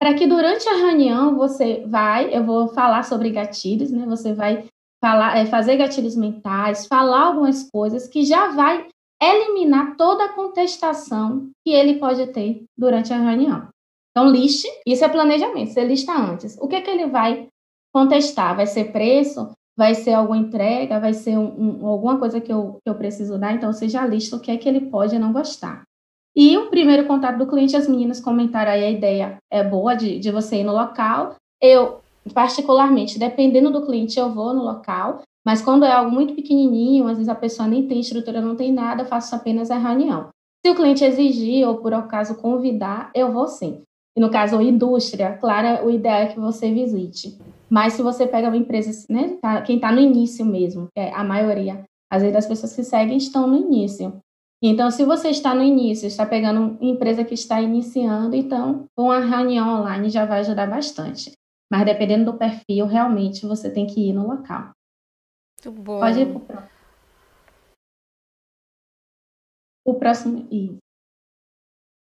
para 0.00 0.14
que 0.14 0.26
durante 0.26 0.68
a 0.68 0.74
reunião 0.78 1.36
você 1.36 1.84
vai, 1.86 2.36
eu 2.36 2.42
vou 2.42 2.66
falar 2.66 3.04
sobre 3.04 3.30
gatilhos, 3.30 3.92
né? 3.92 4.04
Você 4.06 4.34
vai 4.34 4.66
falar, 5.02 5.38
é, 5.38 5.46
fazer 5.46 5.76
gatilhos 5.76 6.16
mentais, 6.16 6.86
falar 6.86 7.26
algumas 7.26 7.70
coisas 7.70 8.06
que 8.08 8.24
já 8.24 8.48
vai 8.48 8.88
eliminar 9.22 9.96
toda 9.96 10.24
a 10.24 10.32
contestação 10.32 11.50
que 11.64 11.72
ele 11.72 11.98
pode 11.98 12.26
ter 12.28 12.64
durante 12.76 13.12
a 13.12 13.18
reunião. 13.18 13.68
Então, 14.10 14.30
liste, 14.30 14.66
isso 14.86 15.04
é 15.04 15.08
planejamento, 15.08 15.72
você 15.72 15.84
lista 15.84 16.12
antes. 16.12 16.56
O 16.60 16.68
que 16.68 16.76
é 16.76 16.80
que 16.80 16.90
ele 16.90 17.06
vai 17.06 17.48
contestar? 17.94 18.56
Vai 18.56 18.66
ser 18.66 18.92
preço? 18.92 19.52
Vai 19.76 19.94
ser 19.94 20.14
alguma 20.14 20.38
entrega? 20.38 20.98
Vai 20.98 21.12
ser 21.12 21.36
um, 21.36 21.82
um, 21.82 21.86
alguma 21.86 22.18
coisa 22.18 22.40
que 22.40 22.50
eu, 22.50 22.78
que 22.82 22.90
eu 22.90 22.94
preciso 22.94 23.38
dar? 23.38 23.52
Então, 23.52 23.72
você 23.72 23.88
já 23.88 24.06
lista 24.06 24.36
o 24.36 24.40
que 24.40 24.50
é 24.50 24.56
que 24.56 24.68
ele 24.68 24.90
pode 24.90 25.18
não 25.18 25.32
gostar. 25.32 25.82
E 26.34 26.56
o 26.56 26.68
primeiro 26.68 27.06
contato 27.06 27.38
do 27.38 27.46
cliente, 27.46 27.76
as 27.76 27.88
meninas 27.88 28.20
comentaram 28.20 28.72
aí 28.72 28.84
a 28.84 28.90
ideia 28.90 29.36
é 29.50 29.64
boa 29.64 29.94
de, 29.94 30.18
de 30.18 30.30
você 30.30 30.56
ir 30.56 30.64
no 30.64 30.72
local. 30.72 31.34
Eu, 31.62 32.00
particularmente, 32.32 33.18
dependendo 33.18 33.70
do 33.70 33.84
cliente, 33.84 34.18
eu 34.18 34.30
vou 34.30 34.52
no 34.54 34.62
local, 34.62 35.22
mas 35.46 35.62
quando 35.62 35.84
é 35.84 35.92
algo 35.92 36.10
muito 36.10 36.34
pequenininho, 36.34 37.06
às 37.06 37.18
vezes 37.18 37.28
a 37.28 37.34
pessoa 37.34 37.68
nem 37.68 37.86
tem 37.86 38.00
estrutura, 38.00 38.40
não 38.40 38.56
tem 38.56 38.72
nada, 38.72 39.02
eu 39.02 39.06
faço 39.06 39.34
apenas 39.34 39.70
a 39.70 39.78
reunião. 39.78 40.28
Se 40.64 40.70
o 40.70 40.74
cliente 40.74 41.04
exigir 41.04 41.66
ou 41.66 41.76
por 41.76 41.94
acaso 41.94 42.36
convidar, 42.36 43.10
eu 43.14 43.32
vou 43.32 43.46
sim. 43.46 43.82
E 44.16 44.20
no 44.20 44.30
caso, 44.30 44.60
indústria, 44.60 45.38
claro, 45.40 45.86
o 45.86 45.90
ideal 45.90 46.22
é 46.22 46.26
que 46.26 46.40
você 46.40 46.72
visite. 46.72 47.38
Mas 47.70 47.92
se 47.92 48.02
você 48.02 48.26
pega 48.26 48.48
uma 48.48 48.56
empresa, 48.56 49.06
né, 49.08 49.36
tá, 49.40 49.60
quem 49.62 49.76
está 49.76 49.92
no 49.92 50.00
início 50.00 50.44
mesmo, 50.44 50.88
é 50.96 51.12
a 51.12 51.22
maioria, 51.22 51.84
às 52.10 52.22
vezes 52.22 52.36
as 52.36 52.46
pessoas 52.46 52.74
que 52.74 52.82
seguem 52.82 53.16
estão 53.16 53.46
no 53.46 53.56
início. 53.56 54.16
Então, 54.62 54.90
se 54.90 55.04
você 55.04 55.28
está 55.28 55.54
no 55.54 55.62
início, 55.62 56.06
está 56.06 56.24
pegando 56.24 56.60
uma 56.60 56.90
empresa 56.90 57.22
que 57.22 57.34
está 57.34 57.60
iniciando, 57.60 58.34
então 58.34 58.86
uma 58.98 59.20
reunião 59.20 59.80
online 59.80 60.08
já 60.08 60.24
vai 60.24 60.40
ajudar 60.40 60.66
bastante. 60.66 61.32
Mas 61.70 61.84
dependendo 61.84 62.30
do 62.32 62.38
perfil, 62.38 62.86
realmente 62.86 63.44
você 63.46 63.70
tem 63.70 63.86
que 63.86 64.10
ir 64.10 64.12
no 64.12 64.26
local. 64.26 64.70
Muito 65.64 65.82
bom. 65.82 65.98
Pode 66.00 66.20
ir 66.20 66.26
para 66.26 66.36
o 66.36 66.40
próximo. 66.40 66.70
O 69.84 69.94
próximo. 69.94 70.48
Isso. 70.50 70.78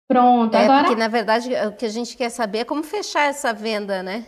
Pronto, 0.07 0.55
é, 0.55 0.63
agora. 0.65 0.83
Porque, 0.83 0.99
na 0.99 1.07
verdade, 1.07 1.49
o 1.67 1.75
que 1.75 1.85
a 1.85 1.89
gente 1.89 2.17
quer 2.17 2.29
saber 2.29 2.59
é 2.59 2.65
como 2.65 2.83
fechar 2.83 3.29
essa 3.29 3.53
venda, 3.53 4.03
né? 4.03 4.25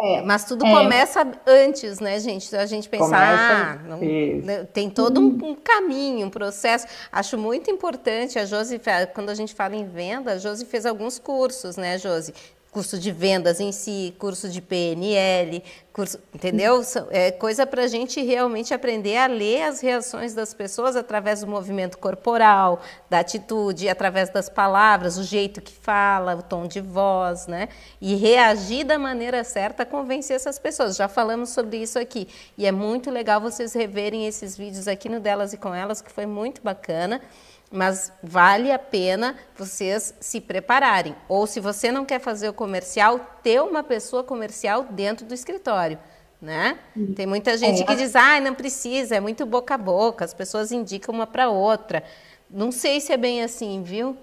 É, 0.00 0.20
Mas 0.22 0.44
tudo 0.44 0.66
é. 0.66 0.70
começa 0.70 1.20
antes, 1.46 2.00
né, 2.00 2.18
gente? 2.18 2.54
A 2.54 2.66
gente 2.66 2.88
pensar, 2.88 3.06
Começa- 3.06 3.80
ah, 3.84 3.88
não- 3.88 4.00
né, 4.44 4.64
tem 4.64 4.90
todo 4.90 5.20
um, 5.20 5.50
um 5.50 5.54
caminho, 5.54 6.26
um 6.26 6.30
processo. 6.30 6.86
Acho 7.12 7.38
muito 7.38 7.70
importante, 7.70 8.36
a 8.38 8.44
Josi, 8.44 8.80
quando 9.14 9.30
a 9.30 9.34
gente 9.34 9.54
fala 9.54 9.76
em 9.76 9.86
venda, 9.86 10.32
a 10.32 10.38
Josi 10.38 10.66
fez 10.66 10.84
alguns 10.84 11.18
cursos, 11.18 11.76
né, 11.76 11.96
Josi? 11.96 12.34
Curso 12.74 12.98
de 12.98 13.12
vendas 13.12 13.60
em 13.60 13.70
si, 13.70 14.12
curso 14.18 14.48
de 14.48 14.60
PNL, 14.60 15.62
curso, 15.92 16.18
entendeu? 16.34 16.82
É 17.10 17.30
coisa 17.30 17.64
para 17.64 17.84
a 17.84 17.86
gente 17.86 18.20
realmente 18.20 18.74
aprender 18.74 19.16
a 19.16 19.28
ler 19.28 19.62
as 19.62 19.80
reações 19.80 20.34
das 20.34 20.52
pessoas 20.52 20.96
através 20.96 21.42
do 21.42 21.46
movimento 21.46 21.96
corporal, 21.96 22.80
da 23.08 23.20
atitude, 23.20 23.88
através 23.88 24.28
das 24.28 24.48
palavras, 24.48 25.16
o 25.16 25.22
jeito 25.22 25.62
que 25.62 25.72
fala, 25.72 26.34
o 26.34 26.42
tom 26.42 26.66
de 26.66 26.80
voz, 26.80 27.46
né? 27.46 27.68
E 28.00 28.16
reagir 28.16 28.82
da 28.82 28.98
maneira 28.98 29.44
certa 29.44 29.86
convencer 29.86 30.34
essas 30.34 30.58
pessoas. 30.58 30.96
Já 30.96 31.06
falamos 31.06 31.50
sobre 31.50 31.76
isso 31.76 31.96
aqui. 31.96 32.26
E 32.58 32.66
é 32.66 32.72
muito 32.72 33.08
legal 33.08 33.40
vocês 33.40 33.72
reverem 33.72 34.26
esses 34.26 34.56
vídeos 34.56 34.88
aqui 34.88 35.08
no 35.08 35.20
Delas 35.20 35.52
e 35.52 35.56
com 35.56 35.72
Elas, 35.72 36.02
que 36.02 36.10
foi 36.10 36.26
muito 36.26 36.60
bacana. 36.60 37.20
Mas 37.70 38.12
vale 38.22 38.70
a 38.70 38.78
pena 38.78 39.36
vocês 39.56 40.14
se 40.20 40.40
prepararem. 40.40 41.14
Ou 41.28 41.46
se 41.46 41.58
você 41.58 41.90
não 41.90 42.04
quer 42.04 42.20
fazer 42.20 42.48
o 42.48 42.52
comercial, 42.52 43.18
ter 43.42 43.60
uma 43.60 43.82
pessoa 43.82 44.22
comercial 44.22 44.84
dentro 44.90 45.26
do 45.26 45.34
escritório. 45.34 45.98
Né? 46.40 46.78
Tem 47.16 47.26
muita 47.26 47.56
gente 47.56 47.82
É. 47.82 47.86
que 47.86 47.96
diz, 47.96 48.14
ah, 48.14 48.38
não 48.38 48.54
precisa, 48.54 49.16
é 49.16 49.20
muito 49.20 49.46
boca 49.46 49.74
a 49.74 49.78
boca, 49.78 50.24
as 50.24 50.34
pessoas 50.34 50.70
indicam 50.70 51.14
uma 51.14 51.26
para 51.26 51.48
outra. 51.48 52.04
Não 52.50 52.70
sei 52.70 53.00
se 53.00 53.12
é 53.12 53.16
bem 53.16 53.42
assim, 53.42 53.82
viu? 53.82 54.16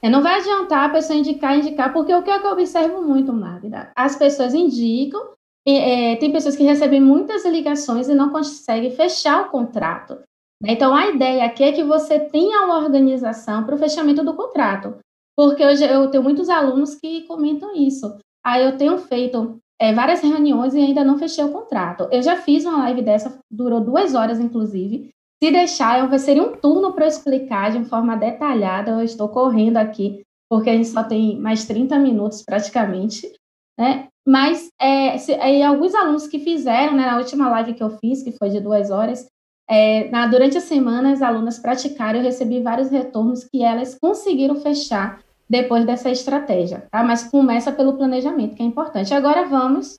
É, 0.00 0.08
não 0.08 0.22
vai 0.22 0.38
adiantar 0.38 0.86
a 0.86 0.88
pessoa 0.90 1.18
indicar, 1.18 1.56
indicar, 1.56 1.92
porque 1.92 2.14
o 2.14 2.22
que 2.22 2.30
é 2.30 2.38
que 2.38 2.46
eu 2.46 2.52
observo 2.52 3.02
muito, 3.02 3.32
Magda? 3.32 3.90
As 3.96 4.14
pessoas 4.14 4.54
indicam, 4.54 5.20
e, 5.66 5.76
é, 5.76 6.16
tem 6.16 6.30
pessoas 6.32 6.54
que 6.56 6.62
recebem 6.62 7.00
muitas 7.00 7.44
ligações 7.44 8.08
e 8.08 8.14
não 8.14 8.30
conseguem 8.30 8.92
fechar 8.92 9.42
o 9.42 9.50
contrato. 9.50 10.18
Né? 10.62 10.72
Então, 10.72 10.94
a 10.94 11.08
ideia 11.08 11.44
aqui 11.44 11.62
é 11.64 11.72
que 11.72 11.84
você 11.84 12.18
tenha 12.18 12.64
uma 12.64 12.78
organização 12.78 13.64
para 13.64 13.74
o 13.74 13.78
fechamento 13.78 14.24
do 14.24 14.34
contrato. 14.34 14.98
Porque 15.36 15.64
hoje 15.64 15.84
eu 15.84 16.10
tenho 16.10 16.22
muitos 16.22 16.48
alunos 16.48 16.96
que 16.96 17.22
comentam 17.22 17.74
isso. 17.74 18.18
Aí 18.44 18.64
eu 18.64 18.76
tenho 18.76 18.98
feito 18.98 19.56
é, 19.80 19.92
várias 19.92 20.20
reuniões 20.20 20.74
e 20.74 20.78
ainda 20.80 21.04
não 21.04 21.18
fechei 21.18 21.44
o 21.44 21.52
contrato. 21.52 22.08
Eu 22.10 22.22
já 22.22 22.36
fiz 22.36 22.64
uma 22.64 22.78
live 22.78 23.02
dessa, 23.02 23.38
durou 23.50 23.80
duas 23.80 24.14
horas, 24.14 24.40
inclusive, 24.40 25.10
se 25.42 25.50
deixar, 25.52 26.00
eu- 26.00 26.18
seria 26.18 26.42
um 26.42 26.56
turno 26.56 26.92
para 26.92 27.06
explicar 27.06 27.70
de 27.70 27.84
forma 27.84 28.16
detalhada. 28.16 28.90
Eu 28.90 29.02
estou 29.02 29.28
correndo 29.28 29.76
aqui, 29.76 30.22
porque 30.50 30.70
a 30.70 30.76
gente 30.76 30.88
só 30.88 31.04
tem 31.04 31.38
mais 31.38 31.64
30 31.64 31.96
minutos 31.98 32.42
praticamente. 32.42 33.32
Né? 33.78 34.08
Mas 34.26 34.68
é, 34.80 35.16
se, 35.18 35.32
é, 35.32 35.62
alguns 35.64 35.94
alunos 35.94 36.26
que 36.26 36.40
fizeram, 36.40 36.94
né, 36.96 37.06
na 37.06 37.16
última 37.18 37.48
live 37.48 37.74
que 37.74 37.82
eu 37.82 37.90
fiz, 37.90 38.24
que 38.24 38.32
foi 38.32 38.50
de 38.50 38.60
duas 38.60 38.90
horas, 38.90 39.28
é, 39.68 40.08
na, 40.10 40.26
durante 40.26 40.56
a 40.56 40.62
semana 40.62 41.12
as 41.12 41.20
alunas 41.20 41.58
praticaram, 41.58 42.18
eu 42.18 42.24
recebi 42.24 42.60
vários 42.60 42.90
retornos 42.90 43.44
que 43.44 43.62
elas 43.62 43.94
conseguiram 43.94 44.56
fechar 44.56 45.20
depois 45.48 45.84
dessa 45.84 46.10
estratégia. 46.10 46.86
Tá? 46.90 47.02
Mas 47.02 47.24
começa 47.24 47.70
pelo 47.70 47.96
planejamento, 47.96 48.56
que 48.56 48.62
é 48.62 48.66
importante. 48.66 49.12
Agora 49.12 49.46
vamos 49.46 49.96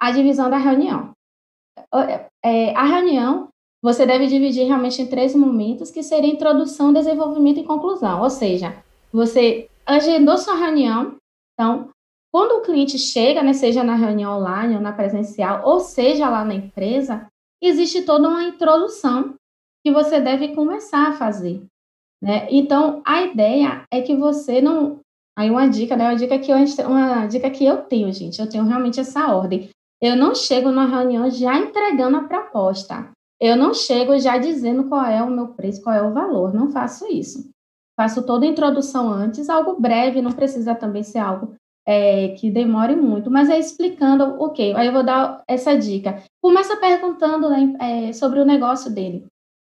à 0.00 0.10
divisão 0.10 0.50
da 0.50 0.56
reunião. 0.56 1.12
É, 2.44 2.74
a 2.74 2.84
reunião 2.84 3.48
você 3.82 4.06
deve 4.06 4.28
dividir 4.28 4.66
realmente 4.66 5.02
em 5.02 5.06
três 5.06 5.34
momentos, 5.34 5.90
que 5.90 6.02
seria 6.02 6.32
introdução, 6.32 6.92
desenvolvimento 6.92 7.58
e 7.58 7.64
conclusão. 7.64 8.22
Ou 8.22 8.30
seja, 8.30 8.76
você 9.12 9.68
agendou 9.84 10.38
sua 10.38 10.54
reunião, 10.54 11.16
então, 11.54 11.88
quando 12.32 12.52
o 12.52 12.62
cliente 12.62 12.96
chega, 12.96 13.42
né, 13.42 13.52
seja 13.52 13.82
na 13.82 13.96
reunião 13.96 14.38
online 14.38 14.76
ou 14.76 14.80
na 14.80 14.92
presencial, 14.92 15.62
ou 15.64 15.80
seja 15.80 16.28
lá 16.28 16.44
na 16.44 16.54
empresa, 16.54 17.26
existe 17.66 18.02
toda 18.02 18.28
uma 18.28 18.44
introdução 18.44 19.34
que 19.84 19.92
você 19.92 20.20
deve 20.20 20.54
começar 20.54 21.08
a 21.08 21.12
fazer. 21.12 21.62
Né? 22.22 22.46
Então, 22.50 23.02
a 23.04 23.22
ideia 23.22 23.84
é 23.92 24.00
que 24.00 24.16
você 24.16 24.60
não. 24.60 25.00
Aí, 25.36 25.50
uma 25.50 25.66
dica, 25.66 25.96
né? 25.96 26.04
Uma 26.04 26.16
dica, 26.16 26.38
que 26.38 26.52
eu, 26.52 26.56
uma 26.86 27.26
dica 27.26 27.50
que 27.50 27.64
eu 27.64 27.78
tenho, 27.78 28.12
gente, 28.12 28.40
eu 28.40 28.48
tenho 28.48 28.64
realmente 28.64 29.00
essa 29.00 29.34
ordem. 29.34 29.70
Eu 30.00 30.16
não 30.16 30.34
chego 30.34 30.70
na 30.70 30.84
reunião 30.84 31.30
já 31.30 31.56
entregando 31.58 32.16
a 32.16 32.24
proposta. 32.24 33.10
Eu 33.40 33.56
não 33.56 33.72
chego 33.72 34.18
já 34.18 34.38
dizendo 34.38 34.88
qual 34.88 35.04
é 35.04 35.22
o 35.22 35.30
meu 35.30 35.48
preço, 35.48 35.82
qual 35.82 35.94
é 35.94 36.02
o 36.02 36.12
valor. 36.12 36.52
Não 36.54 36.70
faço 36.70 37.06
isso. 37.06 37.50
Faço 37.96 38.24
toda 38.24 38.46
a 38.46 38.48
introdução 38.48 39.10
antes, 39.10 39.48
algo 39.48 39.80
breve, 39.80 40.22
não 40.22 40.32
precisa 40.32 40.74
também 40.74 41.02
ser 41.02 41.18
algo 41.18 41.54
é, 41.86 42.28
que 42.28 42.50
demore 42.50 42.96
muito, 42.96 43.30
mas 43.30 43.50
é 43.50 43.58
explicando, 43.58 44.40
ok, 44.42 44.74
aí 44.74 44.86
eu 44.86 44.92
vou 44.92 45.02
dar 45.02 45.42
essa 45.46 45.76
dica. 45.76 46.22
Começa 46.42 46.76
perguntando 46.76 47.48
né, 47.48 47.76
é, 47.80 48.12
sobre 48.12 48.40
o 48.40 48.44
negócio 48.44 48.90
dele. 48.90 49.26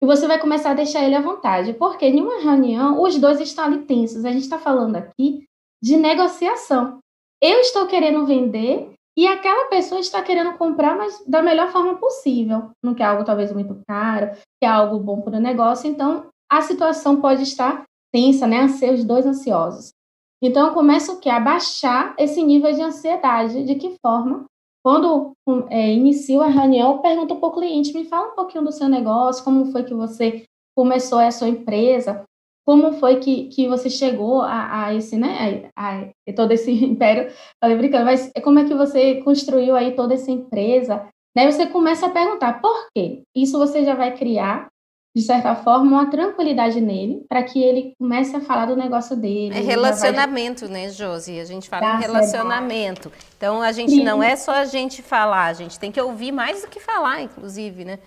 e 0.01 0.07
você 0.07 0.27
vai 0.27 0.39
começar 0.39 0.71
a 0.71 0.75
deixar 0.75 1.05
ele 1.05 1.17
à 1.17 1.21
vontade. 1.21 1.75
Porque 1.75 2.07
em 2.07 2.21
uma 2.21 2.41
reunião, 2.41 3.03
os 3.03 3.19
dois 3.19 3.41
estão 3.41 3.65
ali 3.65 3.85
tensos. 3.85 4.25
A 4.25 4.31
gente 4.31 4.43
está 4.43 4.59
falando 4.59 4.97
aqui 4.97 5.45
de 5.83 5.97
negociação. 5.97 6.99
Eu 7.43 7.59
estou 7.59 7.87
querendo 7.89 8.25
vender 8.25 8.93
e 9.17 9.27
aquela 9.27 9.69
pessoa 9.69 10.01
está 10.01 10.23
querendo 10.23 10.57
comprar, 10.57 10.97
mas 10.97 11.23
da 11.27 11.43
melhor 11.43 11.71
forma 11.71 11.97
possível. 11.97 12.71
Não 12.83 12.95
quer 12.95 13.05
algo 13.05 13.25
talvez 13.25 13.53
muito 13.53 13.81
caro, 13.87 14.31
quer 14.63 14.69
algo 14.69 14.99
bom 15.01 15.21
para 15.21 15.37
o 15.37 15.41
negócio. 15.41 15.91
Então, 15.91 16.27
a 16.51 16.63
situação 16.63 17.21
pode 17.21 17.43
estar 17.43 17.83
tensa, 18.13 18.47
né? 18.47 18.65
Os 18.65 19.05
dois 19.05 19.27
ansiosos. 19.27 19.93
Então, 20.41 20.69
eu 20.69 20.75
começo 20.75 21.13
o 21.13 21.21
quê? 21.21 21.29
A 21.29 21.41
baixar 21.41 22.15
esse 22.19 22.43
nível 22.43 22.73
de 22.73 22.83
ansiedade. 22.83 23.65
De 23.65 23.75
que 23.75 23.97
forma? 24.01 24.47
Quando 24.85 25.33
é, 25.71 25.93
inicio 25.93 26.43
a 26.43 26.49
reunião, 26.49 26.93
eu 26.93 26.99
pergunto 26.99 27.37
para 27.37 27.49
o 27.49 27.53
cliente, 27.53 27.95
me 27.95 28.05
fala 28.05 28.33
um 28.33 28.37
pouquinho 28.37 28.65
do 28.65 28.73
seu 28.73 28.89
negócio, 28.89 29.45
como 29.45 29.71
foi 29.71 29.85
que 29.85 29.95
você 29.95 30.45
começou 30.77 31.19
a 31.19 31.31
sua 31.31 31.49
empresa, 31.49 32.25
como 32.65 32.93
foi 32.95 33.21
que, 33.21 33.49
que 33.49 33.69
você 33.69 33.89
chegou 33.89 34.41
a, 34.41 34.87
a 34.87 34.95
esse, 34.95 35.17
né, 35.17 35.71
a, 35.77 36.01
a, 36.01 36.33
todo 36.35 36.53
esse 36.53 36.73
império, 36.85 37.33
falei 37.61 37.77
brincando, 37.77 38.05
mas 38.05 38.31
como 38.43 38.59
é 38.59 38.65
que 38.65 38.75
você 38.75 39.23
construiu 39.23 39.77
aí 39.77 39.95
toda 39.95 40.15
essa 40.15 40.31
empresa? 40.31 41.09
Daí 41.35 41.51
você 41.51 41.67
começa 41.67 42.07
a 42.07 42.11
perguntar 42.11 42.61
por 42.61 42.89
quê? 42.95 43.23
Isso 43.35 43.59
você 43.59 43.85
já 43.85 43.95
vai 43.95 44.17
criar, 44.17 44.69
de 45.15 45.21
certa 45.21 45.55
forma, 45.55 45.91
uma 45.91 46.07
tranquilidade 46.07 46.81
nele, 46.81 47.23
para 47.29 47.43
que 47.43 47.63
ele 47.63 47.95
comece 47.99 48.35
a 48.35 48.41
falar 48.41 48.65
do 48.67 48.75
negócio 48.75 49.15
dele. 49.15 49.55
É 49.55 49.61
relacionamento, 49.61 50.67
vai... 50.67 50.75
né, 50.75 50.89
Josi? 50.89 51.39
A 51.39 51.45
gente 51.45 51.69
fala 51.69 51.97
em 51.97 52.01
relacionamento. 52.01 53.13
Então, 53.37 53.61
a 53.61 53.73
gente 53.73 53.93
Sim. 53.93 54.05
não 54.05 54.23
é 54.23 54.37
só 54.37 54.53
a 54.53 54.65
gente 54.65 55.03
falar, 55.03 55.47
a 55.47 55.53
gente 55.53 55.79
tem 55.79 55.93
que 55.93 56.01
ouvir 56.01 56.33
mais 56.33 56.63
do 56.63 56.69
que 56.69 56.81
falar, 56.81 57.21
inclusive, 57.21 57.85
né? 57.85 57.99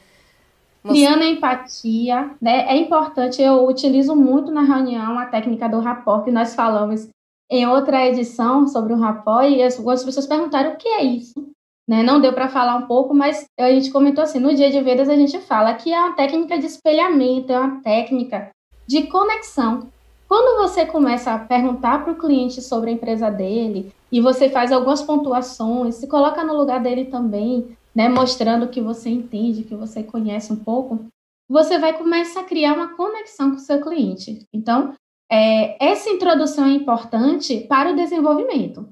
Criando 0.84 1.24
empatia, 1.24 2.32
né? 2.41 2.66
É 2.68 2.78
importante, 2.78 3.41
eu 3.41 3.68
utilizo 3.68 4.16
muito 4.16 4.51
na 4.51 4.62
reunião 4.62 5.18
a 5.20 5.26
técnica 5.26 5.70
do 5.70 5.80
rapport, 5.80 6.24
que 6.24 6.32
nós 6.32 6.56
falamos 6.56 7.08
em 7.51 7.68
outra 7.68 8.03
edição 8.08 8.68
sobre 8.68 8.93
o 8.93 8.99
rapport, 8.99 9.47
e 9.47 9.64
algumas 9.64 10.03
pessoas 10.03 10.26
perguntaram 10.26 10.74
o 10.74 10.78
que 10.78 10.88
é 10.88 11.03
isso. 11.03 11.55
Né? 11.88 12.02
Não 12.02 12.20
deu 12.20 12.34
para 12.34 12.50
falar 12.50 12.76
um 12.76 12.88
pouco, 12.88 13.14
mas 13.14 13.46
a 13.60 13.70
gente 13.70 13.92
comentou 13.92 14.24
assim, 14.24 14.40
no 14.40 14.56
dia 14.56 14.72
de 14.72 14.82
vendas 14.82 15.08
a 15.08 15.16
gente 15.16 15.40
fala 15.40 15.74
que 15.76 15.94
é 15.94 16.00
uma 16.00 16.14
técnica 16.14 16.58
de 16.58 16.66
espelhamento, 16.66 17.52
é 17.52 17.60
uma 17.60 17.82
técnica 17.82 18.50
de 18.88 19.04
conexão. 19.04 19.88
Quando 20.28 20.62
você 20.62 20.86
começa 20.86 21.34
a 21.34 21.40
perguntar 21.40 22.04
para 22.04 22.14
o 22.14 22.18
cliente 22.18 22.62
sobre 22.62 22.90
a 22.90 22.94
empresa 22.94 23.30
dele, 23.30 23.94
e 24.12 24.22
você 24.22 24.50
faz 24.50 24.72
algumas 24.72 25.02
pontuações, 25.02 25.96
se 25.96 26.08
coloca 26.08 26.44
no 26.44 26.56
lugar 26.56 26.82
dele 26.82 27.06
também, 27.06 27.78
né, 27.94 28.10
mostrando 28.10 28.70
que 28.70 28.82
você 28.82 29.10
entende, 29.10 29.64
que 29.64 29.76
você 29.76 30.04
conhece 30.04 30.52
um 30.52 30.56
pouco, 30.56 31.06
você 31.50 31.78
vai 31.78 31.94
começar 31.94 32.42
a 32.42 32.46
criar 32.46 32.74
uma 32.74 32.96
conexão 32.96 33.52
com 33.52 33.58
o 33.58 33.60
seu 33.60 33.80
cliente. 33.82 34.46
Então, 34.54 34.94
é, 35.32 35.84
essa 35.84 36.10
introdução 36.10 36.66
é 36.66 36.72
importante 36.72 37.62
para 37.68 37.92
o 37.92 37.96
desenvolvimento. 37.96 38.88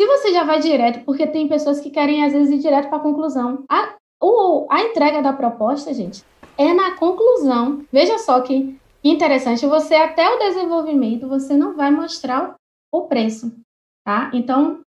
Se 0.00 0.06
você 0.06 0.32
já 0.32 0.44
vai 0.44 0.60
direto, 0.60 1.04
porque 1.04 1.26
tem 1.26 1.48
pessoas 1.48 1.80
que 1.80 1.90
querem, 1.90 2.24
às 2.24 2.32
vezes, 2.32 2.54
ir 2.54 2.58
direto 2.58 2.88
para 2.88 2.98
a 2.98 3.02
conclusão. 3.02 3.64
A, 3.68 3.96
o, 4.22 4.66
a 4.70 4.82
entrega 4.82 5.20
da 5.20 5.32
proposta, 5.32 5.92
gente, 5.92 6.22
é 6.56 6.72
na 6.72 6.96
conclusão. 6.96 7.84
Veja 7.92 8.18
só 8.18 8.40
que 8.40 8.78
interessante, 9.02 9.66
você 9.66 9.94
até 9.94 10.28
o 10.28 10.38
desenvolvimento, 10.38 11.28
você 11.28 11.56
não 11.56 11.76
vai 11.76 11.90
mostrar 11.90 12.54
o 12.92 13.02
preço, 13.02 13.52
tá? 14.04 14.30
Então, 14.34 14.82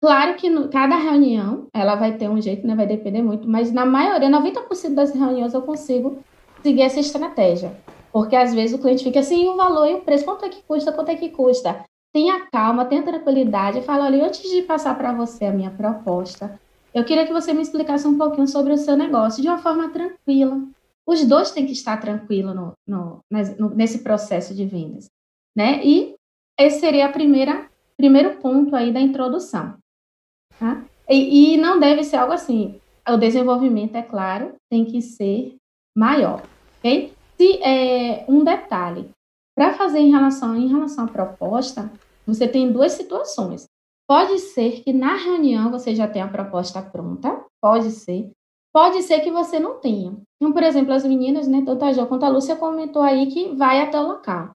Claro 0.00 0.36
que 0.36 0.50
no, 0.50 0.68
cada 0.68 0.96
reunião 0.96 1.66
ela 1.74 1.94
vai 1.96 2.16
ter 2.16 2.28
um 2.28 2.40
jeito, 2.40 2.66
né? 2.66 2.74
Vai 2.74 2.86
depender 2.86 3.22
muito, 3.22 3.48
mas 3.48 3.72
na 3.72 3.86
maioria, 3.86 4.28
90% 4.28 4.94
das 4.94 5.12
reuniões 5.12 5.54
eu 5.54 5.62
consigo 5.62 6.18
seguir 6.62 6.82
essa 6.82 7.00
estratégia. 7.00 7.76
Porque 8.12 8.36
às 8.36 8.54
vezes 8.54 8.78
o 8.78 8.80
cliente 8.80 9.04
fica 9.04 9.20
assim, 9.20 9.48
o 9.48 9.56
valor 9.56 9.88
e 9.88 9.94
o 9.94 10.00
preço, 10.02 10.24
quanto 10.24 10.44
é 10.44 10.48
que 10.48 10.62
custa, 10.62 10.92
quanto 10.92 11.10
é 11.10 11.16
que 11.16 11.30
custa? 11.30 11.84
Tenha 12.12 12.46
calma, 12.50 12.84
tenha 12.84 13.02
tranquilidade, 13.02 13.82
fala, 13.82 14.06
olha, 14.06 14.24
antes 14.26 14.48
de 14.50 14.62
passar 14.62 14.96
para 14.96 15.12
você 15.12 15.46
a 15.46 15.52
minha 15.52 15.70
proposta, 15.70 16.58
eu 16.94 17.04
queria 17.04 17.26
que 17.26 17.32
você 17.32 17.52
me 17.52 17.60
explicasse 17.60 18.06
um 18.06 18.16
pouquinho 18.16 18.48
sobre 18.48 18.72
o 18.72 18.78
seu 18.78 18.96
negócio 18.96 19.42
de 19.42 19.48
uma 19.48 19.58
forma 19.58 19.90
tranquila. 19.90 20.62
Os 21.06 21.24
dois 21.24 21.50
têm 21.50 21.66
que 21.66 21.72
estar 21.72 22.00
tranquilos 22.00 22.54
no, 22.54 22.72
no, 22.86 23.20
nesse 23.74 23.98
processo 23.98 24.54
de 24.54 24.64
vendas, 24.64 25.08
né? 25.54 25.80
E 25.84 26.14
esse 26.58 26.80
seria 26.80 27.06
a 27.06 27.12
primeira 27.12 27.68
primeiro 27.96 28.36
ponto 28.36 28.76
aí 28.76 28.92
da 28.92 29.00
introdução. 29.00 29.78
Tá? 30.58 30.84
E, 31.08 31.54
e 31.54 31.56
não 31.56 31.80
deve 31.80 32.04
ser 32.04 32.16
algo 32.16 32.32
assim. 32.32 32.80
O 33.08 33.16
desenvolvimento, 33.16 33.96
é 33.96 34.02
claro, 34.02 34.54
tem 34.70 34.84
que 34.84 35.00
ser 35.00 35.56
maior. 35.96 36.42
ok? 36.78 37.12
Se 37.36 37.62
é, 37.62 38.24
um 38.28 38.42
detalhe, 38.42 39.10
para 39.56 39.72
fazer 39.72 40.00
em 40.00 40.10
relação, 40.10 40.54
em 40.54 40.68
relação 40.68 41.06
à 41.06 41.08
proposta, 41.08 41.90
você 42.26 42.46
tem 42.46 42.70
duas 42.70 42.92
situações. 42.92 43.66
Pode 44.06 44.38
ser 44.38 44.82
que 44.82 44.92
na 44.92 45.16
reunião 45.16 45.70
você 45.70 45.94
já 45.94 46.06
tenha 46.06 46.26
a 46.26 46.30
proposta 46.30 46.82
pronta, 46.82 47.42
pode 47.60 47.90
ser. 47.90 48.30
Pode 48.72 49.02
ser 49.02 49.20
que 49.20 49.30
você 49.30 49.58
não 49.58 49.80
tenha. 49.80 50.14
Então, 50.36 50.52
por 50.52 50.62
exemplo, 50.62 50.92
as 50.92 51.04
meninas, 51.04 51.48
né, 51.48 51.62
tanto 51.64 51.82
a 51.84 51.92
Jo 51.92 52.06
quanto 52.06 52.24
a 52.24 52.28
Lúcia 52.28 52.54
comentou 52.54 53.00
aí 53.00 53.26
que 53.28 53.54
vai 53.54 53.80
até 53.80 53.98
o 53.98 54.06
local. 54.06 54.50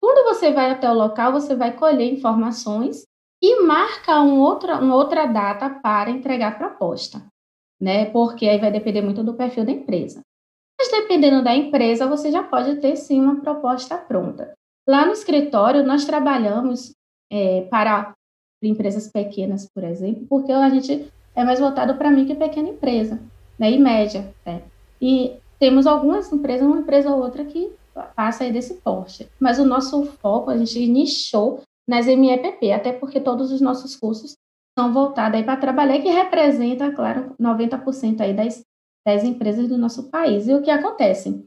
Quando 0.00 0.24
você 0.32 0.52
vai 0.52 0.70
até 0.70 0.88
o 0.88 0.94
local, 0.94 1.32
você 1.32 1.56
vai 1.56 1.76
colher 1.76 2.12
informações 2.12 3.02
e 3.42 3.62
marca 3.62 4.20
um 4.22 4.38
outra, 4.38 4.78
uma 4.78 4.94
outra 4.94 5.26
data 5.26 5.68
para 5.68 6.10
entregar 6.10 6.52
a 6.52 6.56
proposta, 6.56 7.26
né? 7.80 8.06
Porque 8.06 8.48
aí 8.48 8.58
vai 8.58 8.70
depender 8.70 9.02
muito 9.02 9.24
do 9.24 9.34
perfil 9.34 9.64
da 9.64 9.72
empresa. 9.72 10.20
Mas 10.78 10.90
dependendo 10.90 11.42
da 11.42 11.54
empresa, 11.54 12.06
você 12.06 12.30
já 12.30 12.42
pode 12.42 12.76
ter 12.76 12.96
sim 12.96 13.20
uma 13.20 13.40
proposta 13.40 13.96
pronta. 13.96 14.52
Lá 14.88 15.06
no 15.06 15.12
escritório, 15.12 15.82
nós 15.82 16.04
trabalhamos 16.04 16.92
é, 17.32 17.62
para 17.62 18.12
empresas 18.62 19.10
pequenas, 19.10 19.68
por 19.72 19.84
exemplo, 19.84 20.26
porque 20.28 20.52
a 20.52 20.68
gente 20.68 21.10
é 21.34 21.44
mais 21.44 21.60
voltado 21.60 21.94
para 21.96 22.10
mim 22.10 22.26
que 22.26 22.34
pequena 22.34 22.68
empresa, 22.68 23.20
né? 23.58 23.70
E 23.70 23.78
média, 23.78 24.34
né? 24.44 24.62
E 25.00 25.36
temos 25.58 25.86
algumas 25.86 26.32
empresas, 26.32 26.66
uma 26.66 26.80
empresa 26.80 27.10
ou 27.10 27.22
outra 27.22 27.44
que 27.44 27.72
passa 28.14 28.44
aí 28.44 28.52
desse 28.52 28.74
porte. 28.74 29.28
Mas 29.40 29.58
o 29.58 29.64
nosso 29.64 30.04
foco, 30.04 30.50
a 30.50 30.56
gente 30.56 30.86
nichou 30.86 31.60
nas 31.88 32.06
MEPP, 32.06 32.72
até 32.72 32.92
porque 32.92 33.20
todos 33.20 33.52
os 33.52 33.60
nossos 33.60 33.96
cursos 33.96 34.34
são 34.78 34.92
voltados 34.92 35.40
para 35.42 35.56
trabalhar, 35.56 36.00
que 36.00 36.10
representa, 36.10 36.92
claro, 36.92 37.34
90% 37.40 38.20
aí 38.20 38.34
das, 38.34 38.62
das 39.06 39.22
empresas 39.22 39.68
do 39.68 39.78
nosso 39.78 40.10
país. 40.10 40.48
E 40.48 40.52
o 40.52 40.60
que 40.60 40.70
acontece? 40.70 41.44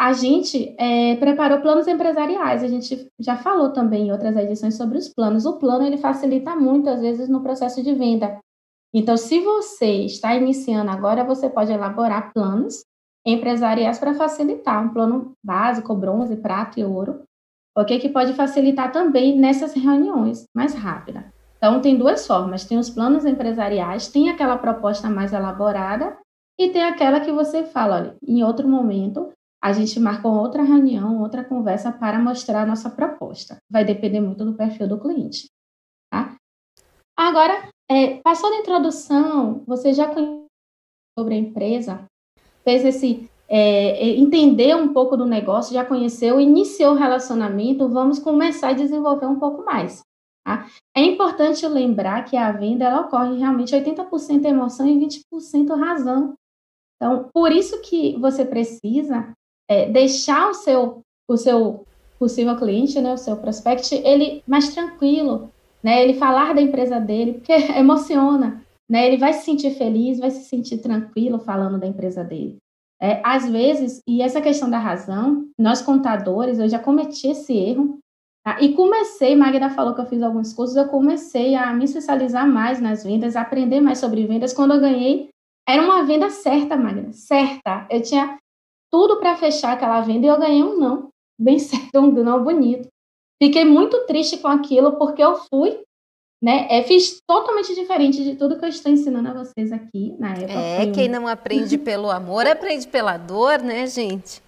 A 0.00 0.14
gente 0.14 0.74
é, 0.78 1.14
preparou 1.16 1.60
planos 1.60 1.86
empresariais, 1.86 2.64
a 2.64 2.66
gente 2.66 3.06
já 3.20 3.36
falou 3.36 3.72
também 3.72 4.08
em 4.08 4.12
outras 4.12 4.34
edições 4.36 4.74
sobre 4.74 4.96
os 4.96 5.08
planos. 5.08 5.44
O 5.44 5.58
plano 5.58 5.84
ele 5.84 5.98
facilita 5.98 6.56
muito, 6.56 6.88
às 6.88 7.00
vezes, 7.00 7.28
no 7.28 7.42
processo 7.42 7.82
de 7.82 7.94
venda. 7.94 8.38
Então, 8.92 9.16
se 9.16 9.38
você 9.40 10.04
está 10.04 10.34
iniciando 10.34 10.90
agora, 10.90 11.22
você 11.22 11.48
pode 11.48 11.70
elaborar 11.70 12.32
planos 12.32 12.84
empresariais 13.26 13.98
para 13.98 14.14
facilitar 14.14 14.82
um 14.82 14.92
plano 14.92 15.32
básico, 15.44 15.94
bronze, 15.94 16.36
prata 16.36 16.80
e 16.80 16.84
ouro, 16.84 17.22
ok? 17.76 17.98
Que 18.00 18.08
pode 18.08 18.32
facilitar 18.32 18.90
também 18.92 19.38
nessas 19.38 19.74
reuniões 19.74 20.46
mais 20.54 20.74
rápida. 20.74 21.32
Então, 21.56 21.80
tem 21.80 21.96
duas 21.96 22.26
formas: 22.26 22.64
tem 22.64 22.78
os 22.78 22.90
planos 22.90 23.24
empresariais, 23.24 24.08
tem 24.08 24.30
aquela 24.30 24.58
proposta 24.58 25.08
mais 25.08 25.32
elaborada 25.32 26.16
e 26.58 26.70
tem 26.70 26.82
aquela 26.82 27.20
que 27.20 27.32
você 27.32 27.64
fala, 27.64 27.96
olha, 27.96 28.16
em 28.26 28.42
outro 28.42 28.68
momento 28.68 29.32
a 29.62 29.72
gente 29.72 29.98
marca 29.98 30.28
outra 30.28 30.62
reunião, 30.62 31.22
outra 31.22 31.42
conversa 31.42 31.90
para 31.90 32.18
mostrar 32.18 32.62
a 32.62 32.66
nossa 32.66 32.90
proposta. 32.90 33.56
Vai 33.70 33.84
depender 33.84 34.20
muito 34.20 34.44
do 34.44 34.54
perfil 34.54 34.86
do 34.86 35.00
cliente. 35.00 35.46
Tá? 36.12 36.36
Agora, 37.16 37.68
é, 37.90 38.18
passou 38.20 38.50
da 38.50 38.58
introdução, 38.58 39.62
você 39.66 39.94
já 39.94 40.06
conhece 40.06 40.44
sobre 41.18 41.34
a 41.34 41.38
empresa, 41.38 42.04
fez 42.62 42.84
esse 42.84 43.28
é, 43.48 43.90
é, 43.90 44.08
entender 44.16 44.74
um 44.74 44.92
pouco 44.92 45.16
do 45.16 45.26
negócio, 45.26 45.74
já 45.74 45.84
conheceu, 45.84 46.40
iniciou 46.40 46.92
o 46.92 46.98
relacionamento, 46.98 47.88
vamos 47.88 48.18
começar 48.18 48.70
a 48.70 48.74
desenvolver 48.74 49.26
um 49.26 49.38
pouco 49.38 49.64
mais. 49.64 50.02
Tá? 50.44 50.66
É 50.94 51.00
importante 51.02 51.66
lembrar 51.66 52.24
que 52.24 52.36
a 52.36 52.52
venda 52.52 52.84
ela 52.84 53.02
ocorre 53.02 53.38
realmente 53.38 53.74
80% 53.74 54.44
emoção 54.44 54.86
e 54.86 54.98
20% 54.98 55.78
razão. 55.78 56.34
Então, 56.96 57.28
por 57.32 57.52
isso 57.52 57.80
que 57.82 58.16
você 58.18 58.44
precisa 58.44 59.32
é, 59.68 59.88
deixar 59.90 60.50
o 60.50 60.54
seu, 60.54 61.02
o 61.28 61.36
seu 61.36 61.86
possível 62.18 62.56
cliente, 62.56 63.00
né, 63.00 63.12
o 63.12 63.18
seu 63.18 63.36
prospect, 63.36 63.94
ele 63.94 64.42
mais 64.46 64.72
tranquilo, 64.72 65.50
né, 65.82 66.02
ele 66.02 66.14
falar 66.14 66.54
da 66.54 66.62
empresa 66.62 66.98
dele, 66.98 67.34
porque 67.34 67.52
emociona, 67.76 68.64
né, 68.88 69.06
ele 69.06 69.16
vai 69.16 69.32
se 69.32 69.44
sentir 69.44 69.72
feliz, 69.72 70.18
vai 70.18 70.30
se 70.30 70.44
sentir 70.44 70.78
tranquilo 70.78 71.38
falando 71.38 71.78
da 71.78 71.86
empresa 71.86 72.24
dele. 72.24 72.56
É, 73.00 73.20
às 73.24 73.48
vezes, 73.48 74.00
e 74.08 74.22
essa 74.22 74.40
questão 74.40 74.70
da 74.70 74.78
razão, 74.78 75.48
nós 75.58 75.82
contadores, 75.82 76.58
eu 76.58 76.68
já 76.68 76.78
cometi 76.78 77.28
esse 77.28 77.52
erro, 77.52 77.98
tá? 78.42 78.58
e 78.60 78.72
comecei, 78.72 79.34
Magda 79.36 79.68
falou 79.68 79.94
que 79.94 80.00
eu 80.00 80.06
fiz 80.06 80.22
alguns 80.22 80.52
cursos, 80.52 80.76
eu 80.76 80.88
comecei 80.88 81.54
a 81.54 81.72
me 81.74 81.84
especializar 81.84 82.48
mais 82.48 82.80
nas 82.80 83.04
vendas, 83.04 83.36
aprender 83.36 83.80
mais 83.80 83.98
sobre 83.98 84.26
vendas, 84.26 84.54
quando 84.54 84.74
eu 84.74 84.80
ganhei, 84.80 85.28
era 85.68 85.82
uma 85.82 86.04
venda 86.04 86.30
certa, 86.30 86.76
Magda, 86.76 87.12
certa, 87.12 87.86
eu 87.90 88.02
tinha 88.02 88.38
tudo 88.90 89.18
para 89.18 89.36
fechar 89.36 89.72
aquela 89.72 90.00
venda 90.02 90.26
e 90.26 90.28
eu 90.28 90.38
ganhei 90.38 90.62
um 90.62 90.78
não, 90.78 91.08
bem 91.38 91.58
certo, 91.60 91.98
um 91.98 92.10
não 92.12 92.44
bonito. 92.44 92.88
Fiquei 93.42 93.64
muito 93.64 94.06
triste 94.06 94.38
com 94.38 94.48
aquilo 94.48 94.92
porque 94.92 95.22
eu 95.22 95.36
fui, 95.50 95.80
né? 96.42 96.66
É, 96.70 96.82
fiz 96.82 97.18
totalmente 97.26 97.74
diferente 97.74 98.22
de 98.22 98.36
tudo 98.36 98.58
que 98.58 98.64
eu 98.64 98.68
estou 98.68 98.92
ensinando 98.92 99.28
a 99.30 99.32
vocês 99.32 99.72
aqui 99.72 100.14
na 100.18 100.32
época. 100.32 100.52
É, 100.52 100.90
quem 100.92 101.08
não 101.08 101.26
aprende 101.26 101.76
pelo 101.78 102.10
amor 102.10 102.46
aprende 102.46 102.86
pela 102.86 103.16
dor, 103.16 103.60
né, 103.60 103.86
gente? 103.86 104.42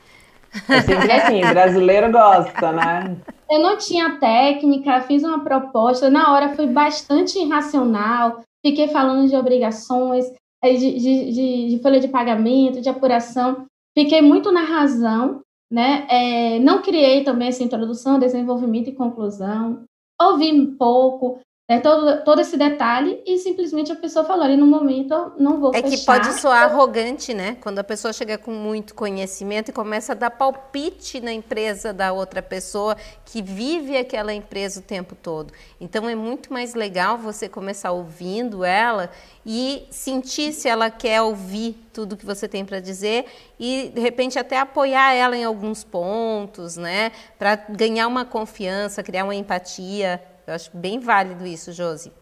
É 0.69 0.81
sempre 0.81 1.13
assim, 1.13 1.41
brasileiro 1.41 2.11
gosta, 2.13 2.73
né? 2.73 3.17
Eu 3.51 3.61
não 3.61 3.77
tinha 3.77 4.19
técnica, 4.19 5.01
fiz 5.03 5.23
uma 5.23 5.43
proposta, 5.43 6.09
na 6.09 6.33
hora 6.33 6.55
fui 6.55 6.67
bastante 6.67 7.39
irracional, 7.39 8.43
fiquei 8.65 8.89
falando 8.89 9.29
de 9.29 9.37
obrigações, 9.37 10.27
de, 10.63 10.99
de, 10.99 11.69
de, 11.71 11.79
folha 11.83 12.01
de 12.01 12.09
pagamento, 12.09 12.81
de 12.81 12.89
apuração, 12.89 13.67
fiquei 13.97 14.21
muito 14.21 14.51
na 14.51 14.63
razão, 14.63 15.43
né? 15.71 16.07
É, 16.09 16.59
não 16.59 16.83
criei 16.83 17.25
também 17.25 17.49
essa 17.49 17.63
introdução, 17.63 18.19
desenvolvimento 18.19 18.89
e 18.89 18.95
conclusão, 18.95 19.85
ouvi 20.21 20.67
pouco, 20.77 21.41
né, 21.69 21.81
todo, 21.81 22.23
todo 22.23 22.41
esse 22.41 22.57
detalhe 22.57 23.21
e 23.27 23.39
simplesmente 23.39 23.91
a 23.91 23.97
pessoa 23.97 24.25
falou 24.25 24.45
ali 24.45 24.57
no 24.57 24.67
momento 24.67 25.13
eu 25.13 25.33
não 25.37 25.59
vou 25.59 25.75
é 25.75 25.83
fechar. 25.83 25.91
que 25.91 26.05
pode 26.05 26.41
soar 26.41 26.63
arrogante, 26.63 27.35
né? 27.35 27.57
Quando 27.61 27.81
a 27.81 27.85
pessoa 27.85 28.13
chega 28.13 28.39
com 28.39 28.53
muito 28.53 28.95
conhecimento 28.95 29.71
e 29.71 29.73
começa 29.73 30.13
a 30.13 30.15
dar 30.15 30.31
palpite 30.31 31.21
na 31.21 31.33
empresa 31.33 31.93
da 31.93 32.13
outra 32.13 32.41
pessoa 32.41 32.97
que 33.25 33.43
vive 33.43 33.97
aquela 33.97 34.33
empresa 34.33 34.79
o 34.79 34.83
tempo 34.83 35.17
todo. 35.17 35.53
Então 35.81 36.09
é 36.09 36.15
muito 36.15 36.53
mais 36.53 36.75
legal 36.75 37.19
você 37.19 37.49
começar 37.49 37.91
ouvindo 37.91 38.65
ela 38.65 39.11
e 39.45 39.89
sentir 39.91 40.53
se 40.53 40.69
ela 40.69 40.89
quer 40.89 41.21
ouvir 41.21 41.77
tudo 41.93 42.17
que 42.17 42.25
você 42.25 42.47
tem 42.47 42.65
para 42.65 42.79
dizer 42.79 43.25
e 43.59 43.91
de 43.93 44.01
repente 44.01 44.39
até 44.39 44.61
apoiar 44.61 45.15
ela 45.15 45.37
em 45.37 45.43
alguns 45.43 45.83
pontos, 45.83 46.77
né? 46.77 47.11
Para 47.37 47.57
ganhar 47.57 48.07
uma 48.07 48.25
confiança, 48.25 49.03
criar 49.03 49.25
uma 49.25 49.35
empatia. 49.35 50.23
Eu 50.47 50.55
acho 50.55 50.77
bem 50.77 50.99
válido 50.99 51.47
isso, 51.47 51.73
Josi. 51.73 52.13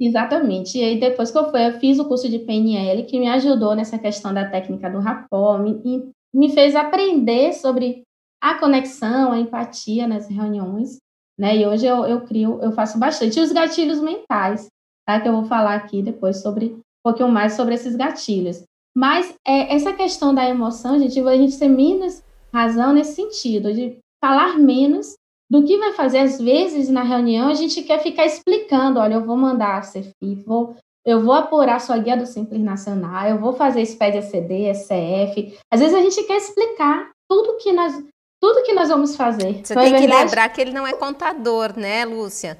Exatamente. 0.00 0.78
E 0.78 0.84
aí, 0.84 0.98
depois 0.98 1.30
que 1.30 1.38
eu 1.38 1.50
fui, 1.50 1.66
eu 1.66 1.78
fiz 1.78 1.98
o 1.98 2.08
curso 2.08 2.28
de 2.28 2.40
PNL, 2.40 3.04
que 3.04 3.18
me 3.18 3.28
ajudou 3.28 3.74
nessa 3.74 3.98
questão 3.98 4.34
da 4.34 4.48
técnica 4.48 4.90
do 4.90 4.98
rapó, 4.98 5.58
me, 5.58 6.12
me 6.34 6.52
fez 6.52 6.74
aprender 6.74 7.52
sobre 7.52 8.02
a 8.40 8.58
conexão, 8.58 9.32
a 9.32 9.38
empatia 9.38 10.08
nas 10.08 10.28
reuniões, 10.28 10.98
né? 11.38 11.56
E 11.56 11.66
hoje 11.66 11.86
eu, 11.86 12.04
eu 12.04 12.22
crio, 12.22 12.58
eu 12.60 12.72
faço 12.72 12.98
bastante. 12.98 13.38
E 13.38 13.42
os 13.42 13.52
gatilhos 13.52 14.00
mentais, 14.00 14.66
tá? 15.06 15.20
Que 15.20 15.28
eu 15.28 15.32
vou 15.32 15.44
falar 15.44 15.76
aqui 15.76 16.02
depois 16.02 16.42
sobre 16.42 16.66
um 16.66 16.80
pouquinho 17.04 17.28
mais 17.28 17.52
sobre 17.52 17.74
esses 17.74 17.94
gatilhos. 17.94 18.64
Mas 18.94 19.34
é, 19.46 19.74
essa 19.74 19.92
questão 19.92 20.34
da 20.34 20.48
emoção, 20.48 20.98
gente, 20.98 21.18
a 21.20 21.36
gente 21.36 21.58
ter 21.58 21.68
menos 21.68 22.22
razão 22.52 22.92
nesse 22.92 23.14
sentido, 23.14 23.72
de 23.72 23.98
falar 24.22 24.58
menos 24.58 25.14
do 25.52 25.62
que 25.64 25.76
vai 25.76 25.92
fazer, 25.92 26.20
às 26.20 26.40
vezes, 26.40 26.88
na 26.88 27.02
reunião, 27.02 27.50
a 27.50 27.52
gente 27.52 27.82
quer 27.82 27.98
ficar 27.98 28.24
explicando, 28.24 28.98
olha, 28.98 29.16
eu 29.16 29.26
vou 29.26 29.36
mandar 29.36 29.76
a 29.76 29.80
CFI, 29.82 30.42
vou, 30.46 30.74
eu 31.04 31.20
vou 31.20 31.34
apurar 31.34 31.78
sua 31.78 31.98
guia 31.98 32.16
do 32.16 32.24
Simples 32.24 32.62
Nacional, 32.62 33.28
eu 33.28 33.38
vou 33.38 33.52
fazer 33.52 33.84
SPED 33.84 34.16
ECD, 34.16 34.70
ECF. 34.70 35.58
Às 35.70 35.80
vezes 35.80 35.94
a 35.94 36.00
gente 36.00 36.22
quer 36.22 36.38
explicar 36.38 37.10
tudo 37.28 37.58
que 37.58 37.70
nós, 37.70 38.02
tudo 38.40 38.62
que 38.62 38.72
nós 38.72 38.88
vamos 38.88 39.14
fazer. 39.14 39.60
Você 39.62 39.74
então, 39.74 39.82
tem 39.82 39.94
é 39.94 40.00
que 40.00 40.06
lembrar 40.06 40.48
que 40.48 40.58
ele 40.58 40.72
não 40.72 40.86
é 40.86 40.94
contador, 40.94 41.78
né, 41.78 42.06
Lúcia? 42.06 42.58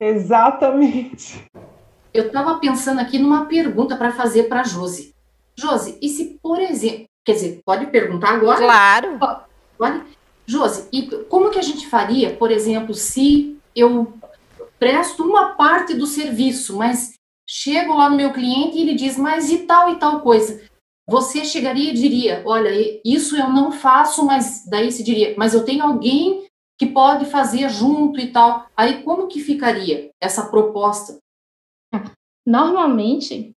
Exatamente. 0.00 1.46
Eu 2.12 2.26
estava 2.26 2.58
pensando 2.58 2.98
aqui 2.98 3.20
numa 3.20 3.44
pergunta 3.44 3.94
para 3.94 4.10
fazer 4.10 4.48
para 4.48 4.62
a 4.62 4.64
Josi. 4.64 5.14
Josi, 5.56 5.96
e 6.02 6.08
se, 6.08 6.40
por 6.42 6.58
exemplo, 6.58 7.06
quer 7.24 7.34
dizer, 7.34 7.60
pode 7.64 7.86
perguntar 7.86 8.30
agora? 8.30 8.58
Claro. 8.58 9.16
Pode? 9.78 10.15
Josi, 10.46 10.88
e 10.92 11.02
como 11.24 11.50
que 11.50 11.58
a 11.58 11.62
gente 11.62 11.88
faria, 11.88 12.34
por 12.36 12.50
exemplo, 12.50 12.94
se 12.94 13.58
eu 13.74 14.12
presto 14.78 15.24
uma 15.24 15.54
parte 15.54 15.94
do 15.94 16.06
serviço, 16.06 16.76
mas 16.76 17.14
chego 17.48 17.94
lá 17.94 18.08
no 18.08 18.16
meu 18.16 18.32
cliente 18.32 18.76
e 18.76 18.82
ele 18.82 18.94
diz, 18.94 19.16
mas 19.16 19.50
e 19.50 19.58
tal 19.58 19.92
e 19.92 19.96
tal 19.96 20.20
coisa? 20.20 20.62
Você 21.08 21.44
chegaria 21.44 21.90
e 21.90 21.94
diria, 21.94 22.42
olha, 22.44 22.70
isso 23.04 23.36
eu 23.36 23.48
não 23.48 23.70
faço, 23.70 24.24
mas 24.24 24.64
daí 24.68 24.90
se 24.90 25.02
diria, 25.02 25.34
mas 25.36 25.54
eu 25.54 25.64
tenho 25.64 25.84
alguém 25.84 26.46
que 26.78 26.86
pode 26.86 27.24
fazer 27.26 27.68
junto 27.70 28.20
e 28.20 28.30
tal. 28.30 28.66
Aí 28.76 29.02
como 29.02 29.28
que 29.28 29.40
ficaria 29.40 30.10
essa 30.20 30.46
proposta? 30.46 31.18
Normalmente, 32.46 33.52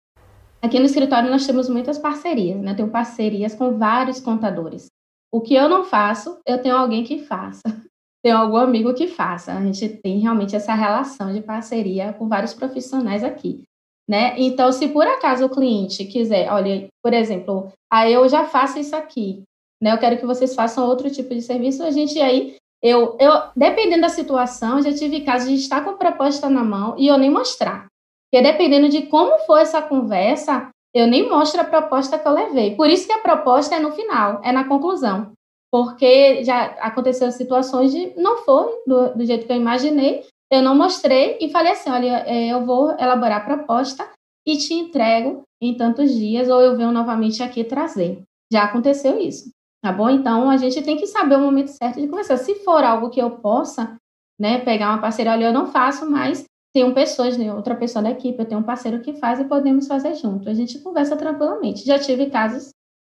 aqui 0.62 0.78
no 0.78 0.86
escritório 0.86 1.30
nós 1.30 1.46
temos 1.46 1.68
muitas 1.68 1.98
parcerias, 1.98 2.60
né? 2.60 2.74
tenho 2.74 2.90
parcerias 2.90 3.54
com 3.54 3.76
vários 3.76 4.20
contadores. 4.20 4.88
O 5.32 5.40
que 5.40 5.54
eu 5.54 5.68
não 5.68 5.84
faço, 5.84 6.40
eu 6.46 6.60
tenho 6.60 6.76
alguém 6.76 7.04
que 7.04 7.18
faça. 7.18 7.62
Tenho 8.20 8.36
algum 8.36 8.56
amigo 8.56 8.92
que 8.94 9.06
faça. 9.06 9.52
A 9.52 9.62
gente 9.62 9.88
tem 9.88 10.18
realmente 10.18 10.56
essa 10.56 10.74
relação 10.74 11.32
de 11.32 11.40
parceria 11.40 12.12
com 12.12 12.28
vários 12.28 12.52
profissionais 12.52 13.22
aqui. 13.22 13.62
Né? 14.10 14.34
Então, 14.36 14.72
se 14.72 14.88
por 14.88 15.06
acaso 15.06 15.44
o 15.44 15.48
cliente 15.48 16.04
quiser, 16.04 16.50
olha, 16.50 16.88
por 17.00 17.12
exemplo, 17.12 17.72
aí 17.88 18.12
eu 18.12 18.28
já 18.28 18.44
faço 18.44 18.78
isso 18.78 18.96
aqui, 18.96 19.44
né? 19.80 19.92
Eu 19.92 19.98
quero 19.98 20.18
que 20.18 20.26
vocês 20.26 20.54
façam 20.54 20.86
outro 20.86 21.10
tipo 21.10 21.34
de 21.34 21.42
serviço, 21.42 21.82
a 21.82 21.90
gente 21.90 22.18
aí, 22.18 22.56
eu, 22.82 23.16
eu 23.20 23.32
dependendo 23.54 24.02
da 24.02 24.08
situação, 24.08 24.82
já 24.82 24.92
tive 24.92 25.20
casos 25.20 25.50
de 25.50 25.56
estar 25.56 25.84
com 25.84 25.96
proposta 25.96 26.48
na 26.48 26.64
mão 26.64 26.96
e 26.98 27.06
eu 27.06 27.18
nem 27.18 27.30
mostrar. 27.30 27.86
Porque 28.30 28.42
dependendo 28.42 28.88
de 28.88 29.02
como 29.02 29.38
for 29.40 29.58
essa 29.58 29.80
conversa, 29.80 30.70
eu 30.94 31.06
nem 31.06 31.28
mostro 31.28 31.60
a 31.60 31.64
proposta 31.64 32.18
que 32.18 32.26
eu 32.26 32.32
levei. 32.32 32.74
Por 32.76 32.88
isso 32.88 33.06
que 33.06 33.12
a 33.12 33.20
proposta 33.20 33.74
é 33.74 33.80
no 33.80 33.92
final, 33.92 34.40
é 34.42 34.52
na 34.52 34.64
conclusão. 34.64 35.32
Porque 35.70 36.42
já 36.44 36.64
aconteceram 36.80 37.30
situações 37.30 37.92
de 37.92 38.14
não 38.16 38.38
foi 38.38 38.82
do, 38.86 39.14
do 39.14 39.24
jeito 39.24 39.46
que 39.46 39.52
eu 39.52 39.56
imaginei, 39.56 40.24
eu 40.50 40.62
não 40.62 40.74
mostrei 40.74 41.36
e 41.40 41.50
falei 41.50 41.72
assim: 41.72 41.90
olha, 41.90 42.24
é, 42.26 42.48
eu 42.48 42.64
vou 42.64 42.90
elaborar 42.92 43.42
a 43.42 43.44
proposta 43.44 44.08
e 44.46 44.56
te 44.56 44.72
entrego 44.72 45.42
em 45.60 45.76
tantos 45.76 46.10
dias, 46.12 46.48
ou 46.48 46.60
eu 46.60 46.76
venho 46.76 46.90
novamente 46.90 47.42
aqui 47.42 47.64
trazer. 47.64 48.22
Já 48.50 48.64
aconteceu 48.64 49.18
isso, 49.18 49.50
tá 49.82 49.92
bom? 49.92 50.08
Então 50.08 50.48
a 50.48 50.56
gente 50.56 50.80
tem 50.82 50.96
que 50.96 51.06
saber 51.06 51.36
o 51.36 51.40
momento 51.40 51.68
certo 51.68 52.00
de 52.00 52.08
começar. 52.08 52.38
Se 52.38 52.54
for 52.56 52.82
algo 52.82 53.10
que 53.10 53.20
eu 53.20 53.32
possa, 53.32 53.96
né, 54.40 54.58
pegar 54.60 54.90
uma 54.90 55.02
parceria, 55.02 55.32
olha, 55.32 55.46
eu 55.46 55.52
não 55.52 55.66
faço, 55.66 56.10
mas 56.10 56.44
tenho 56.78 56.94
pessoas, 56.94 57.36
né, 57.36 57.52
outra 57.52 57.74
pessoa 57.74 58.00
da 58.00 58.10
equipe, 58.10 58.38
eu 58.38 58.46
tenho 58.46 58.60
um 58.60 58.64
parceiro 58.64 59.00
que 59.00 59.14
faz 59.14 59.40
e 59.40 59.44
podemos 59.44 59.88
fazer 59.88 60.14
junto. 60.14 60.48
A 60.48 60.54
gente 60.54 60.78
conversa 60.78 61.16
tranquilamente. 61.16 61.84
Já 61.84 61.98
tive 61.98 62.26
casos 62.26 62.70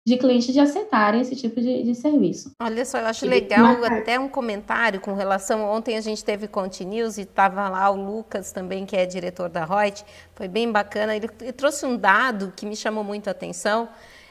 de 0.07 0.17
clientes 0.17 0.55
de 0.55 0.61
aceitarem 0.61 1.21
esse 1.21 1.35
tipo 1.35 1.61
de, 1.61 1.83
de 1.83 1.93
serviço. 1.97 2.53
Olha 2.63 2.85
só, 2.85 2.99
eu 2.99 3.07
acho 3.07 3.27
legal 3.27 3.85
até 3.85 4.17
um 4.17 4.29
comentário 4.29 5.01
com 5.01 5.13
relação. 5.13 5.65
Ontem 5.65 5.97
a 5.97 6.01
gente 6.01 6.25
teve 6.25 6.47
Conte 6.47 6.85
News 6.85 7.19
e 7.19 7.23
estava 7.23 7.69
lá 7.69 7.91
o 7.91 7.97
Lucas 7.97 8.53
também, 8.53 8.87
que 8.87 8.97
é 8.97 9.05
diretor 9.05 9.49
da 9.49 9.65
Reut. 9.65 10.05
Foi 10.37 10.47
bem 10.47 10.71
bacana. 10.71 11.17
Ele, 11.17 11.29
ele 11.41 11.53
trouxe 11.53 11.85
um 11.85 11.97
dado 11.97 12.53
que 12.55 12.65
me 12.65 12.77
chamou 12.77 13.03
muito 13.03 13.27
a 13.27 13.33
atenção 13.33 13.89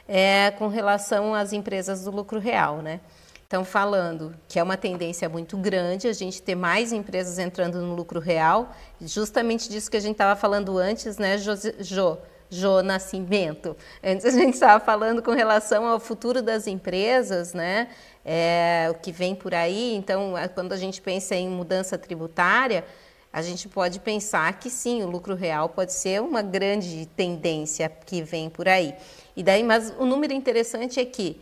é, 0.08 0.52
com 0.52 0.70
relação 0.70 1.34
às 1.34 1.52
empresas 1.52 2.06
do 2.06 2.12
lucro 2.12 2.40
real, 2.40 2.78
né? 2.78 3.02
Estão 3.48 3.64
falando 3.64 4.36
que 4.46 4.60
é 4.60 4.64
uma 4.64 4.76
tendência 4.76 5.30
muito 5.30 5.56
grande 5.56 6.10
a 6.10 6.12
gente 6.12 6.42
ter 6.42 6.54
mais 6.54 6.92
empresas 6.92 7.40
entrando 7.40 7.80
no 7.82 7.96
lucro 7.96 8.20
real, 8.20 8.76
justamente 9.00 9.70
disso 9.70 9.90
que 9.90 9.96
a 9.96 10.02
gente 10.02 10.16
estava 10.16 10.38
falando 10.38 10.78
antes, 10.78 11.18
né, 11.18 11.38
Jo? 11.38 11.54
jo 11.80 12.18
Jo 12.50 12.82
Nascimento. 12.84 13.78
Antes 14.04 14.26
a 14.26 14.32
gente 14.32 14.56
estava 14.56 14.84
falando 14.84 15.24
com 15.24 15.32
relação 15.32 15.86
ao 15.86 15.98
futuro 15.98 16.42
das 16.42 16.68
empresas, 16.68 17.54
né? 17.54 17.88
É, 18.26 18.90
o 18.92 18.96
que 18.96 19.14
vem 19.14 19.34
por 19.34 19.54
aí. 19.54 19.96
Então, 19.96 20.34
quando 20.54 20.74
a 20.74 20.78
gente 20.78 21.02
pensa 21.02 21.34
em 21.34 21.48
mudança 21.48 21.98
tributária, 21.98 22.84
a 23.32 23.42
gente 23.42 23.70
pode 23.70 24.02
pensar 24.02 24.60
que 24.60 24.70
sim, 24.70 25.04
o 25.04 25.10
lucro 25.10 25.36
real 25.36 25.70
pode 25.70 25.94
ser 25.94 26.22
uma 26.22 26.42
grande 26.42 27.06
tendência 27.16 27.90
que 28.06 28.22
vem 28.22 28.50
por 28.50 28.68
aí. 28.68 28.94
E 29.38 29.42
daí, 29.42 29.64
mas 29.64 29.94
o 29.98 30.06
número 30.06 30.34
interessante 30.34 31.00
é 31.00 31.06
que 31.06 31.40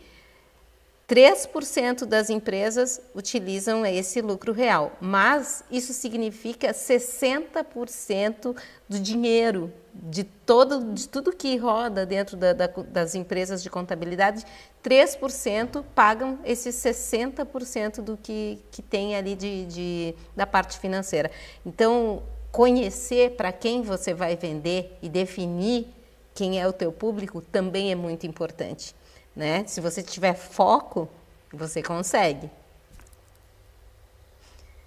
3% 1.08 2.04
das 2.04 2.30
empresas 2.30 3.00
utilizam 3.14 3.86
esse 3.86 4.20
lucro 4.20 4.52
real, 4.52 4.96
mas 5.00 5.62
isso 5.70 5.92
significa 5.92 6.72
60% 6.72 8.56
do 8.88 8.98
dinheiro 8.98 9.72
de 9.94 10.24
todo 10.24 10.92
de 10.92 11.08
tudo 11.08 11.32
que 11.32 11.56
roda 11.56 12.04
dentro 12.04 12.36
da, 12.36 12.52
da, 12.52 12.66
das 12.66 13.14
empresas 13.14 13.62
de 13.62 13.70
contabilidade, 13.70 14.44
3% 14.84 15.84
pagam 15.94 16.40
esses 16.44 16.74
60% 16.74 18.02
do 18.02 18.16
que, 18.16 18.58
que 18.72 18.82
tem 18.82 19.14
ali 19.14 19.36
de, 19.36 19.64
de, 19.66 20.14
da 20.34 20.44
parte 20.44 20.78
financeira. 20.78 21.30
Então, 21.64 22.24
conhecer 22.50 23.36
para 23.36 23.52
quem 23.52 23.80
você 23.80 24.12
vai 24.12 24.36
vender 24.36 24.98
e 25.00 25.08
definir 25.08 25.86
quem 26.34 26.60
é 26.60 26.66
o 26.66 26.72
teu 26.72 26.90
público 26.90 27.40
também 27.40 27.92
é 27.92 27.94
muito 27.94 28.26
importante 28.26 28.92
né? 29.36 29.64
Se 29.66 29.80
você 29.80 30.02
tiver 30.02 30.34
foco, 30.34 31.08
você 31.52 31.82
consegue. 31.82 32.50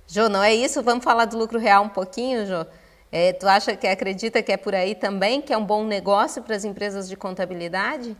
Jô, 0.07 0.27
não 0.27 0.43
é 0.43 0.53
isso? 0.53 0.81
Vamos 0.81 1.03
falar 1.03 1.25
do 1.25 1.37
lucro 1.37 1.59
real 1.59 1.83
um 1.83 1.89
pouquinho, 1.89 2.45
Jô? 2.47 2.65
É, 3.11 3.31
tu 3.31 3.47
acha 3.47 3.75
que 3.75 3.87
acredita 3.87 4.41
que 4.41 4.51
é 4.51 4.57
por 4.57 4.73
aí 4.73 4.95
também, 4.95 5.41
que 5.41 5.53
é 5.53 5.57
um 5.57 5.65
bom 5.65 5.83
negócio 5.83 6.41
para 6.41 6.55
as 6.55 6.65
empresas 6.65 7.07
de 7.07 7.15
contabilidade? 7.15 8.17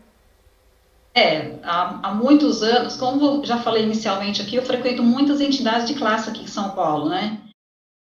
É, 1.12 1.58
há, 1.64 2.08
há, 2.08 2.14
muitos 2.14 2.62
anos, 2.62 2.96
como 2.96 3.44
já 3.44 3.58
falei 3.58 3.82
inicialmente 3.82 4.40
aqui, 4.40 4.54
eu 4.54 4.64
frequento 4.64 5.02
muitas 5.02 5.40
entidades 5.40 5.88
de 5.88 5.94
classe 5.94 6.30
aqui 6.30 6.44
em 6.44 6.48
São 6.48 6.70
Paulo, 6.70 7.08
né? 7.08 7.40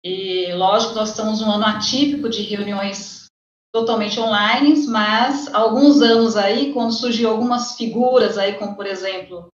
E 0.03 0.53
lógico, 0.55 0.95
nós 0.95 1.11
estamos 1.11 1.43
um 1.43 1.51
ano 1.51 1.67
atípico 1.67 2.29
de 2.31 2.43
reuniões 2.43 3.26
totalmente 3.77 4.19
online, 4.19 4.87
mas 4.87 5.53
há 5.55 5.59
alguns 5.59 6.01
anos 6.01 6.35
aí, 6.35 6.73
quando 6.73 6.95
surgiu 6.95 7.29
algumas 7.29 7.77
figuras 7.77 8.39
aí, 8.39 8.55
como 8.55 8.75
por 8.75 8.87
exemplo, 8.87 9.49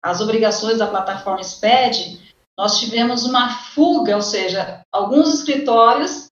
as 0.00 0.20
obrigações 0.20 0.78
da 0.78 0.86
plataforma 0.86 1.42
SPED, 1.42 2.20
nós 2.56 2.78
tivemos 2.78 3.24
uma 3.24 3.50
fuga, 3.50 4.14
ou 4.14 4.22
seja, 4.22 4.82
alguns 4.92 5.34
escritórios 5.34 6.28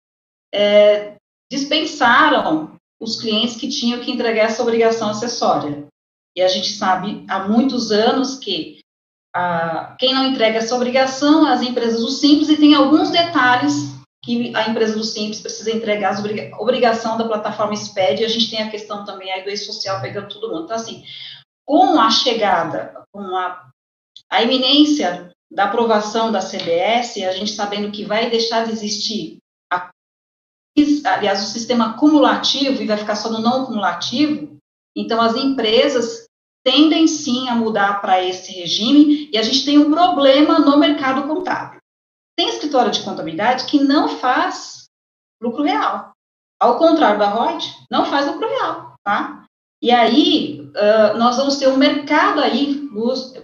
é, 0.54 1.16
dispensaram 1.50 2.76
os 3.00 3.20
clientes 3.20 3.56
que 3.56 3.68
tinham 3.68 4.00
que 4.00 4.12
entregar 4.12 4.44
essa 4.44 4.62
obrigação 4.62 5.10
acessória. 5.10 5.84
E 6.36 6.42
a 6.42 6.48
gente 6.48 6.74
sabe 6.74 7.24
há 7.28 7.40
muitos 7.48 7.90
anos 7.90 8.38
que 8.38 8.78
a, 9.34 9.96
quem 9.98 10.14
não 10.14 10.26
entrega 10.26 10.58
essa 10.58 10.76
obrigação 10.76 11.44
as 11.44 11.60
empresas 11.60 12.00
do 12.00 12.10
Simples 12.10 12.48
e 12.50 12.56
tem 12.56 12.76
alguns 12.76 13.10
detalhes 13.10 13.95
que 14.26 14.54
a 14.56 14.68
empresa 14.68 14.96
do 14.96 15.04
Simples 15.04 15.40
precisa 15.40 15.70
entregar 15.70 16.16
a 16.16 16.18
obriga, 16.18 16.56
obrigação 16.58 17.16
da 17.16 17.28
plataforma 17.28 17.76
SPED, 17.76 18.22
e 18.22 18.24
a 18.24 18.28
gente 18.28 18.50
tem 18.50 18.60
a 18.60 18.68
questão 18.68 19.04
também 19.04 19.30
aí 19.30 19.44
do 19.44 19.50
ex-social 19.50 20.00
pegando 20.02 20.28
todo 20.28 20.50
mundo. 20.50 20.64
Então, 20.64 20.74
assim, 20.74 21.04
com 21.64 22.00
a 22.00 22.10
chegada, 22.10 23.04
com 23.12 23.20
a, 23.36 23.70
a 24.28 24.42
iminência 24.42 25.30
da 25.48 25.66
aprovação 25.66 26.32
da 26.32 26.40
CBS, 26.40 27.18
a 27.18 27.30
gente 27.30 27.52
sabendo 27.52 27.92
que 27.92 28.04
vai 28.04 28.28
deixar 28.28 28.66
de 28.66 28.72
existir, 28.72 29.38
a, 29.72 29.90
aliás, 31.04 31.44
o 31.44 31.52
sistema 31.52 31.96
cumulativo 31.96 32.82
e 32.82 32.86
vai 32.86 32.96
ficar 32.96 33.14
só 33.14 33.30
no 33.30 33.40
não 33.40 33.64
cumulativo, 33.64 34.56
então 34.96 35.20
as 35.20 35.36
empresas 35.36 36.26
tendem 36.64 37.06
sim 37.06 37.48
a 37.48 37.54
mudar 37.54 38.00
para 38.00 38.20
esse 38.24 38.50
regime 38.50 39.30
e 39.32 39.38
a 39.38 39.42
gente 39.42 39.64
tem 39.64 39.78
um 39.78 39.88
problema 39.88 40.58
no 40.58 40.76
mercado 40.78 41.28
contábil. 41.28 41.80
Tem 42.36 42.48
escritório 42.48 42.90
de 42.90 43.02
contabilidade 43.02 43.66
que 43.66 43.78
não 43.78 44.08
faz 44.08 44.84
lucro 45.42 45.62
real. 45.62 46.12
Ao 46.60 46.78
contrário 46.78 47.18
da 47.18 47.32
Reut, 47.32 47.74
não 47.90 48.06
faz 48.06 48.26
lucro 48.26 48.48
real, 48.48 48.94
tá? 49.04 49.44
E 49.82 49.90
aí, 49.90 50.60
uh, 50.60 51.18
nós 51.18 51.36
vamos 51.36 51.56
ter 51.56 51.68
um 51.68 51.76
mercado 51.76 52.40
aí, 52.40 52.88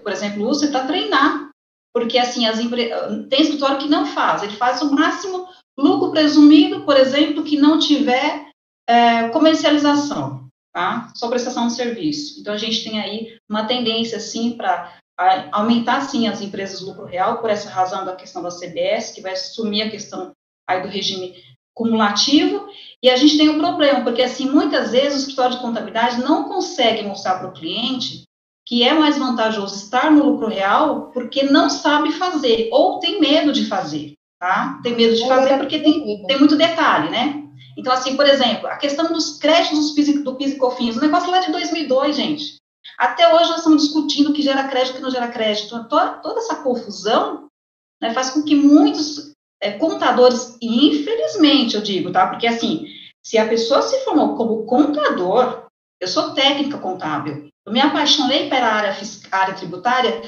por 0.01 0.11
exemplo, 0.11 0.49
o 0.49 0.71
para 0.71 0.87
treinar, 0.87 1.49
porque 1.93 2.17
assim, 2.17 2.47
as 2.47 2.59
empre... 2.59 2.89
tem 3.29 3.41
escritório 3.41 3.77
que 3.77 3.87
não 3.87 4.05
faz, 4.05 4.41
ele 4.41 4.55
faz 4.55 4.81
o 4.81 4.91
máximo 4.91 5.47
lucro 5.77 6.11
presumido, 6.11 6.83
por 6.85 6.97
exemplo, 6.97 7.43
que 7.43 7.57
não 7.57 7.77
tiver 7.77 8.49
é, 8.87 9.29
comercialização 9.29 10.43
tá? 10.73 11.11
Só 11.15 11.29
prestação 11.29 11.67
de 11.67 11.73
serviço. 11.73 12.41
Então, 12.41 12.53
a 12.53 12.57
gente 12.57 12.83
tem 12.83 12.99
aí 12.99 13.37
uma 13.47 13.65
tendência, 13.65 14.19
sim, 14.19 14.57
para 14.57 14.97
aumentar, 15.51 16.01
sim, 16.01 16.27
as 16.27 16.41
empresas 16.41 16.81
lucro 16.81 17.05
real, 17.05 17.39
por 17.39 17.49
essa 17.49 17.69
razão 17.69 18.05
da 18.05 18.15
questão 18.15 18.41
da 18.41 18.49
CBS, 18.49 19.11
que 19.11 19.21
vai 19.21 19.33
assumir 19.33 19.83
a 19.83 19.91
questão 19.91 20.31
aí 20.67 20.81
do 20.81 20.87
regime 20.87 21.35
cumulativo, 21.73 22.67
e 23.01 23.09
a 23.09 23.15
gente 23.15 23.37
tem 23.37 23.49
um 23.49 23.57
problema, 23.57 24.01
porque, 24.01 24.21
assim, 24.21 24.49
muitas 24.49 24.91
vezes 24.91 25.15
o 25.15 25.19
escritório 25.21 25.55
de 25.55 25.61
contabilidade 25.61 26.21
não 26.21 26.45
consegue 26.45 27.03
mostrar 27.03 27.39
para 27.39 27.49
o 27.49 27.53
cliente 27.53 28.23
que 28.65 28.83
é 28.83 28.93
mais 28.93 29.17
vantajoso 29.17 29.75
estar 29.75 30.09
no 30.09 30.23
lucro 30.23 30.47
real 30.47 31.11
porque 31.11 31.43
não 31.43 31.69
sabe 31.69 32.11
fazer, 32.13 32.69
ou 32.71 32.99
tem 32.99 33.19
medo 33.19 33.51
de 33.51 33.65
fazer, 33.65 34.13
tá? 34.39 34.79
Tem 34.81 34.95
medo 34.95 35.15
de 35.15 35.27
fazer 35.27 35.57
porque 35.57 35.79
tem, 35.79 36.25
tem 36.25 36.39
muito 36.39 36.55
detalhe, 36.55 37.09
né? 37.09 37.43
Então, 37.77 37.91
assim, 37.91 38.15
por 38.15 38.25
exemplo, 38.25 38.67
a 38.67 38.77
questão 38.77 39.11
dos 39.11 39.37
créditos 39.37 39.93
do 40.23 40.35
PIS 40.35 40.53
e 40.53 40.57
COFINS, 40.57 40.95
o 40.95 41.01
negócio 41.01 41.29
lá 41.29 41.39
de 41.39 41.51
2002, 41.51 42.15
gente. 42.15 42.55
Até 42.97 43.33
hoje 43.33 43.49
nós 43.49 43.57
estamos 43.57 43.83
discutindo 43.83 44.29
o 44.29 44.33
que 44.33 44.41
gera 44.41 44.67
crédito 44.67 44.89
e 44.89 44.93
o 44.93 44.95
que 44.97 45.01
não 45.01 45.11
gera 45.11 45.27
crédito. 45.27 45.87
Toda, 45.87 46.13
toda 46.17 46.39
essa 46.39 46.57
confusão 46.57 47.47
né, 48.01 48.13
faz 48.13 48.31
com 48.31 48.43
que 48.43 48.55
muitos 48.55 49.31
é, 49.61 49.71
contadores, 49.73 50.57
infelizmente 50.61 51.75
eu 51.75 51.81
digo, 51.81 52.11
tá? 52.11 52.27
Porque, 52.27 52.47
assim, 52.47 52.87
se 53.25 53.37
a 53.37 53.47
pessoa 53.47 53.81
se 53.81 54.03
formou 54.03 54.35
como 54.35 54.65
contador, 54.65 55.67
eu 55.99 56.07
sou 56.07 56.33
técnica 56.33 56.77
contábil, 56.77 57.49
eu 57.65 57.71
me 57.71 57.79
apaixonei 57.79 58.49
pela 58.49 58.67
área, 58.67 58.95
área 59.31 59.53
tributária 59.55 60.21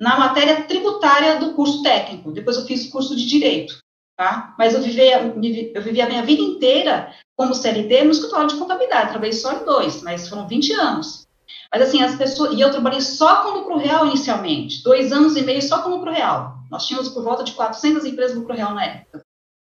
na 0.00 0.18
matéria 0.18 0.64
tributária 0.64 1.38
do 1.38 1.54
curso 1.54 1.82
técnico. 1.82 2.32
Depois 2.32 2.56
eu 2.56 2.66
fiz 2.66 2.90
curso 2.90 3.16
de 3.16 3.26
direito 3.26 3.82
tá? 4.16 4.54
Mas 4.58 4.74
eu 4.74 4.82
vivi, 4.82 5.72
eu 5.74 5.82
vivi 5.82 6.00
a 6.00 6.08
minha 6.08 6.22
vida 6.22 6.42
inteira 6.42 7.12
como 7.36 7.54
CLT 7.54 8.04
no 8.04 8.10
escritório 8.10 8.48
de 8.48 8.56
contabilidade, 8.56 9.10
trabalhei 9.10 9.32
só 9.32 9.52
em 9.52 9.64
dois, 9.64 10.02
mas 10.02 10.28
foram 10.28 10.46
20 10.46 10.72
anos. 10.74 11.26
Mas 11.72 11.82
assim, 11.82 12.02
as 12.02 12.14
pessoas, 12.14 12.54
e 12.54 12.60
eu 12.60 12.70
trabalhei 12.70 13.00
só 13.00 13.42
com 13.42 13.58
lucro 13.58 13.78
real 13.78 14.06
inicialmente, 14.06 14.82
dois 14.82 15.10
anos 15.10 15.36
e 15.36 15.42
meio 15.42 15.62
só 15.62 15.80
com 15.80 15.88
lucro 15.88 16.10
real. 16.10 16.58
Nós 16.70 16.86
tínhamos 16.86 17.08
por 17.08 17.24
volta 17.24 17.42
de 17.42 17.52
400 17.52 18.04
empresas 18.04 18.36
lucro 18.36 18.54
real 18.54 18.74
na 18.74 18.84
época. 18.84 19.22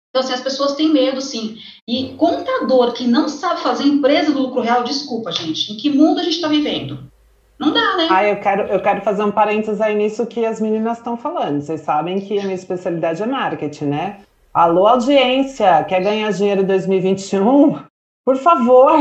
Então, 0.10 0.24
assim, 0.24 0.34
as 0.34 0.41
pessoas 0.41 0.76
têm 0.76 0.91
medo, 0.91 1.22
sim. 1.22 1.58
E 1.88 2.14
contador 2.18 2.94
que 2.94 3.06
não 3.06 3.28
sabe 3.30 3.62
fazer 3.62 3.84
empresa 3.84 4.32
do 4.32 4.41
lucro 4.41 4.62
real, 4.62 4.84
desculpa, 4.84 5.32
gente, 5.32 5.72
em 5.72 5.78
que 5.78 5.89
mundo 5.89 6.20
a 6.20 6.24
gente 6.24 6.36
está 6.36 6.48
vivendo? 6.48 7.12
Não 7.60 7.72
dá, 7.72 7.98
né? 7.98 8.08
Ah, 8.10 8.28
eu 8.28 8.39
quero, 8.39 8.64
eu 8.64 8.82
quero 8.82 9.02
fazer 9.02 9.24
um 9.24 9.32
parênteses 9.32 9.80
aí 9.80 9.96
nisso 9.96 10.26
que 10.26 10.46
as 10.46 10.60
meninas 10.60 10.98
estão 10.98 11.16
falando. 11.16 11.62
Vocês 11.62 11.82
sabem 11.82 12.20
que 12.20 12.39
a 12.39 12.44
minha 12.44 12.56
especialidade 12.56 13.22
é 13.22 13.26
marketing, 13.26 13.86
né? 13.86 14.20
Alô, 14.54 14.86
audiência, 14.86 15.84
quer 15.86 16.04
ganhar 16.04 16.32
dinheiro 16.32 16.62
em 16.62 16.66
2021? 16.66 17.93
Por 18.26 18.38
favor, 18.38 18.97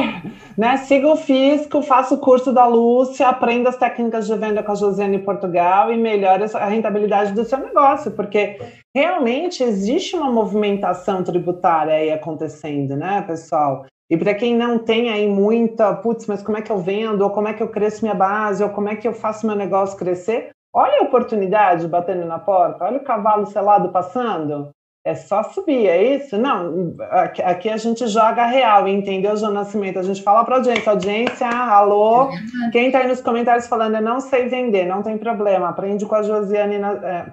né? 0.59 0.77
Siga 0.79 1.07
o 1.07 1.17
Fisco, 1.17 1.81
faça 1.81 2.13
o 2.15 2.19
curso 2.19 2.53
da 2.53 2.67
Lúcia, 2.67 3.29
aprenda 3.29 3.69
as 3.69 3.77
técnicas 3.77 4.27
de 4.27 4.37
venda 4.37 4.65
com 4.65 4.73
a 4.73 4.75
Josiane 4.75 5.17
em 5.17 5.25
Portugal 5.25 5.93
e 5.93 5.97
melhore 5.97 6.45
a 6.53 6.67
rentabilidade 6.67 7.33
do 7.33 7.45
seu 7.45 7.59
negócio, 7.59 8.11
porque 8.11 8.59
realmente 8.93 9.63
existe 9.63 10.17
uma 10.17 10.29
movimentação 10.31 11.23
tributária 11.23 11.95
aí 11.95 12.11
acontecendo, 12.11 12.97
né, 12.97 13.23
pessoal? 13.23 13.87
E 14.11 14.17
para 14.17 14.35
quem 14.35 14.57
não 14.57 14.77
tem 14.79 15.09
aí 15.09 15.29
muita, 15.29 15.95
putz, 15.95 16.27
mas 16.27 16.43
como 16.43 16.59
é 16.59 16.63
que 16.63 16.73
eu 16.73 16.79
vendo, 16.79 17.23
ou 17.23 17.31
como 17.31 17.47
é 17.47 17.55
que 17.55 17.63
eu 17.63 17.69
cresço 17.69 18.03
minha 18.03 18.17
base, 18.17 18.63
ou 18.65 18.71
como 18.71 18.89
é 18.89 18.97
que 18.97 19.07
eu 19.07 19.15
faço 19.15 19.47
meu 19.47 19.55
negócio 19.55 19.97
crescer, 19.97 20.51
olha 20.75 20.99
a 20.99 21.05
oportunidade 21.05 21.87
batendo 21.87 22.27
na 22.27 22.41
porta, 22.41 22.85
olha 22.85 22.99
o 22.99 23.05
cavalo 23.05 23.47
selado 23.47 23.91
passando. 23.91 24.71
É 25.05 25.17
só 25.17 25.43
subir, 25.43 25.89
é 25.89 26.15
isso? 26.15 26.39
Não, 26.39 26.95
aqui, 27.11 27.69
a 27.69 27.77
gente 27.77 28.07
joga 28.07 28.47
real, 28.47 28.87
entendeu, 28.87 29.37
João 29.37 29.53
Nascimento? 29.53 29.99
A 29.99 30.03
gente 30.03 30.23
fala 30.23 30.45
para 30.45 30.57
audiência, 30.57 30.93
audiência, 30.93 31.49
alô, 31.49 32.31
é 32.31 32.71
quem 32.71 32.87
está 32.87 33.01
aí 33.01 33.09
nos 33.09 33.21
comentários 33.21 33.67
falando, 33.67 33.97
eu 33.97 34.03
não 34.03 34.21
sei 34.21 34.49
vender, 34.49 34.87
não 34.87 35.03
tem 35.03 35.19
problema, 35.19 35.69
aprende 35.69 36.07
com 36.07 36.15
a 36.15 36.23
Josiane, 36.23 36.79
na, 36.79 36.93
é, 36.93 37.33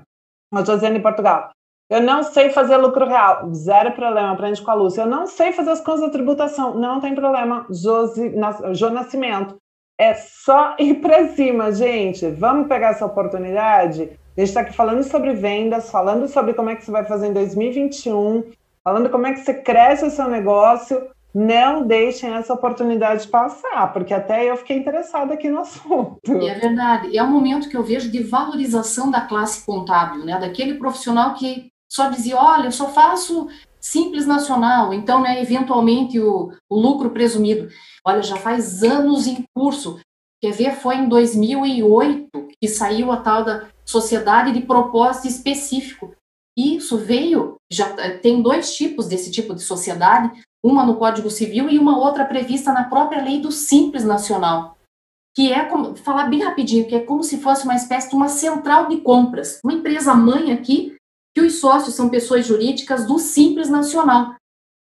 a 0.52 0.64
Josiane 0.64 1.00
Portugal. 1.00 1.52
Eu 1.92 2.02
não 2.02 2.24
sei 2.24 2.50
fazer 2.50 2.78
lucro 2.78 3.08
real, 3.08 3.52
zero 3.54 3.92
problema, 3.92 4.32
aprende 4.32 4.62
com 4.62 4.70
a 4.70 4.76
Lúcia. 4.76 5.02
Eu 5.02 5.08
não 5.08 5.26
sei 5.26 5.52
fazer 5.52 5.72
as 5.72 5.82
contas 5.82 6.06
de 6.06 6.12
tributação, 6.12 6.76
não 6.76 7.00
tem 7.00 7.14
problema, 7.14 7.68
Josi, 7.70 8.34
João 8.74 8.94
Nascimento. 8.94 9.58
É 10.00 10.14
só 10.14 10.76
ir 10.80 11.02
para 11.02 11.28
cima, 11.30 11.72
gente. 11.72 12.30
Vamos 12.32 12.68
pegar 12.68 12.90
essa 12.90 13.06
oportunidade? 13.06 14.12
A 14.40 14.42
gente 14.42 14.52
está 14.52 14.62
aqui 14.62 14.74
falando 14.74 15.04
sobre 15.04 15.34
vendas, 15.34 15.92
falando 15.92 16.26
sobre 16.30 16.54
como 16.54 16.70
é 16.70 16.76
que 16.78 16.86
você 16.86 16.92
vai 16.92 17.04
fazer 17.04 17.28
em 17.28 17.34
2021, 17.34 18.46
falando 18.82 19.10
como 19.10 19.28
é 19.28 19.34
que 19.34 19.42
você 19.42 19.54
cresce 19.54 20.06
o 20.06 20.10
seu 20.10 20.30
negócio. 20.30 21.10
Não 21.36 21.86
deixem 21.86 22.34
essa 22.34 22.54
oportunidade 22.54 23.28
passar, 23.28 23.92
porque 23.92 24.14
até 24.14 24.50
eu 24.50 24.56
fiquei 24.56 24.78
interessada 24.78 25.34
aqui 25.34 25.50
no 25.50 25.60
assunto. 25.60 26.22
É 26.26 26.58
verdade. 26.58 27.18
É 27.18 27.22
um 27.22 27.30
momento 27.30 27.68
que 27.68 27.76
eu 27.76 27.84
vejo 27.84 28.10
de 28.10 28.24
valorização 28.24 29.12
da 29.12 29.20
classe 29.20 29.66
contábil, 29.66 30.24
né? 30.24 30.40
Daquele 30.40 30.76
profissional 30.76 31.34
que 31.34 31.68
só 31.92 32.10
dizia, 32.10 32.38
olha, 32.38 32.68
eu 32.68 32.72
só 32.72 32.88
faço 32.88 33.50
simples 33.78 34.26
nacional, 34.26 34.94
então, 34.94 35.22
né, 35.22 35.42
eventualmente 35.42 36.18
o, 36.18 36.54
o 36.70 36.80
lucro 36.80 37.10
presumido. 37.10 37.68
Olha, 38.06 38.22
já 38.22 38.38
faz 38.38 38.84
anos 38.84 39.28
em 39.28 39.44
curso. 39.54 40.00
Quer 40.42 40.54
ver? 40.54 40.76
Foi 40.76 40.96
em 40.96 41.10
2008 41.10 42.30
que 42.62 42.68
saiu 42.70 43.12
a 43.12 43.18
tal 43.18 43.44
da 43.44 43.68
sociedade 43.90 44.52
de 44.52 44.62
propósito 44.62 45.28
específico. 45.28 46.16
Isso 46.56 46.98
veio, 46.98 47.56
já 47.72 48.18
tem 48.20 48.42
dois 48.42 48.76
tipos 48.76 49.08
desse 49.08 49.32
tipo 49.32 49.56
de 49.56 49.62
sociedade, 49.62 50.44
uma 50.64 50.86
no 50.86 50.98
Código 50.98 51.30
Civil 51.32 51.70
e 51.70 51.80
uma 51.80 51.98
outra 51.98 52.26
prevista 52.26 52.72
na 52.72 52.84
própria 52.84 53.24
lei 53.24 53.40
do 53.40 53.52
Simples 53.52 54.04
Nacional, 54.04 54.78
que 55.36 55.52
é, 55.52 55.66
como, 55.66 55.96
falar 55.96 56.28
bem 56.28 56.44
rapidinho, 56.44 56.88
que 56.88 56.96
é 56.96 57.00
como 57.00 57.24
se 57.24 57.40
fosse 57.40 57.64
uma 57.64 57.76
espécie 57.76 58.10
de 58.10 58.16
uma 58.16 58.28
central 58.28 58.88
de 58.88 58.98
compras, 58.98 59.60
uma 59.64 59.74
empresa 59.74 60.14
mãe 60.14 60.52
aqui, 60.52 60.96
que 61.34 61.42
os 61.42 61.60
sócios 61.60 61.96
são 61.96 62.10
pessoas 62.10 62.46
jurídicas 62.46 63.08
do 63.08 63.18
Simples 63.18 63.70
Nacional. 63.70 64.36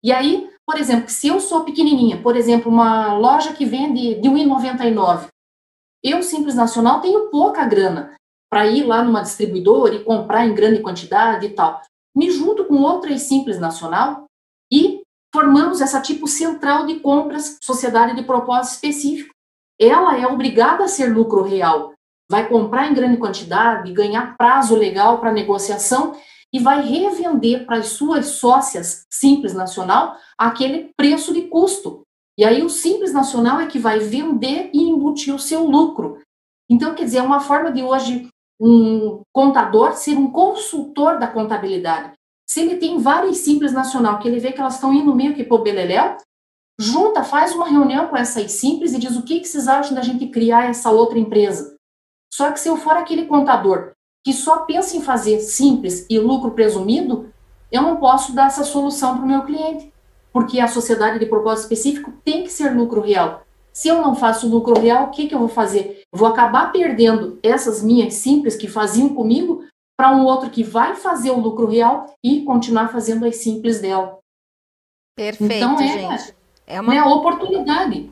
E 0.05 0.13
aí, 0.13 0.51
por 0.67 0.77
exemplo, 0.77 1.09
se 1.09 1.29
eu 1.29 1.41
sou 1.41 1.65
pequenininha, 1.65 2.21
por 2.21 2.37
exemplo, 2.37 2.71
uma 2.71 3.15
loja 3.15 3.55
que 3.55 3.65
vende 3.65 4.17
de 4.17 4.29
R$ 4.29 4.35
1,99, 4.45 5.29
eu, 6.03 6.23
Simples 6.23 6.55
Nacional, 6.55 7.01
tenho 7.01 7.31
pouca 7.31 7.65
grana 7.65 8.15
para 8.51 8.67
ir 8.67 8.85
lá 8.85 9.05
numa 9.05 9.23
distribuidora 9.23 9.95
e 9.95 10.05
comprar 10.05 10.45
em 10.47 10.55
grande 10.55 10.81
quantidade 10.81 11.47
e 11.47 11.51
tal. 11.51 11.81
Me 12.15 12.31
junto 12.31 12.65
com 12.65 12.83
outras 12.83 13.23
Simples 13.23 13.61
Nacional 13.61 14.25
e 14.73 15.03
formamos 15.33 15.81
essa 15.81 16.01
tipo 16.01 16.27
central 16.27 16.85
de 16.87 16.99
compras, 16.99 17.59
sociedade 17.63 18.17
de 18.17 18.25
propósito 18.25 18.75
específico. 18.75 19.33
ela 19.81 20.19
é 20.19 20.27
obrigada 20.27 20.85
a 20.85 20.89
ser 20.89 21.15
lucro 21.15 21.43
real. 21.43 21.95
Vai 22.31 22.49
comprar 22.49 22.89
em 22.89 22.95
grande 22.95 23.17
quantidade, 23.17 23.93
ganhar 23.93 24.37
prazo 24.37 24.77
legal 24.77 25.19
para 25.19 25.33
negociação 25.33 26.15
e 26.53 26.59
vai 26.59 26.83
revender 26.83 27.65
para 27.65 27.79
as 27.79 27.89
suas 27.89 28.27
sócias 28.27 29.07
Simples 29.11 29.55
Nacional 29.55 30.17
aquele 30.37 30.91
preço 30.97 31.33
de 31.33 31.43
custo. 31.43 32.03
E 32.37 32.45
aí 32.45 32.63
o 32.63 32.71
Simples 32.71 33.13
Nacional 33.13 33.61
é 33.61 33.67
que 33.67 33.79
vai 33.79 34.01
vender 34.01 34.71
e 34.73 34.83
embutir 34.83 35.35
o 35.35 35.39
seu 35.39 35.65
lucro. 35.65 36.21
Então, 36.69 36.95
quer 36.95 37.05
dizer, 37.05 37.19
é 37.19 37.23
uma 37.23 37.41
forma 37.41 37.71
de 37.71 37.83
hoje 37.83 38.29
um 38.61 39.23
contador 39.33 39.95
ser 39.95 40.17
um 40.17 40.31
consultor 40.31 41.19
da 41.19 41.27
contabilidade. 41.27 42.13
Se 42.47 42.61
ele 42.61 42.77
tem 42.77 42.99
várias 42.99 43.39
Simples 43.39 43.73
Nacional, 43.73 44.19
que 44.19 44.29
ele 44.29 44.39
vê 44.39 44.53
que 44.53 44.61
elas 44.61 44.75
estão 44.75 44.93
indo 44.93 45.15
meio 45.15 45.35
que 45.35 45.45
por 45.45 45.63
beleléu, 45.63 46.17
junta, 46.79 47.25
faz 47.25 47.55
uma 47.55 47.69
reunião 47.69 48.09
com 48.09 48.17
essas 48.17 48.53
Simples 48.53 48.93
e 48.93 48.99
diz 48.99 49.17
o 49.17 49.23
que, 49.23 49.41
que 49.41 49.49
vocês 49.49 49.67
acham 49.67 49.95
da 49.95 50.03
gente 50.03 50.27
criar 50.27 50.69
essa 50.69 50.91
outra 50.91 51.19
empresa. 51.19 51.77
Só 52.33 52.51
que 52.51 52.61
se 52.61 52.69
eu 52.69 52.77
for 52.77 52.97
aquele 52.97 53.27
contador 53.27 53.93
que 54.23 54.33
só 54.33 54.59
pensa 54.65 54.97
em 54.97 55.01
fazer 55.01 55.41
simples 55.41 56.07
e 56.11 56.19
lucro 56.19 56.51
presumido, 56.51 57.33
eu 57.73 57.83
não 57.83 57.97
posso 57.97 58.35
dar 58.35 58.49
essa 58.49 58.65
solução 58.65 59.17
para 59.17 59.25
o 59.25 59.29
meu 59.29 59.43
cliente, 59.43 59.93
porque 60.33 60.61
a 60.61 60.69
sociedade 60.69 61.19
de 61.19 61.27
propósito 61.27 61.73
específico 61.73 62.13
tem 62.25 62.43
que 62.43 62.51
ser 62.51 62.77
lucro 62.77 63.01
real. 63.01 63.43
Se 63.73 63.89
eu 63.89 64.03
não 64.03 64.15
faço 64.15 64.49
lucro 64.49 64.79
real, 64.79 65.07
o 65.07 65.11
que, 65.11 65.29
que 65.29 65.35
eu 65.35 65.39
vou 65.39 65.49
fazer? 65.49 66.01
vou 66.13 66.29
acabar 66.29 66.73
perdendo 66.73 67.39
essas 67.43 67.83
minhas 67.83 68.15
simples 68.15 68.57
que 68.57 68.69
faziam 68.69 69.15
comigo 69.15 69.65
para 69.97 70.13
um 70.13 70.25
outro 70.25 70.51
que 70.51 70.63
vai 70.63 70.97
fazer 70.97 71.31
o 71.31 71.39
lucro 71.39 71.67
real 71.67 72.07
e 72.25 72.43
continuar 72.43 72.89
fazendo 72.89 73.27
as 73.27 73.37
simples 73.37 73.81
dela. 73.81 74.19
Perfeito, 75.17 75.55
então, 75.55 75.79
é, 75.79 76.19
gente. 76.19 76.35
É 76.67 76.81
uma 76.81 76.95
né, 76.95 77.03
oportunidade. 77.03 78.11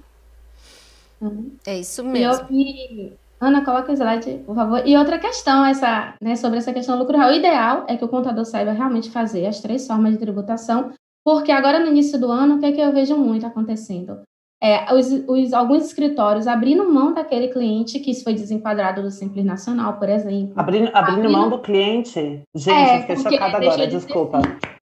Uhum. 1.21 1.57
É 1.67 1.79
isso 1.79 2.05
mesmo. 2.05 2.47
E, 2.51 3.13
Ana, 3.41 3.65
coloca 3.65 3.91
o 3.91 3.95
slide, 3.95 4.43
por 4.45 4.55
favor. 4.55 4.87
E 4.87 4.97
outra 4.97 5.19
questão 5.19 5.65
essa, 5.65 6.15
né, 6.21 6.37
sobre 6.37 6.59
essa 6.59 6.73
questão 6.73 6.97
do 6.97 7.01
lucro 7.01 7.17
real. 7.17 7.31
O 7.31 7.35
ideal 7.35 7.85
é 7.89 7.97
que 7.97 8.05
o 8.05 8.09
contador 8.09 8.45
saiba 8.45 8.73
realmente 8.73 9.11
fazer 9.11 9.47
as 9.47 9.61
três 9.61 9.87
formas 9.87 10.13
de 10.13 10.19
tributação, 10.19 10.93
porque 11.25 11.51
agora 11.51 11.79
no 11.79 11.87
início 11.87 12.21
do 12.21 12.31
ano, 12.31 12.57
o 12.57 12.61
que, 12.61 12.67
é 12.67 12.73
que 12.73 12.81
eu 12.81 12.93
vejo 12.93 13.17
muito 13.17 13.47
acontecendo? 13.47 14.21
É, 14.63 14.93
os, 14.93 15.07
os, 15.29 15.53
alguns 15.53 15.85
escritórios 15.85 16.49
abrindo 16.49 16.93
mão 16.93 17.15
daquele 17.15 17.49
cliente 17.49 18.01
que 18.01 18.13
foi 18.23 18.35
desenquadrado 18.35 19.03
do 19.03 19.11
Simples 19.11 19.45
Nacional, 19.45 19.95
por 19.95 20.09
exemplo. 20.09 20.53
Abrindo, 20.57 20.91
abrindo, 20.93 21.19
abrindo... 21.19 21.31
mão 21.31 21.49
do 21.49 21.61
cliente? 21.61 22.43
Gente, 22.55 22.91
é, 22.91 22.97
eu 22.97 23.01
fiquei 23.03 23.17
chocada 23.17 23.57
agora, 23.57 23.87
desculpa. 23.87 24.43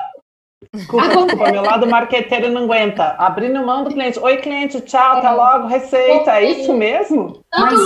Desculpa, 0.74 1.08
desculpa, 1.08 1.52
meu 1.52 1.62
lado 1.62 1.88
marqueteiro 1.88 2.52
não 2.52 2.64
aguenta. 2.64 3.16
Abrindo 3.18 3.66
mão 3.66 3.84
do 3.84 3.92
cliente. 3.92 4.20
Oi, 4.20 4.38
cliente, 4.38 4.82
tchau, 4.82 5.18
até 5.18 5.28
é. 5.28 5.32
logo, 5.32 5.68
receita. 5.68 6.32
É 6.40 6.52
isso 6.52 6.74
mesmo? 6.74 7.42
Mas 7.52 7.80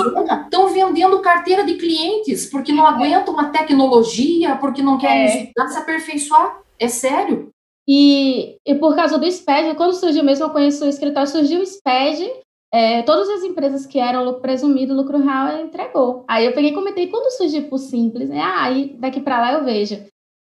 estão 0.43 0.68
vendendo 0.74 1.20
carteira 1.20 1.64
de 1.64 1.76
clientes 1.76 2.47
porque 2.47 2.72
não 2.72 2.86
aguentam 2.86 3.34
uma 3.34 3.49
tecnologia, 3.49 4.56
porque 4.56 4.82
não 4.82 4.97
querem 4.97 5.26
é. 5.26 5.68
se 5.68 5.78
aperfeiçoar. 5.78 6.60
É 6.80 6.88
sério. 6.88 7.51
E, 7.88 8.57
e 8.65 8.75
por 8.75 8.95
causa 8.95 9.17
do 9.17 9.29
SPED, 9.29 9.75
quando 9.75 9.93
surgiu 9.93 10.23
mesmo, 10.23 10.45
eu 10.45 10.49
conheço 10.49 10.86
o 10.86 10.89
escritório, 10.89 11.29
surgiu 11.29 11.61
o 11.61 11.65
SPED, 11.65 12.32
é, 12.73 13.01
todas 13.01 13.27
as 13.29 13.43
empresas 13.43 13.86
que 13.86 13.99
eram 13.99 14.23
lucro 14.23 14.41
presumido, 14.41 14.95
lucro 14.95 15.17
real, 15.17 15.59
entregou. 15.59 16.23
Aí 16.27 16.45
eu 16.45 16.53
peguei 16.53 16.71
e 16.71 16.73
comentei, 16.73 17.07
quando 17.07 17.32
surgiu 17.32 17.63
por 17.63 17.79
simples, 17.79 18.29
né? 18.29 18.39
Ah, 18.41 18.63
aí 18.63 18.95
daqui 18.97 19.19
para 19.19 19.41
lá 19.41 19.53
eu 19.53 19.65
vejo. 19.65 20.01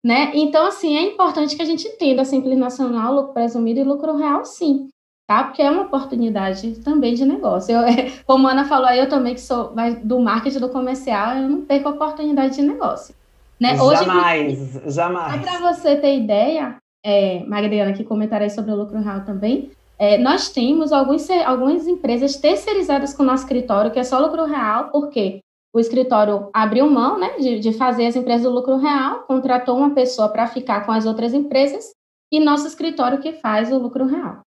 Né? 0.04 0.32
Então, 0.34 0.66
assim, 0.66 0.96
é 0.96 1.02
importante 1.02 1.56
que 1.56 1.62
a 1.62 1.64
gente 1.64 1.88
entenda 1.88 2.22
a 2.22 2.24
Simples 2.26 2.58
Nacional, 2.58 3.14
lucro 3.14 3.32
presumido 3.32 3.80
e 3.80 3.84
lucro 3.84 4.14
real, 4.16 4.44
sim, 4.44 4.88
tá? 5.26 5.44
Porque 5.44 5.62
é 5.62 5.70
uma 5.70 5.84
oportunidade 5.84 6.78
também 6.80 7.14
de 7.14 7.24
negócio. 7.24 7.74
Eu, 7.74 7.82
como 8.26 8.46
a 8.46 8.50
Ana 8.52 8.66
falou 8.66 8.86
aí, 8.86 8.98
eu 8.98 9.08
também 9.08 9.34
que 9.34 9.40
sou 9.40 9.74
do 10.02 10.20
marketing 10.20 10.58
do 10.58 10.68
comercial, 10.68 11.36
eu 11.36 11.48
não 11.48 11.62
perco 11.62 11.88
oportunidade 11.88 12.56
de 12.56 12.62
negócio. 12.62 13.14
Né? 13.58 13.80
Hoje, 13.80 14.04
jamais, 14.04 14.80
jamais. 14.94 15.32
Só 15.32 15.40
para 15.40 15.72
você 15.72 15.96
ter 15.96 16.18
ideia, 16.18 16.76
é, 17.04 17.44
Magdalena, 17.44 17.92
que 17.92 18.02
comentarei 18.02 18.48
sobre 18.48 18.72
o 18.72 18.76
lucro 18.76 18.98
real 18.98 19.24
também, 19.24 19.70
é, 19.98 20.18
nós 20.18 20.48
temos 20.48 20.90
alguns, 20.92 21.28
algumas 21.30 21.86
empresas 21.86 22.36
terceirizadas 22.36 23.14
com 23.14 23.22
o 23.22 23.26
nosso 23.26 23.44
escritório, 23.44 23.90
que 23.90 23.98
é 23.98 24.04
só 24.04 24.18
lucro 24.18 24.44
real, 24.44 24.90
porque 24.90 25.40
o 25.74 25.78
escritório 25.78 26.48
abriu 26.52 26.88
mão 26.88 27.18
né, 27.18 27.36
de, 27.38 27.60
de 27.60 27.72
fazer 27.72 28.06
as 28.06 28.16
empresas 28.16 28.44
do 28.44 28.52
lucro 28.52 28.76
real, 28.76 29.24
contratou 29.26 29.76
uma 29.76 29.90
pessoa 29.90 30.28
para 30.28 30.46
ficar 30.46 30.86
com 30.86 30.92
as 30.92 31.04
outras 31.04 31.34
empresas 31.34 31.90
e 32.32 32.40
nosso 32.40 32.66
escritório 32.66 33.20
que 33.20 33.34
faz 33.34 33.70
o 33.72 33.78
lucro 33.78 34.06
real. 34.06 34.40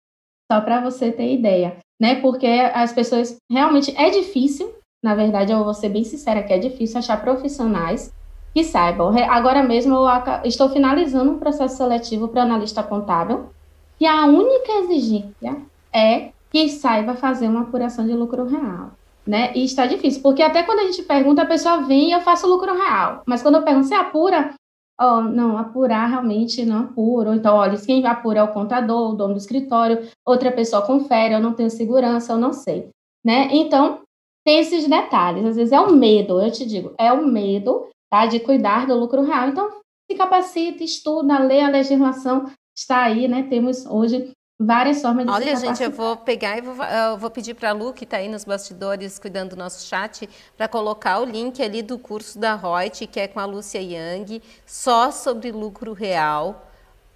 Só 0.51 0.61
para 0.61 0.81
você 0.81 1.11
ter 1.11 1.33
ideia, 1.33 1.77
né? 1.99 2.21
Porque 2.21 2.45
as 2.45 2.93
pessoas 2.93 3.37
realmente 3.51 3.95
é 3.97 4.11
difícil, 4.11 4.71
na 5.03 5.15
verdade, 5.15 5.51
eu 5.51 5.63
vou 5.63 5.73
ser 5.73 5.89
bem 5.89 6.03
sincera 6.03 6.43
que 6.43 6.53
é 6.53 6.59
difícil 6.59 6.99
achar 6.99 7.21
profissionais 7.21 8.13
que 8.55 8.63
saibam. 8.63 9.13
Agora 9.29 9.61
mesmo 9.61 9.93
eu 9.93 10.07
estou 10.45 10.69
finalizando 10.69 11.31
um 11.31 11.39
processo 11.39 11.75
seletivo 11.75 12.29
para 12.29 12.43
analista 12.43 12.81
contábil 12.81 13.49
e 13.99 14.07
a 14.07 14.25
única 14.25 14.71
exigência 14.79 15.57
é 15.93 16.29
que 16.49 16.69
saiba 16.69 17.15
fazer 17.15 17.49
uma 17.49 17.63
apuração 17.63 18.07
de 18.07 18.13
lucro 18.13 18.45
real 18.45 18.91
né? 19.25 19.51
E 19.55 19.65
está 19.65 19.85
difícil, 19.87 20.21
porque 20.21 20.41
até 20.41 20.61
quando 20.63 20.79
a 20.79 20.83
gente 20.83 21.01
pergunta, 21.03 21.41
a 21.41 21.47
pessoa 21.47 21.81
vem 21.81 22.09
e 22.09 22.11
eu 22.11 22.21
faço 22.21 22.47
lucro 22.47 22.73
real. 22.75 23.23
Mas 23.25 23.41
quando 23.41 23.55
eu 23.55 23.63
pergunto, 23.63 23.87
você 23.87 23.95
apura? 23.95 24.53
Oh, 25.01 25.21
não, 25.21 25.57
apurar 25.57 26.05
realmente 26.05 26.63
não 26.63 26.81
apuro. 26.81 27.33
Então, 27.33 27.55
olha, 27.55 27.77
quem 27.77 28.05
apura 28.05 28.39
é 28.39 28.43
o 28.43 28.53
contador, 28.53 29.11
o 29.11 29.15
dono 29.15 29.33
do 29.33 29.39
escritório, 29.39 30.07
outra 30.25 30.51
pessoa 30.51 30.83
confere, 30.83 31.33
eu 31.33 31.39
não 31.39 31.53
tenho 31.53 31.69
segurança, 31.69 32.33
eu 32.33 32.37
não 32.37 32.53
sei. 32.53 32.89
Né? 33.25 33.49
Então, 33.51 34.01
tem 34.45 34.59
esses 34.59 34.87
detalhes. 34.87 35.45
Às 35.45 35.55
vezes 35.55 35.73
é 35.73 35.79
o 35.79 35.91
medo, 35.91 36.39
eu 36.39 36.51
te 36.51 36.65
digo, 36.65 36.93
é 36.97 37.11
o 37.11 37.25
medo 37.25 37.87
tá, 38.15 38.25
de 38.25 38.39
cuidar 38.39 38.87
do 38.87 38.95
lucro 38.95 39.21
real. 39.23 39.49
Então, 39.49 39.69
se 40.09 40.17
capacita, 40.17 40.83
estuda, 40.83 41.39
lê 41.39 41.61
a 41.61 41.69
legislação, 41.69 42.49
está 42.75 43.03
aí, 43.03 43.27
né? 43.27 43.43
Temos 43.49 43.85
hoje 43.85 44.31
várias 44.57 45.01
formas 45.01 45.25
de 45.25 45.31
Olha, 45.31 45.55
gente, 45.57 45.83
eu 45.83 45.91
vou 45.91 46.15
pegar 46.15 46.57
e 46.57 46.61
vou, 46.61 46.75
vou 47.17 47.29
pedir 47.29 47.53
para 47.55 47.71
a 47.71 47.73
Lu, 47.73 47.91
que 47.91 48.05
está 48.05 48.17
aí 48.17 48.29
nos 48.29 48.45
bastidores 48.45 49.19
cuidando 49.19 49.49
do 49.49 49.55
nosso 49.57 49.85
chat, 49.85 50.29
para 50.55 50.67
colocar 50.67 51.19
o 51.19 51.25
link 51.25 51.61
ali 51.61 51.81
do 51.81 51.99
curso 51.99 52.39
da 52.39 52.55
Reut, 52.55 53.05
que 53.07 53.19
é 53.19 53.27
com 53.27 53.39
a 53.39 53.45
Lúcia 53.45 53.81
Yang, 53.81 54.41
só 54.65 55.11
sobre 55.11 55.51
lucro 55.51 55.91
real. 55.91 56.71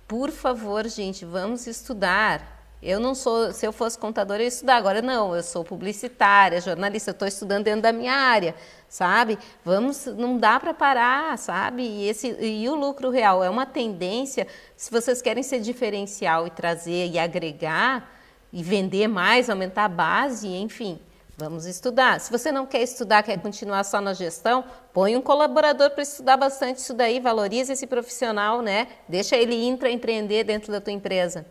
Por 0.05 0.31
favor, 0.31 0.85
gente, 0.87 1.23
vamos 1.23 1.65
estudar. 1.65 2.58
Eu 2.81 2.97
não 2.97 3.13
sou, 3.13 3.51
se 3.51 3.67
eu 3.67 3.73
fosse 3.73 3.99
contadora, 3.99 4.41
eu 4.41 4.45
ia 4.45 4.47
estudar. 4.47 4.77
Agora 4.77 5.01
não, 5.01 5.35
eu 5.35 5.43
sou 5.43 5.65
publicitária, 5.65 6.61
jornalista, 6.61 7.11
estou 7.11 7.27
estudando 7.27 7.65
dentro 7.65 7.81
da 7.81 7.91
minha 7.91 8.13
área, 8.13 8.55
sabe? 8.87 9.37
Vamos, 9.65 10.05
não 10.05 10.37
dá 10.37 10.57
para 10.59 10.73
parar, 10.73 11.37
sabe? 11.37 11.83
E, 11.83 12.07
esse, 12.07 12.29
e 12.39 12.69
o 12.69 12.75
lucro 12.75 13.09
real 13.09 13.43
é 13.43 13.49
uma 13.49 13.65
tendência. 13.65 14.47
Se 14.77 14.89
vocês 14.89 15.21
querem 15.21 15.43
ser 15.43 15.59
diferencial 15.59 16.47
e 16.47 16.49
trazer 16.49 17.07
e 17.07 17.19
agregar 17.19 18.09
e 18.51 18.63
vender 18.63 19.09
mais, 19.09 19.49
aumentar 19.49 19.83
a 19.83 19.89
base, 19.89 20.47
enfim, 20.47 21.01
vamos 21.37 21.65
estudar. 21.65 22.21
Se 22.21 22.31
você 22.31 22.49
não 22.49 22.65
quer 22.65 22.81
estudar, 22.81 23.23
quer 23.23 23.37
continuar 23.41 23.83
só 23.83 23.99
na 23.99 24.13
gestão, 24.13 24.63
põe 24.93 25.17
um 25.17 25.21
colaborador 25.21 25.89
para 25.91 26.01
estudar 26.01 26.37
bastante 26.37 26.77
isso 26.77 26.93
daí, 26.93 27.19
valoriza 27.19 27.73
esse 27.73 27.85
profissional, 27.85 28.61
né? 28.61 28.87
Deixa 29.05 29.35
ele 29.35 29.67
intraempreender 29.67 30.45
dentro 30.45 30.71
da 30.71 30.79
tua 30.79 30.93
empresa. 30.93 31.45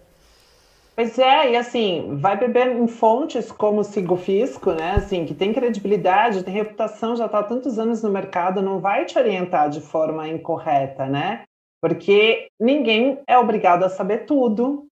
Pois 0.98 1.16
é, 1.16 1.52
e 1.52 1.56
assim, 1.56 2.16
vai 2.16 2.36
beber 2.36 2.74
em 2.74 2.88
fontes 2.88 3.52
como 3.52 3.82
o 3.82 3.84
Sigo 3.84 4.16
Fisco, 4.16 4.72
né? 4.72 4.96
Assim, 4.96 5.24
que 5.24 5.32
tem 5.32 5.52
credibilidade, 5.52 6.42
tem 6.42 6.52
reputação, 6.52 7.14
já 7.14 7.26
está 7.26 7.38
há 7.38 7.44
tantos 7.44 7.78
anos 7.78 8.02
no 8.02 8.10
mercado, 8.10 8.60
não 8.60 8.80
vai 8.80 9.04
te 9.04 9.16
orientar 9.16 9.70
de 9.70 9.80
forma 9.80 10.26
incorreta, 10.26 11.06
né? 11.06 11.44
Porque 11.80 12.48
ninguém 12.58 13.20
é 13.28 13.38
obrigado 13.38 13.84
a 13.84 13.88
saber 13.88 14.26
tudo. 14.26 14.88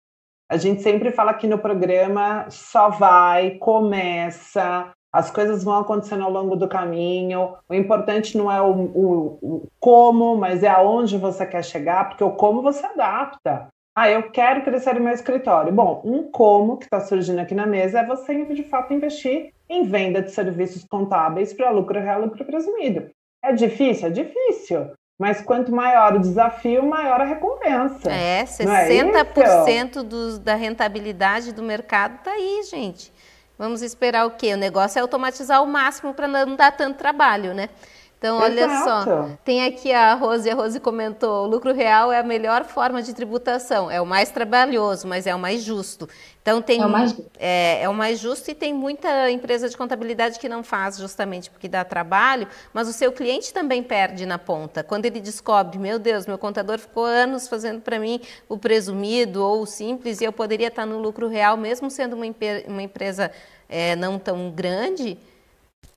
A 0.48 0.58
gente 0.58 0.84
sempre 0.84 1.12
fala 1.12 1.32
aqui 1.32 1.48
no 1.48 1.58
programa, 1.58 2.46
só 2.52 2.88
vai, 2.90 3.58
começa, 3.58 4.92
as 5.12 5.32
coisas 5.32 5.64
vão 5.64 5.80
acontecendo 5.80 6.24
ao 6.24 6.30
longo 6.30 6.56
do 6.56 6.68
caminho. 6.68 7.56
O 7.68 7.74
importante 7.74 8.38
não 8.38 8.52
é 8.52 8.62
o, 8.62 8.72
o, 8.72 9.40
o 9.42 9.68
como, 9.80 10.38
mas 10.38 10.62
é 10.62 10.68
aonde 10.68 11.18
você 11.18 11.48
quer 11.48 11.66
chegar, 11.66 12.10
porque 12.10 12.24
o 12.24 12.30
como 12.30 12.62
você 12.62 12.86
adapta. 12.86 13.74
Ah, 13.96 14.10
eu 14.10 14.30
quero 14.30 14.62
crescer 14.62 14.96
no 14.96 15.02
meu 15.02 15.14
escritório. 15.14 15.72
Bom, 15.72 16.02
um 16.04 16.24
como 16.24 16.78
que 16.78 16.84
está 16.84 17.00
surgindo 17.00 17.40
aqui 17.40 17.56
na 17.56 17.66
mesa 17.66 18.00
é 18.00 18.06
você, 18.06 18.44
de 18.44 18.64
fato, 18.64 18.94
investir 18.94 19.54
em 19.70 19.86
venda 19.86 20.22
de 20.22 20.32
serviços 20.32 20.84
contábeis 20.84 21.54
para 21.54 21.72
lucro 21.72 21.98
real, 21.98 22.20
lucro 22.20 22.44
presumido. 22.44 23.10
É 23.42 23.54
difícil? 23.54 24.08
É 24.08 24.12
difícil. 24.12 24.92
Mas 25.18 25.40
quanto 25.40 25.72
maior 25.72 26.16
o 26.16 26.20
desafio, 26.20 26.84
maior 26.84 27.22
a 27.22 27.24
recompensa. 27.24 28.12
É, 28.12 28.44
60% 28.44 30.00
é 30.00 30.04
do, 30.04 30.40
da 30.40 30.56
rentabilidade 30.56 31.54
do 31.54 31.64
mercado 31.64 32.16
está 32.16 32.32
aí, 32.32 32.64
gente. 32.70 33.14
Vamos 33.58 33.82
esperar 33.82 34.26
o 34.26 34.32
quê? 34.32 34.56
O 34.56 34.58
negócio 34.58 35.00
é 35.00 35.02
automatizar 35.02 35.64
o 35.64 35.68
máximo 35.68 36.14
para 36.14 36.28
não 36.28 36.58
dar 36.58 36.76
tanto 36.76 36.98
trabalho, 36.98 37.54
né? 37.54 37.70
Então, 38.18 38.38
olha 38.38 38.66
Exato. 38.66 39.04
só, 39.04 39.30
tem 39.44 39.66
aqui 39.66 39.92
a 39.92 40.14
Rose, 40.16 40.50
a 40.50 40.56
Rose 40.56 40.80
comentou, 40.80 41.46
o 41.46 41.48
lucro 41.48 41.74
real 41.74 42.12
é 42.12 42.20
a 42.20 42.24
melhor 42.24 42.64
forma 42.64 43.02
de 43.02 43.14
tributação, 43.14 43.92
é 43.92 44.02
o 44.02 44.06
mais 44.06 44.32
trabalhoso, 44.32 45.08
mas 45.08 45.28
é 45.28 45.36
o 45.36 45.40
mais 45.40 45.62
justo. 45.62 46.08
Então 46.42 46.62
tem 46.62 46.82
é 46.82 46.86
o 46.86 46.90
mais, 46.90 47.16
é, 47.40 47.82
é 47.84 47.90
o 47.90 47.94
mais 47.94 48.20
justo 48.20 48.50
e 48.50 48.56
tem 48.56 48.74
muita 48.74 49.30
empresa 49.32 49.68
de 49.68 49.76
contabilidade 49.76 50.40
que 50.40 50.48
não 50.48 50.64
faz 50.64 50.98
justamente 50.98 51.50
porque 51.50 51.68
dá 51.68 51.84
trabalho, 51.84 52.48
mas 52.74 52.88
o 52.88 52.94
seu 52.94 53.12
cliente 53.12 53.52
também 53.52 53.84
perde 53.84 54.26
na 54.26 54.38
ponta. 54.38 54.84
Quando 54.84 55.06
ele 55.06 55.20
descobre, 55.20 55.78
meu 55.78 56.00
Deus, 56.00 56.26
meu 56.26 56.38
contador 56.38 56.80
ficou 56.80 57.04
anos 57.04 57.48
fazendo 57.48 57.82
para 57.82 58.00
mim 58.00 58.22
o 58.48 58.58
presumido 58.58 59.44
ou 59.44 59.64
o 59.64 59.66
simples 59.66 60.22
e 60.22 60.24
eu 60.24 60.32
poderia 60.32 60.68
estar 60.68 60.86
no 60.86 61.00
lucro 61.00 61.28
real, 61.28 61.58
mesmo 61.58 61.90
sendo 61.92 62.16
uma, 62.16 62.26
uma 62.68 62.82
empresa 62.82 63.32
é, 63.68 63.96
não 63.96 64.18
tão 64.20 64.52
grande, 64.52 65.18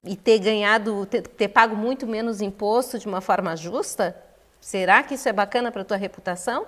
e 0.04 0.16
ter 0.16 0.38
ganhado, 0.38 1.06
ter, 1.06 1.22
ter 1.22 1.48
pago 1.48 1.76
muito 1.76 2.06
menos 2.06 2.40
imposto 2.40 2.98
de 2.98 3.06
uma 3.06 3.20
forma 3.20 3.56
justa? 3.56 4.16
Será 4.60 5.02
que 5.02 5.14
isso 5.14 5.28
é 5.28 5.32
bacana 5.32 5.70
para 5.70 5.82
a 5.82 5.84
tua 5.84 5.96
reputação? 5.96 6.66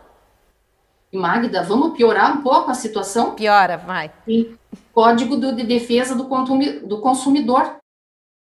Magda, 1.12 1.62
vamos 1.62 1.96
piorar 1.96 2.36
um 2.36 2.42
pouco 2.42 2.70
a 2.70 2.74
situação? 2.74 3.34
Piora, 3.34 3.76
vai. 3.76 4.12
Sim. 4.24 4.56
Código 4.92 5.36
de 5.36 5.64
Defesa 5.64 6.14
do, 6.14 6.24
do 6.86 7.00
Consumidor. 7.00 7.78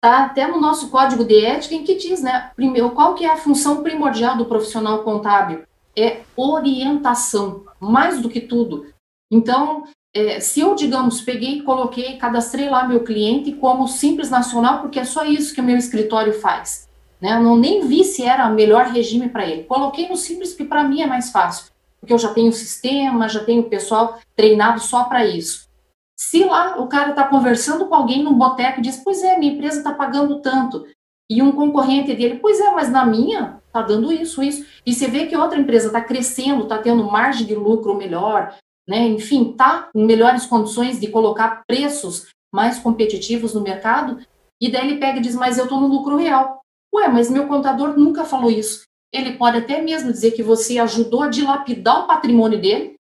Está 0.03 0.25
até 0.25 0.47
no 0.47 0.61
nosso 0.61 0.91
código 0.91 1.25
de 1.25 1.45
ética 1.45 1.75
em 1.75 1.85
que 1.85 1.97
diz, 1.97 2.23
né? 2.23 2.51
Primeiro, 2.55 2.91
qual 2.91 3.15
que 3.15 3.25
é 3.25 3.33
a 3.33 3.37
função 3.37 3.83
primordial 3.83 4.37
do 4.37 4.47
profissional 4.47 5.03
contábil? 5.03 5.65
É 5.97 6.23
orientação, 6.37 7.65
mais 7.81 8.21
do 8.21 8.29
que 8.29 8.41
tudo. 8.41 8.87
Então, 9.31 9.85
é, 10.19 10.41
se 10.41 10.61
eu, 10.61 10.75
digamos, 10.75 11.21
peguei, 11.21 11.63
coloquei, 11.63 12.17
cadastrei 12.17 12.69
lá 12.69 12.89
meu 12.89 13.05
cliente 13.05 13.53
como 13.53 13.87
simples 13.87 14.31
nacional, 14.31 14.81
porque 14.81 14.99
é 14.99 15.05
só 15.05 15.25
isso 15.25 15.55
que 15.55 15.61
o 15.61 15.65
meu 15.65 15.77
escritório 15.77 16.33
faz. 16.33 16.89
Né? 17.21 17.35
Eu 17.35 17.43
não 17.43 17.57
nem 17.57 17.87
vi 17.87 18.03
se 18.03 18.25
era 18.25 18.49
o 18.49 18.55
melhor 18.55 18.87
regime 18.87 19.29
para 19.29 19.47
ele. 19.47 19.63
Coloquei 19.65 20.09
no 20.09 20.17
simples, 20.17 20.55
que 20.55 20.65
para 20.65 20.83
mim 20.83 21.03
é 21.03 21.07
mais 21.07 21.31
fácil, 21.31 21.71
porque 22.01 22.13
eu 22.13 22.19
já 22.19 22.33
tenho 22.33 22.53
sistema, 22.53 23.29
já 23.29 23.45
tenho 23.45 23.69
pessoal 23.69 24.19
treinado 24.35 24.81
só 24.81 25.05
para 25.05 25.25
isso. 25.25 25.69
Se 26.17 26.43
lá 26.45 26.81
o 26.81 26.89
cara 26.89 27.11
está 27.11 27.25
conversando 27.25 27.87
com 27.87 27.95
alguém 27.95 28.25
num 28.25 28.35
boteco 28.35 28.81
e 28.81 28.83
diz, 28.83 28.97
pois 28.97 29.23
é, 29.23 29.39
minha 29.39 29.53
empresa 29.53 29.79
está 29.79 29.95
pagando 29.95 30.41
tanto, 30.41 30.85
e 31.31 31.43
um 31.43 31.53
concorrente 31.53 32.15
dele, 32.15 32.39
pois 32.41 32.59
é, 32.59 32.71
mas 32.71 32.91
na 32.91 33.05
minha 33.05 33.61
está 33.67 33.83
dando 33.83 34.13
isso, 34.13 34.43
isso. 34.43 34.65
E 34.85 34.95
você 34.95 35.07
vê 35.07 35.27
que 35.27 35.37
outra 35.37 35.61
empresa 35.61 35.89
está 35.89 36.01
crescendo, 36.01 36.63
está 36.63 36.79
tendo 36.79 37.05
margem 37.05 37.47
de 37.47 37.55
lucro 37.55 37.95
melhor, 37.95 38.57
né? 38.89 39.07
Enfim, 39.07 39.53
tá 39.53 39.91
em 39.95 40.05
melhores 40.05 40.47
condições 40.47 40.99
de 40.99 41.09
colocar 41.09 41.63
preços 41.67 42.29
mais 42.53 42.79
competitivos 42.79 43.53
no 43.53 43.61
mercado, 43.61 44.19
e 44.61 44.71
daí 44.71 44.89
ele 44.89 44.99
pega 44.99 45.19
e 45.19 45.23
diz, 45.23 45.35
mas 45.35 45.59
eu 45.59 45.65
estou 45.65 45.79
no 45.79 45.87
lucro 45.87 46.17
real. 46.17 46.63
Ué, 46.95 47.07
mas 47.09 47.31
meu 47.31 47.47
contador 47.47 47.99
nunca 47.99 48.25
falou 48.25 48.51
isso. 48.51 48.85
Ele 49.13 49.33
pode 49.33 49.59
até 49.59 49.81
mesmo 49.83 50.11
dizer 50.11 50.33
que 50.33 50.43
você 50.43 50.79
ajudou 50.79 51.23
a 51.23 51.29
dilapidar 51.29 52.05
o 52.05 52.07
patrimônio 52.07 52.61
dele, 52.61 52.95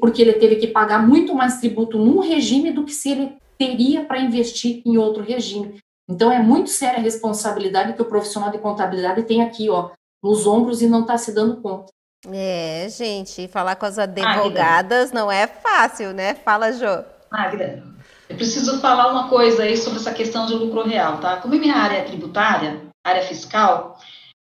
porque 0.00 0.20
ele 0.20 0.34
teve 0.34 0.56
que 0.56 0.66
pagar 0.66 1.06
muito 1.06 1.34
mais 1.34 1.58
tributo 1.58 1.98
num 1.98 2.20
regime 2.20 2.70
do 2.70 2.84
que 2.84 2.92
se 2.92 3.10
ele 3.10 3.36
teria 3.58 4.04
para 4.04 4.20
investir 4.20 4.82
em 4.84 4.98
outro 4.98 5.22
regime. 5.22 5.78
Então, 6.08 6.30
é 6.30 6.42
muito 6.42 6.70
séria 6.70 6.98
a 6.98 7.02
responsabilidade 7.02 7.94
que 7.94 8.02
o 8.02 8.08
profissional 8.08 8.50
de 8.50 8.58
contabilidade 8.58 9.22
tem 9.22 9.42
aqui, 9.42 9.70
ó, 9.70 9.90
nos 10.22 10.46
ombros 10.46 10.82
e 10.82 10.88
não 10.88 11.02
está 11.02 11.16
se 11.16 11.32
dando 11.32 11.60
conta. 11.60 11.92
É, 12.28 12.86
gente, 12.90 13.48
falar 13.48 13.76
com 13.76 13.86
as 13.86 13.98
advogadas 13.98 15.10
Magda. 15.10 15.20
não 15.20 15.32
é 15.32 15.46
fácil, 15.46 16.12
né? 16.12 16.34
Fala, 16.34 16.72
Jô. 16.72 17.04
Magda, 17.32 17.82
eu 18.28 18.36
preciso 18.36 18.80
falar 18.80 19.10
uma 19.10 19.28
coisa 19.28 19.62
aí 19.62 19.76
sobre 19.76 19.98
essa 19.98 20.12
questão 20.12 20.46
de 20.46 20.54
lucro 20.54 20.82
real, 20.82 21.18
tá? 21.18 21.38
Como 21.38 21.56
minha 21.56 21.76
área 21.76 21.96
é 21.96 22.04
tributária, 22.04 22.82
área 23.04 23.22
fiscal, 23.22 23.98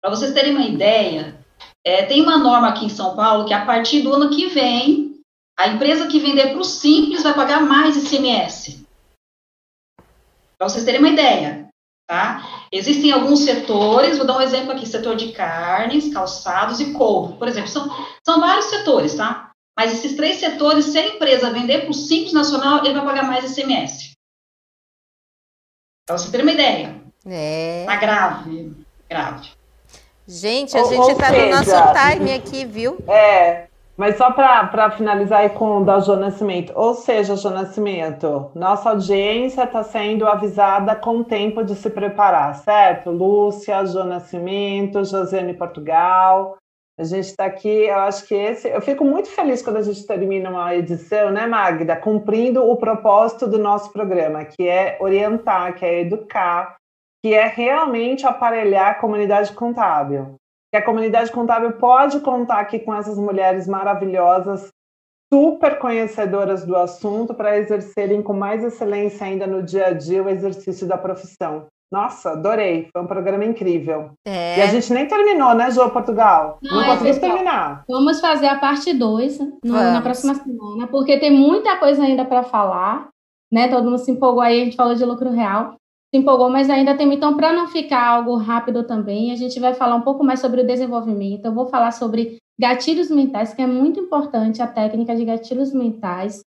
para 0.02 0.10
vocês 0.10 0.34
terem 0.34 0.54
uma 0.54 0.66
ideia, 0.66 1.38
é, 1.84 2.04
tem 2.04 2.20
uma 2.20 2.36
norma 2.36 2.68
aqui 2.68 2.84
em 2.84 2.90
São 2.90 3.16
Paulo 3.16 3.46
que 3.46 3.54
a 3.54 3.64
partir 3.64 4.02
do 4.02 4.12
ano 4.12 4.30
que 4.30 4.48
vem, 4.48 5.20
a 5.58 5.68
empresa 5.68 6.06
que 6.06 6.20
vender 6.20 6.48
para 6.50 6.58
o 6.58 6.64
Simples 6.64 7.22
vai 7.22 7.34
pagar 7.34 7.62
mais 7.62 7.96
ICMS. 7.96 8.86
Para 10.58 10.68
vocês 10.68 10.84
terem 10.84 11.00
uma 11.00 11.08
ideia, 11.08 11.61
tá? 12.06 12.66
Existem 12.70 13.12
alguns 13.12 13.40
setores, 13.40 14.16
vou 14.18 14.26
dar 14.26 14.38
um 14.38 14.42
exemplo 14.42 14.72
aqui, 14.72 14.86
setor 14.86 15.16
de 15.16 15.32
carnes, 15.32 16.12
calçados 16.12 16.80
e 16.80 16.92
couve, 16.92 17.38
por 17.38 17.48
exemplo, 17.48 17.68
são, 17.68 17.88
são 18.24 18.40
vários 18.40 18.66
setores, 18.66 19.14
tá? 19.14 19.52
Mas 19.76 19.92
esses 19.92 20.16
três 20.16 20.38
setores, 20.38 20.86
se 20.86 20.98
a 20.98 21.06
empresa 21.06 21.52
vender 21.52 21.82
para 21.82 21.90
o 21.90 21.94
Simples 21.94 22.32
Nacional, 22.32 22.84
ele 22.84 22.94
vai 22.94 23.04
pagar 23.04 23.24
mais 23.24 23.50
ICMS. 23.50 24.12
Para 26.06 26.18
você 26.18 26.30
ter 26.30 26.42
uma 26.42 26.52
ideia. 26.52 27.00
É. 27.26 27.84
Tá 27.86 27.96
grave, 27.96 28.76
grave. 29.08 29.50
Gente, 30.26 30.76
a 30.76 30.84
gente 30.84 31.10
está 31.10 31.30
no 31.32 31.50
nosso 31.50 31.70
time 32.16 32.32
aqui, 32.32 32.64
viu? 32.64 32.98
É, 33.08 33.68
mas 33.96 34.16
só 34.16 34.30
para 34.32 34.90
finalizar 34.90 35.40
aí 35.40 35.50
com 35.50 35.78
o 35.78 35.84
da 35.84 36.00
Jô 36.00 36.16
Nascimento, 36.16 36.72
ou 36.74 36.94
seja, 36.94 37.36
Jô 37.36 37.50
Nascimento, 37.50 38.50
nossa 38.54 38.90
audiência 38.90 39.64
está 39.64 39.82
sendo 39.82 40.26
avisada 40.26 40.96
com 40.96 41.22
tempo 41.22 41.62
de 41.62 41.74
se 41.74 41.90
preparar, 41.90 42.54
certo? 42.56 43.10
Lúcia, 43.10 43.84
Jô 43.84 44.04
Nascimento, 44.04 45.04
Josiane 45.04 45.54
Portugal, 45.54 46.56
a 46.98 47.04
gente 47.04 47.26
está 47.26 47.46
aqui, 47.46 47.86
eu 47.86 47.98
acho 48.00 48.26
que 48.26 48.34
esse. 48.34 48.68
Eu 48.68 48.80
fico 48.80 49.04
muito 49.04 49.28
feliz 49.28 49.62
quando 49.62 49.78
a 49.78 49.82
gente 49.82 50.06
termina 50.06 50.50
uma 50.50 50.74
edição, 50.74 51.30
né, 51.30 51.46
Magda? 51.46 51.96
Cumprindo 51.96 52.62
o 52.68 52.76
propósito 52.76 53.46
do 53.46 53.58
nosso 53.58 53.92
programa, 53.92 54.44
que 54.44 54.68
é 54.68 54.98
orientar, 55.00 55.74
que 55.74 55.84
é 55.84 56.00
educar, 56.00 56.76
que 57.22 57.32
é 57.34 57.46
realmente 57.46 58.26
aparelhar 58.26 58.90
a 58.90 58.94
comunidade 58.94 59.52
contábil 59.52 60.36
que 60.72 60.78
a 60.78 60.84
comunidade 60.84 61.30
contábil 61.30 61.72
pode 61.72 62.20
contar 62.20 62.60
aqui 62.60 62.78
com 62.78 62.94
essas 62.94 63.18
mulheres 63.18 63.68
maravilhosas, 63.68 64.70
super 65.30 65.78
conhecedoras 65.78 66.64
do 66.64 66.74
assunto, 66.74 67.34
para 67.34 67.58
exercerem 67.58 68.22
com 68.22 68.32
mais 68.32 68.64
excelência 68.64 69.26
ainda 69.26 69.46
no 69.46 69.62
dia 69.62 69.88
a 69.88 69.92
dia 69.92 70.22
o 70.22 70.30
exercício 70.30 70.86
da 70.88 70.96
profissão. 70.96 71.66
Nossa, 71.92 72.30
adorei, 72.30 72.88
foi 72.90 73.02
um 73.02 73.06
programa 73.06 73.44
incrível. 73.44 74.12
É. 74.26 74.58
E 74.58 74.62
a 74.62 74.66
gente 74.66 74.90
nem 74.94 75.06
terminou, 75.06 75.54
né, 75.54 75.70
João 75.70 75.90
Portugal? 75.90 76.58
Não, 76.62 76.76
Não 76.76 76.82
é, 76.82 76.86
conseguimos 76.86 77.18
terminar. 77.18 77.84
Vamos 77.86 78.18
fazer 78.18 78.46
a 78.46 78.58
parte 78.58 78.94
2 78.94 79.40
na 79.62 80.00
próxima 80.00 80.34
semana, 80.36 80.86
porque 80.86 81.20
tem 81.20 81.30
muita 81.30 81.76
coisa 81.76 82.02
ainda 82.02 82.24
para 82.24 82.42
falar. 82.42 83.10
Né? 83.52 83.68
Todo 83.68 83.84
mundo 83.84 83.98
se 83.98 84.10
empolgou 84.10 84.40
aí, 84.40 84.62
a 84.62 84.64
gente 84.64 84.76
falou 84.76 84.94
de 84.94 85.04
lucro 85.04 85.28
real 85.28 85.74
empolgou, 86.12 86.50
mas 86.50 86.68
ainda 86.68 86.94
tem. 86.94 87.12
Então, 87.12 87.36
para 87.36 87.52
não 87.52 87.68
ficar 87.68 88.06
algo 88.06 88.36
rápido 88.36 88.84
também, 88.84 89.32
a 89.32 89.36
gente 89.36 89.58
vai 89.58 89.74
falar 89.74 89.96
um 89.96 90.02
pouco 90.02 90.22
mais 90.22 90.40
sobre 90.40 90.60
o 90.60 90.66
desenvolvimento. 90.66 91.46
Eu 91.46 91.54
vou 91.54 91.66
falar 91.66 91.92
sobre 91.92 92.36
gatilhos 92.58 93.10
mentais, 93.10 93.54
que 93.54 93.62
é 93.62 93.66
muito 93.66 93.98
importante 93.98 94.60
a 94.60 94.66
técnica 94.66 95.16
de 95.16 95.24
gatilhos 95.24 95.72
mentais 95.72 96.40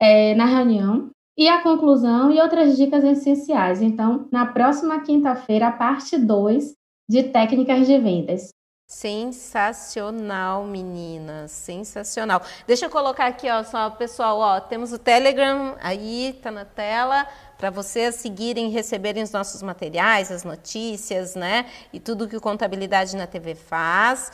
é, 0.00 0.34
na 0.34 0.44
reunião, 0.44 1.10
e 1.36 1.48
a 1.48 1.62
conclusão 1.62 2.30
e 2.30 2.40
outras 2.40 2.76
dicas 2.76 3.02
essenciais. 3.04 3.82
Então, 3.82 4.28
na 4.30 4.46
próxima 4.46 5.00
quinta-feira, 5.00 5.68
a 5.68 5.72
parte 5.72 6.16
2 6.16 6.74
de 7.08 7.24
técnicas 7.24 7.86
de 7.86 7.98
vendas. 7.98 8.50
Sensacional, 8.86 10.64
meninas, 10.64 11.50
sensacional. 11.50 12.42
Deixa 12.66 12.84
eu 12.84 12.90
colocar 12.90 13.26
aqui, 13.26 13.50
ó, 13.50 13.62
só 13.64 13.88
pessoal, 13.90 14.38
ó, 14.38 14.60
temos 14.60 14.92
o 14.92 14.98
Telegram 14.98 15.74
aí, 15.82 16.38
tá 16.42 16.50
na 16.50 16.66
tela 16.66 17.26
para 17.58 17.70
vocês 17.70 18.16
seguirem, 18.16 18.70
receberem 18.70 19.22
os 19.22 19.30
nossos 19.30 19.62
materiais, 19.62 20.30
as 20.30 20.44
notícias, 20.44 21.34
né? 21.34 21.66
E 21.92 22.00
tudo 22.00 22.28
que 22.28 22.36
o 22.36 22.40
Contabilidade 22.40 23.16
na 23.16 23.26
TV 23.26 23.54
faz. 23.54 24.30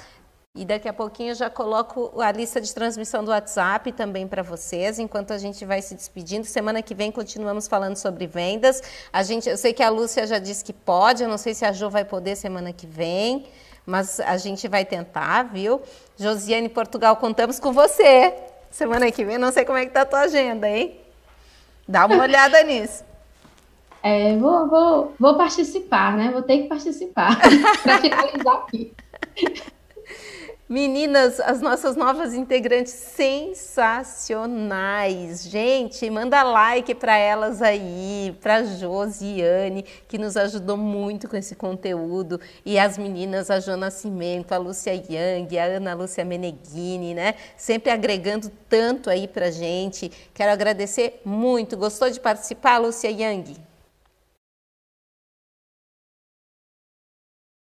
E 0.52 0.64
daqui 0.64 0.88
a 0.88 0.92
pouquinho 0.92 1.30
eu 1.30 1.34
já 1.36 1.48
coloco 1.48 2.20
a 2.20 2.32
lista 2.32 2.60
de 2.60 2.74
transmissão 2.74 3.22
do 3.22 3.30
WhatsApp 3.30 3.92
também 3.92 4.26
para 4.26 4.42
vocês, 4.42 4.98
enquanto 4.98 5.32
a 5.32 5.38
gente 5.38 5.64
vai 5.64 5.80
se 5.80 5.94
despedindo. 5.94 6.44
Semana 6.44 6.82
que 6.82 6.92
vem 6.92 7.12
continuamos 7.12 7.68
falando 7.68 7.94
sobre 7.94 8.26
vendas. 8.26 8.82
A 9.12 9.22
gente, 9.22 9.48
eu 9.48 9.56
sei 9.56 9.72
que 9.72 9.82
a 9.82 9.88
Lúcia 9.88 10.26
já 10.26 10.40
disse 10.40 10.64
que 10.64 10.72
pode, 10.72 11.22
eu 11.22 11.28
não 11.28 11.38
sei 11.38 11.54
se 11.54 11.64
a 11.64 11.70
Jo 11.70 11.88
vai 11.88 12.04
poder 12.04 12.34
semana 12.34 12.72
que 12.72 12.84
vem, 12.84 13.46
mas 13.86 14.18
a 14.18 14.36
gente 14.38 14.66
vai 14.66 14.84
tentar, 14.84 15.44
viu? 15.44 15.80
Josiane 16.16 16.68
Portugal, 16.68 17.16
contamos 17.16 17.60
com 17.60 17.72
você. 17.72 18.34
Semana 18.72 19.08
que 19.12 19.24
vem, 19.24 19.38
não 19.38 19.52
sei 19.52 19.64
como 19.64 19.78
é 19.78 19.86
que 19.86 19.92
tá 19.92 20.02
a 20.02 20.06
tua 20.06 20.20
agenda, 20.22 20.68
hein? 20.68 21.00
Dá 21.86 22.06
uma 22.06 22.22
olhada 22.24 22.60
nisso. 22.66 23.04
É, 24.02 24.36
vou, 24.36 24.68
vou, 24.68 25.14
vou 25.18 25.36
participar, 25.36 26.16
né? 26.16 26.30
Vou 26.32 26.42
ter 26.42 26.62
que 26.62 26.68
participar 26.68 27.38
para 27.82 27.98
finalizar 27.98 28.54
aqui. 28.54 28.92
Meninas, 30.70 31.38
as 31.40 31.60
nossas 31.60 31.96
novas 31.96 32.32
integrantes 32.32 32.92
sensacionais. 32.92 35.42
Gente, 35.42 36.08
manda 36.08 36.44
like 36.44 36.94
para 36.94 37.16
elas 37.16 37.60
aí, 37.60 38.38
para 38.40 38.62
Josiane, 38.62 39.84
que 40.06 40.16
nos 40.16 40.36
ajudou 40.36 40.76
muito 40.76 41.28
com 41.28 41.36
esse 41.36 41.56
conteúdo, 41.56 42.40
e 42.64 42.78
as 42.78 42.96
meninas, 42.96 43.50
a 43.50 43.58
Jo 43.58 43.76
Nascimento, 43.76 44.52
a 44.52 44.58
Lúcia 44.58 44.92
Yang, 44.92 45.58
a 45.58 45.64
Ana 45.64 45.92
Lúcia 45.92 46.24
Meneghini, 46.24 47.14
né? 47.14 47.34
Sempre 47.56 47.90
agregando 47.90 48.48
tanto 48.68 49.10
aí 49.10 49.26
pra 49.26 49.50
gente. 49.50 50.08
Quero 50.32 50.52
agradecer 50.52 51.20
muito. 51.24 51.76
Gostou 51.76 52.08
de 52.08 52.20
participar, 52.20 52.78
Lúcia 52.78 53.10
Yang? 53.10 53.69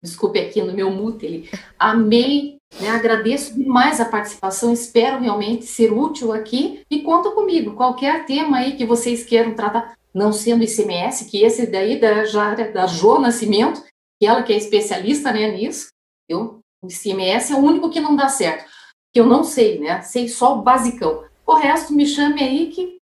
Desculpe 0.02 0.38
aqui 0.38 0.62
no 0.62 0.72
meu 0.72 0.90
mute, 0.90 1.26
ele, 1.26 1.50
amei, 1.78 2.58
né, 2.80 2.90
agradeço 2.90 3.54
demais 3.54 4.00
a 4.00 4.04
participação, 4.04 4.72
espero 4.72 5.20
realmente 5.20 5.64
ser 5.66 5.92
útil 5.92 6.32
aqui 6.32 6.82
e 6.90 7.02
conta 7.02 7.30
comigo, 7.30 7.74
qualquer 7.74 8.24
tema 8.24 8.58
aí 8.58 8.76
que 8.76 8.86
vocês 8.86 9.24
queiram 9.24 9.54
tratar, 9.54 9.96
não 10.14 10.32
sendo 10.32 10.64
ICMS, 10.64 11.26
que 11.26 11.42
esse 11.42 11.66
daí 11.66 12.00
da, 12.00 12.24
já, 12.24 12.54
da 12.54 12.86
Jo 12.86 13.18
Nascimento, 13.18 13.82
que 14.20 14.26
ela 14.26 14.42
que 14.42 14.52
é 14.52 14.56
especialista 14.56 15.32
né, 15.32 15.50
nisso, 15.50 15.88
eu, 16.28 16.60
o 16.82 16.86
ICMS 16.86 17.52
é 17.52 17.56
o 17.56 17.60
único 17.60 17.90
que 17.90 18.00
não 18.00 18.14
dá 18.14 18.28
certo, 18.28 18.68
que 19.12 19.20
eu 19.20 19.26
não 19.26 19.42
sei, 19.42 19.80
né, 19.80 20.00
sei 20.02 20.28
só 20.28 20.58
o 20.58 20.62
basicão. 20.62 21.24
O 21.46 21.54
resto 21.54 21.94
me 21.94 22.06
chame 22.06 22.42
aí 22.42 22.66
que 22.70 22.98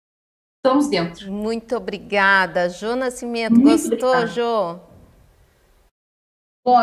estamos 0.59 0.88
dentro. 0.88 1.32
Muito 1.32 1.74
obrigada, 1.76 2.68
Jo 2.68 2.95
Nascimento. 2.95 3.59
Muito 3.59 3.88
Gostou, 3.88 4.11
obrigada. 4.11 4.26
Jo? 4.26 4.93
Bom, 6.64 6.78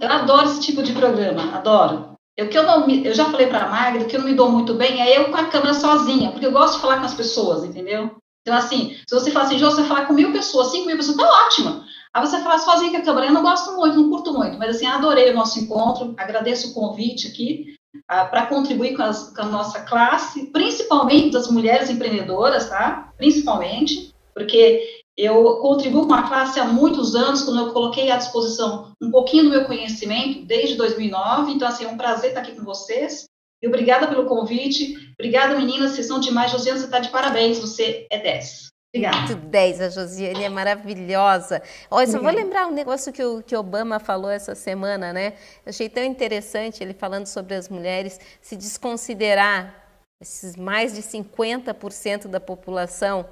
eu, 0.00 0.08
adoro 0.08 0.46
esse 0.46 0.60
tipo 0.60 0.82
de 0.82 0.94
programa, 0.94 1.54
adoro. 1.54 2.16
Eu, 2.36 2.48
que 2.48 2.56
eu, 2.56 2.62
não, 2.62 2.88
eu 2.88 3.14
já 3.14 3.26
falei 3.26 3.46
para 3.46 3.64
a 3.64 3.68
Magda 3.68 4.04
que 4.06 4.16
eu 4.16 4.20
não 4.20 4.28
me 4.28 4.34
dou 4.34 4.50
muito 4.50 4.74
bem 4.74 5.00
é 5.00 5.18
eu 5.18 5.30
com 5.30 5.36
a 5.36 5.46
câmera 5.46 5.74
sozinha, 5.74 6.30
porque 6.30 6.46
eu 6.46 6.52
gosto 6.52 6.76
de 6.76 6.80
falar 6.80 6.98
com 6.98 7.06
as 7.06 7.14
pessoas, 7.14 7.64
entendeu? 7.64 8.16
Então, 8.42 8.56
assim, 8.56 8.96
se 9.06 9.14
você 9.14 9.30
fala 9.30 9.46
assim, 9.46 9.58
Jo, 9.58 9.70
você 9.70 9.84
falar 9.84 10.06
com 10.06 10.14
mil 10.14 10.32
pessoas, 10.32 10.70
cinco 10.70 10.86
mil 10.86 10.96
pessoas, 10.96 11.16
tá 11.16 11.46
ótimo. 11.46 11.82
Aí 12.14 12.26
você 12.26 12.40
falar 12.40 12.58
sozinho 12.58 12.92
com 12.92 12.98
a 12.98 13.02
câmera, 13.02 13.26
eu 13.26 13.32
não 13.32 13.42
gosto 13.42 13.76
muito, 13.76 13.96
não 13.96 14.08
curto 14.08 14.32
muito, 14.32 14.56
mas 14.58 14.76
assim, 14.76 14.86
adorei 14.86 15.30
o 15.30 15.34
nosso 15.34 15.58
encontro, 15.58 16.14
agradeço 16.16 16.70
o 16.70 16.74
convite 16.74 17.28
aqui 17.28 17.76
ah, 18.08 18.24
para 18.24 18.46
contribuir 18.46 18.96
com, 18.96 19.02
as, 19.02 19.34
com 19.34 19.42
a 19.42 19.46
nossa 19.46 19.80
classe, 19.80 20.46
principalmente 20.46 21.32
das 21.32 21.50
mulheres 21.50 21.90
empreendedoras, 21.90 22.68
tá? 22.70 23.12
Principalmente, 23.18 24.14
porque 24.34 24.95
eu 25.16 25.56
contribuo 25.56 26.06
com 26.06 26.14
a 26.14 26.28
classe 26.28 26.60
há 26.60 26.64
muitos 26.64 27.14
anos, 27.14 27.42
quando 27.42 27.60
eu 27.60 27.72
coloquei 27.72 28.10
à 28.10 28.16
disposição 28.16 28.92
um 29.02 29.10
pouquinho 29.10 29.44
do 29.44 29.50
meu 29.50 29.64
conhecimento, 29.64 30.44
desde 30.44 30.76
2009. 30.76 31.52
Então, 31.52 31.66
assim, 31.66 31.84
é 31.84 31.88
um 31.88 31.96
prazer 31.96 32.30
estar 32.30 32.42
aqui 32.42 32.54
com 32.54 32.64
vocês. 32.64 33.24
E 33.62 33.66
obrigada 33.66 34.06
pelo 34.08 34.26
convite. 34.26 34.94
Obrigada, 35.18 35.56
meninas, 35.56 35.92
vocês 35.92 36.06
são 36.06 36.20
demais. 36.20 36.50
Josiane, 36.50 36.78
você 36.78 36.84
está 36.84 36.98
de 36.98 37.08
parabéns, 37.08 37.58
você 37.58 38.06
é 38.10 38.18
10. 38.18 38.66
Obrigada. 38.94 39.34
Muito 39.34 39.46
10, 39.46 39.80
a 39.80 39.88
Josiane 39.88 40.44
é 40.44 40.48
maravilhosa. 40.50 41.62
Olha, 41.90 42.06
só 42.06 42.20
vou 42.20 42.30
lembrar 42.30 42.66
um 42.66 42.72
negócio 42.72 43.12
que 43.12 43.24
o 43.24 43.42
que 43.42 43.56
Obama 43.56 43.98
falou 43.98 44.30
essa 44.30 44.54
semana, 44.54 45.12
né? 45.12 45.34
Eu 45.64 45.70
achei 45.70 45.88
tão 45.88 46.04
interessante 46.04 46.82
ele 46.82 46.94
falando 46.94 47.26
sobre 47.26 47.54
as 47.54 47.68
mulheres 47.68 48.20
se 48.40 48.54
desconsiderar 48.54 49.84
esses 50.20 50.56
mais 50.56 50.94
de 50.94 51.02
50% 51.02 52.26
da 52.28 52.40
população 52.40 53.26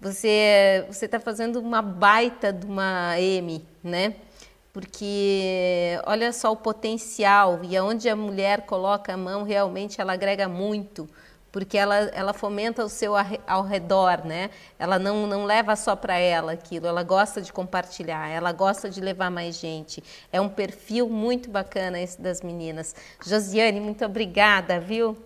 você 0.00 0.84
você 0.88 1.04
está 1.04 1.20
fazendo 1.20 1.60
uma 1.60 1.82
baita 1.82 2.52
de 2.52 2.66
uma 2.66 3.20
M, 3.20 3.64
né? 3.82 4.14
Porque 4.72 6.00
olha 6.06 6.32
só 6.32 6.52
o 6.52 6.56
potencial 6.56 7.60
e 7.62 7.76
aonde 7.76 8.08
a 8.08 8.16
mulher 8.16 8.62
coloca 8.62 9.12
a 9.12 9.16
mão 9.16 9.42
realmente 9.42 10.00
ela 10.00 10.12
agrega 10.12 10.48
muito, 10.48 11.08
porque 11.50 11.76
ela, 11.76 11.96
ela 12.14 12.32
fomenta 12.32 12.84
o 12.84 12.88
seu 12.88 13.14
ao 13.46 13.64
redor, 13.64 14.24
né? 14.24 14.50
Ela 14.78 14.98
não, 14.98 15.26
não 15.26 15.44
leva 15.44 15.74
só 15.74 15.96
para 15.96 16.16
ela 16.16 16.52
aquilo, 16.52 16.86
ela 16.86 17.02
gosta 17.02 17.42
de 17.42 17.52
compartilhar, 17.52 18.28
ela 18.28 18.52
gosta 18.52 18.88
de 18.88 19.00
levar 19.00 19.30
mais 19.30 19.56
gente. 19.56 20.02
É 20.32 20.40
um 20.40 20.48
perfil 20.48 21.08
muito 21.08 21.50
bacana 21.50 22.00
esse 22.00 22.20
das 22.20 22.40
meninas. 22.40 22.94
Josiane, 23.26 23.80
muito 23.80 24.04
obrigada, 24.04 24.78
viu? 24.78 25.16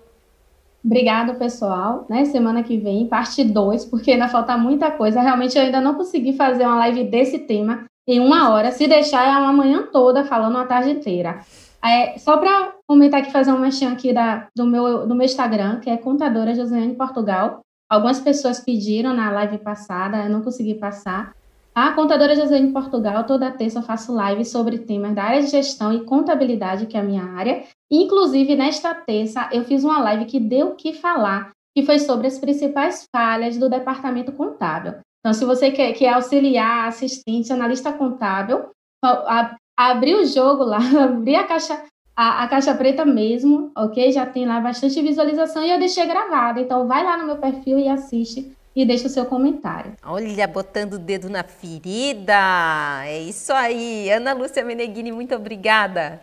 Obrigada, 0.85 1.35
pessoal. 1.35 2.05
Né? 2.11 2.27
Semana 2.27 2.63
que 2.63 2.77
vem, 2.77 3.07
parte 3.07 3.43
2, 3.43 3.87
porque 3.87 4.13
ainda 4.13 4.29
falta 4.29 4.57
muita 4.59 4.91
coisa. 4.91 5.21
Realmente, 5.21 5.57
eu 5.57 5.65
ainda 5.65 5.81
não 5.81 5.95
consegui 5.95 6.35
fazer 6.35 6.67
uma 6.67 6.77
live 6.77 7.05
desse 7.05 7.39
tema 7.39 7.87
em 8.07 8.21
uma 8.21 8.51
hora. 8.51 8.71
Se 8.71 8.87
deixar, 8.87 9.27
é 9.27 9.39
uma 9.39 9.53
manhã 9.53 9.89
toda, 9.91 10.25
falando 10.25 10.59
a 10.59 10.67
tarde 10.67 10.91
inteira. 10.91 11.41
É, 11.83 12.19
só 12.19 12.37
para 12.37 12.75
comentar 12.87 13.21
aqui, 13.21 13.33
fazer 13.33 13.53
um 13.53 13.59
mexão 13.59 13.93
aqui 13.93 14.13
da, 14.13 14.49
do, 14.55 14.67
meu, 14.67 15.07
do 15.07 15.15
meu 15.15 15.25
Instagram, 15.25 15.81
que 15.81 15.89
é 15.89 15.97
Contadora 15.97 16.55
Josiane 16.55 16.95
Portugal. 16.95 17.61
Algumas 17.91 18.21
pessoas 18.21 18.61
pediram 18.61 19.15
na 19.15 19.31
live 19.31 19.59
passada, 19.59 20.25
eu 20.25 20.31
não 20.31 20.43
consegui 20.43 20.75
passar. 20.75 21.33
A 21.75 21.93
Contadora 21.93 22.37
Josiane 22.37 22.73
Portugal, 22.73 23.25
toda 23.25 23.51
terça 23.51 23.79
eu 23.79 23.83
faço 23.83 24.15
live 24.15 24.45
sobre 24.45 24.79
temas 24.79 25.15
da 25.15 25.25
área 25.25 25.43
de 25.43 25.49
gestão 25.49 25.93
e 25.93 26.05
contabilidade, 26.05 26.87
que 26.87 26.97
é 26.97 27.01
a 27.01 27.03
minha 27.03 27.25
área. 27.25 27.65
Inclusive, 27.91 28.57
nesta 28.57 28.95
terça, 28.95 29.49
eu 29.53 29.65
fiz 29.65 29.85
uma 29.85 30.01
live 30.01 30.25
que 30.25 30.41
deu 30.41 30.69
o 30.69 30.75
que 30.75 30.93
falar, 30.93 31.51
que 31.77 31.85
foi 31.85 31.99
sobre 31.99 32.27
as 32.27 32.39
principais 32.39 33.07
falhas 33.15 33.57
do 33.57 33.69
departamento 33.69 34.33
contábil. 34.33 34.95
Então, 35.21 35.33
se 35.33 35.45
você 35.45 35.71
quer, 35.71 35.93
quer 35.93 36.13
auxiliar, 36.13 36.89
assistente, 36.89 37.53
analista 37.53 37.93
contábil, 37.93 38.69
abrir 39.77 40.17
o 40.17 40.27
jogo 40.27 40.65
lá, 40.65 40.79
abrir 41.03 41.37
a 41.37 41.45
caixa, 41.45 41.83
a, 42.15 42.45
a, 42.45 42.49
caixa 42.49 42.75
preta 42.75 43.05
mesmo, 43.05 43.71
ok? 43.77 44.13
Já 44.13 44.27
tem 44.27 44.47
lá 44.47 44.61
bastante 44.61 45.01
visualização 45.01 45.65
e 45.65 45.71
eu 45.71 45.79
deixei 45.79 46.07
gravada. 46.07 46.61
Então, 46.61 46.87
vai 46.87 47.03
lá 47.03 47.17
no 47.17 47.27
meu 47.27 47.37
perfil 47.37 47.79
e 47.79 47.89
assiste 47.89 48.55
e 48.77 48.85
deixa 48.85 49.07
o 49.07 49.11
seu 49.11 49.25
comentário. 49.25 49.95
Olha, 50.05 50.47
botando 50.47 50.95
o 50.95 50.99
dedo 50.99 51.31
na 51.31 51.43
ferida. 51.43 52.35
É 53.05 53.21
isso 53.21 53.53
aí. 53.53 54.11
Ana 54.11 54.33
Lúcia 54.33 54.65
Meneghini, 54.65 55.13
muito 55.13 55.35
obrigada. 55.35 56.21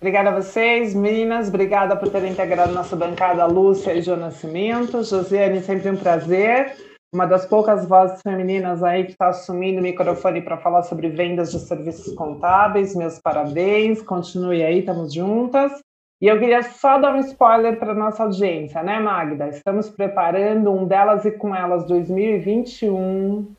Obrigada 0.00 0.30
a 0.30 0.40
vocês, 0.40 0.94
meninas. 0.94 1.48
Obrigada 1.48 1.94
por 1.94 2.08
terem 2.08 2.32
integrado 2.32 2.72
nossa 2.72 2.96
bancada 2.96 3.44
Lúcia 3.44 3.92
e 3.92 4.00
João 4.00 4.16
Nascimento. 4.16 5.04
Josiane, 5.04 5.60
sempre 5.60 5.90
um 5.90 5.96
prazer. 5.96 6.74
Uma 7.12 7.26
das 7.26 7.44
poucas 7.44 7.86
vozes 7.86 8.22
femininas 8.22 8.82
aí 8.82 9.04
que 9.04 9.10
está 9.10 9.28
assumindo 9.28 9.78
o 9.78 9.82
microfone 9.82 10.40
para 10.40 10.56
falar 10.56 10.84
sobre 10.84 11.10
vendas 11.10 11.52
de 11.52 11.58
serviços 11.58 12.14
contábeis. 12.14 12.96
Meus 12.96 13.18
parabéns. 13.18 14.00
Continue 14.00 14.62
aí, 14.62 14.78
estamos 14.78 15.12
juntas. 15.12 15.70
E 16.18 16.28
eu 16.28 16.38
queria 16.38 16.62
só 16.62 16.98
dar 16.98 17.14
um 17.14 17.20
spoiler 17.20 17.78
para 17.78 17.92
nossa 17.92 18.22
audiência, 18.22 18.82
né, 18.82 18.98
Magda? 18.98 19.48
Estamos 19.48 19.90
preparando 19.90 20.72
um 20.72 20.86
Delas 20.86 21.26
e 21.26 21.30
com 21.30 21.54
Elas 21.54 21.84
2021 21.86 23.54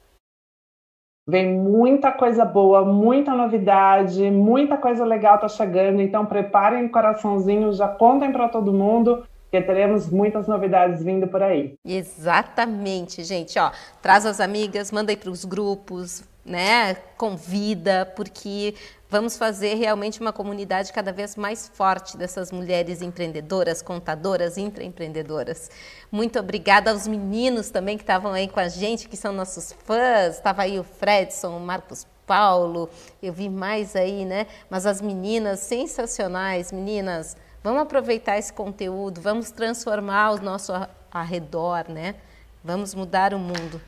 Vem 1.27 1.53
muita 1.53 2.11
coisa 2.11 2.43
boa, 2.43 2.83
muita 2.83 3.33
novidade, 3.33 4.29
muita 4.31 4.75
coisa 4.77 5.05
legal 5.05 5.37
tá 5.37 5.47
chegando. 5.47 6.01
Então 6.01 6.25
preparem 6.25 6.85
o 6.85 6.89
coraçãozinho, 6.89 7.71
já 7.73 7.87
contem 7.87 8.31
para 8.31 8.49
todo 8.49 8.73
mundo 8.73 9.23
que 9.51 9.61
teremos 9.61 10.09
muitas 10.09 10.47
novidades 10.47 11.03
vindo 11.03 11.27
por 11.27 11.43
aí. 11.43 11.73
Exatamente, 11.85 13.23
gente. 13.23 13.59
Ó, 13.59 13.69
traz 14.01 14.25
as 14.25 14.39
amigas, 14.39 14.91
manda 14.91 15.11
aí 15.11 15.17
para 15.17 15.29
os 15.29 15.43
grupos, 15.43 16.23
né? 16.45 16.95
Convida, 17.17 18.11
porque 18.15 18.73
vamos 19.11 19.35
fazer 19.35 19.73
realmente 19.73 20.21
uma 20.21 20.31
comunidade 20.31 20.93
cada 20.93 21.11
vez 21.11 21.35
mais 21.35 21.67
forte 21.67 22.15
dessas 22.15 22.49
mulheres 22.49 23.01
empreendedoras, 23.01 23.81
contadoras, 23.81 24.57
intraempreendedoras. 24.57 25.69
Muito 26.09 26.39
obrigada 26.39 26.91
aos 26.91 27.05
meninos 27.05 27.69
também 27.69 27.97
que 27.97 28.03
estavam 28.03 28.31
aí 28.31 28.47
com 28.47 28.61
a 28.61 28.69
gente, 28.69 29.09
que 29.09 29.17
são 29.17 29.33
nossos 29.33 29.73
fãs. 29.85 30.37
Estava 30.37 30.61
aí 30.61 30.79
o 30.79 30.83
Fredson, 30.85 31.57
o 31.57 31.59
Marcos 31.59 32.07
Paulo, 32.25 32.89
eu 33.21 33.33
vi 33.33 33.49
mais 33.49 33.97
aí, 33.97 34.23
né? 34.23 34.47
Mas 34.69 34.85
as 34.85 35.01
meninas 35.01 35.59
sensacionais, 35.59 36.71
meninas, 36.71 37.35
vamos 37.61 37.81
aproveitar 37.81 38.37
esse 38.37 38.53
conteúdo, 38.53 39.19
vamos 39.19 39.51
transformar 39.51 40.31
o 40.31 40.41
nosso 40.41 40.71
arredor, 41.11 41.91
né? 41.91 42.15
Vamos 42.63 42.95
mudar 42.95 43.33
o 43.33 43.39
mundo. 43.39 43.81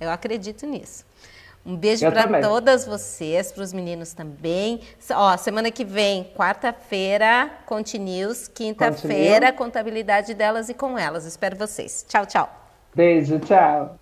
Eu 0.00 0.10
acredito 0.10 0.64
nisso. 0.64 1.04
Um 1.64 1.76
beijo 1.76 2.10
para 2.10 2.40
todas 2.40 2.84
vocês, 2.84 3.52
para 3.52 3.62
os 3.62 3.72
meninos 3.72 4.12
também. 4.12 4.80
Ó, 5.12 5.36
semana 5.36 5.70
que 5.70 5.84
vem, 5.84 6.24
quarta-feira, 6.36 7.50
Continues, 7.66 8.48
quinta-feira, 8.48 9.52
contabilidade 9.52 10.34
delas 10.34 10.68
e 10.68 10.74
com 10.74 10.98
elas. 10.98 11.24
Espero 11.24 11.56
vocês. 11.56 12.04
Tchau, 12.08 12.26
tchau. 12.26 12.50
Beijo, 12.94 13.38
tchau. 13.38 14.01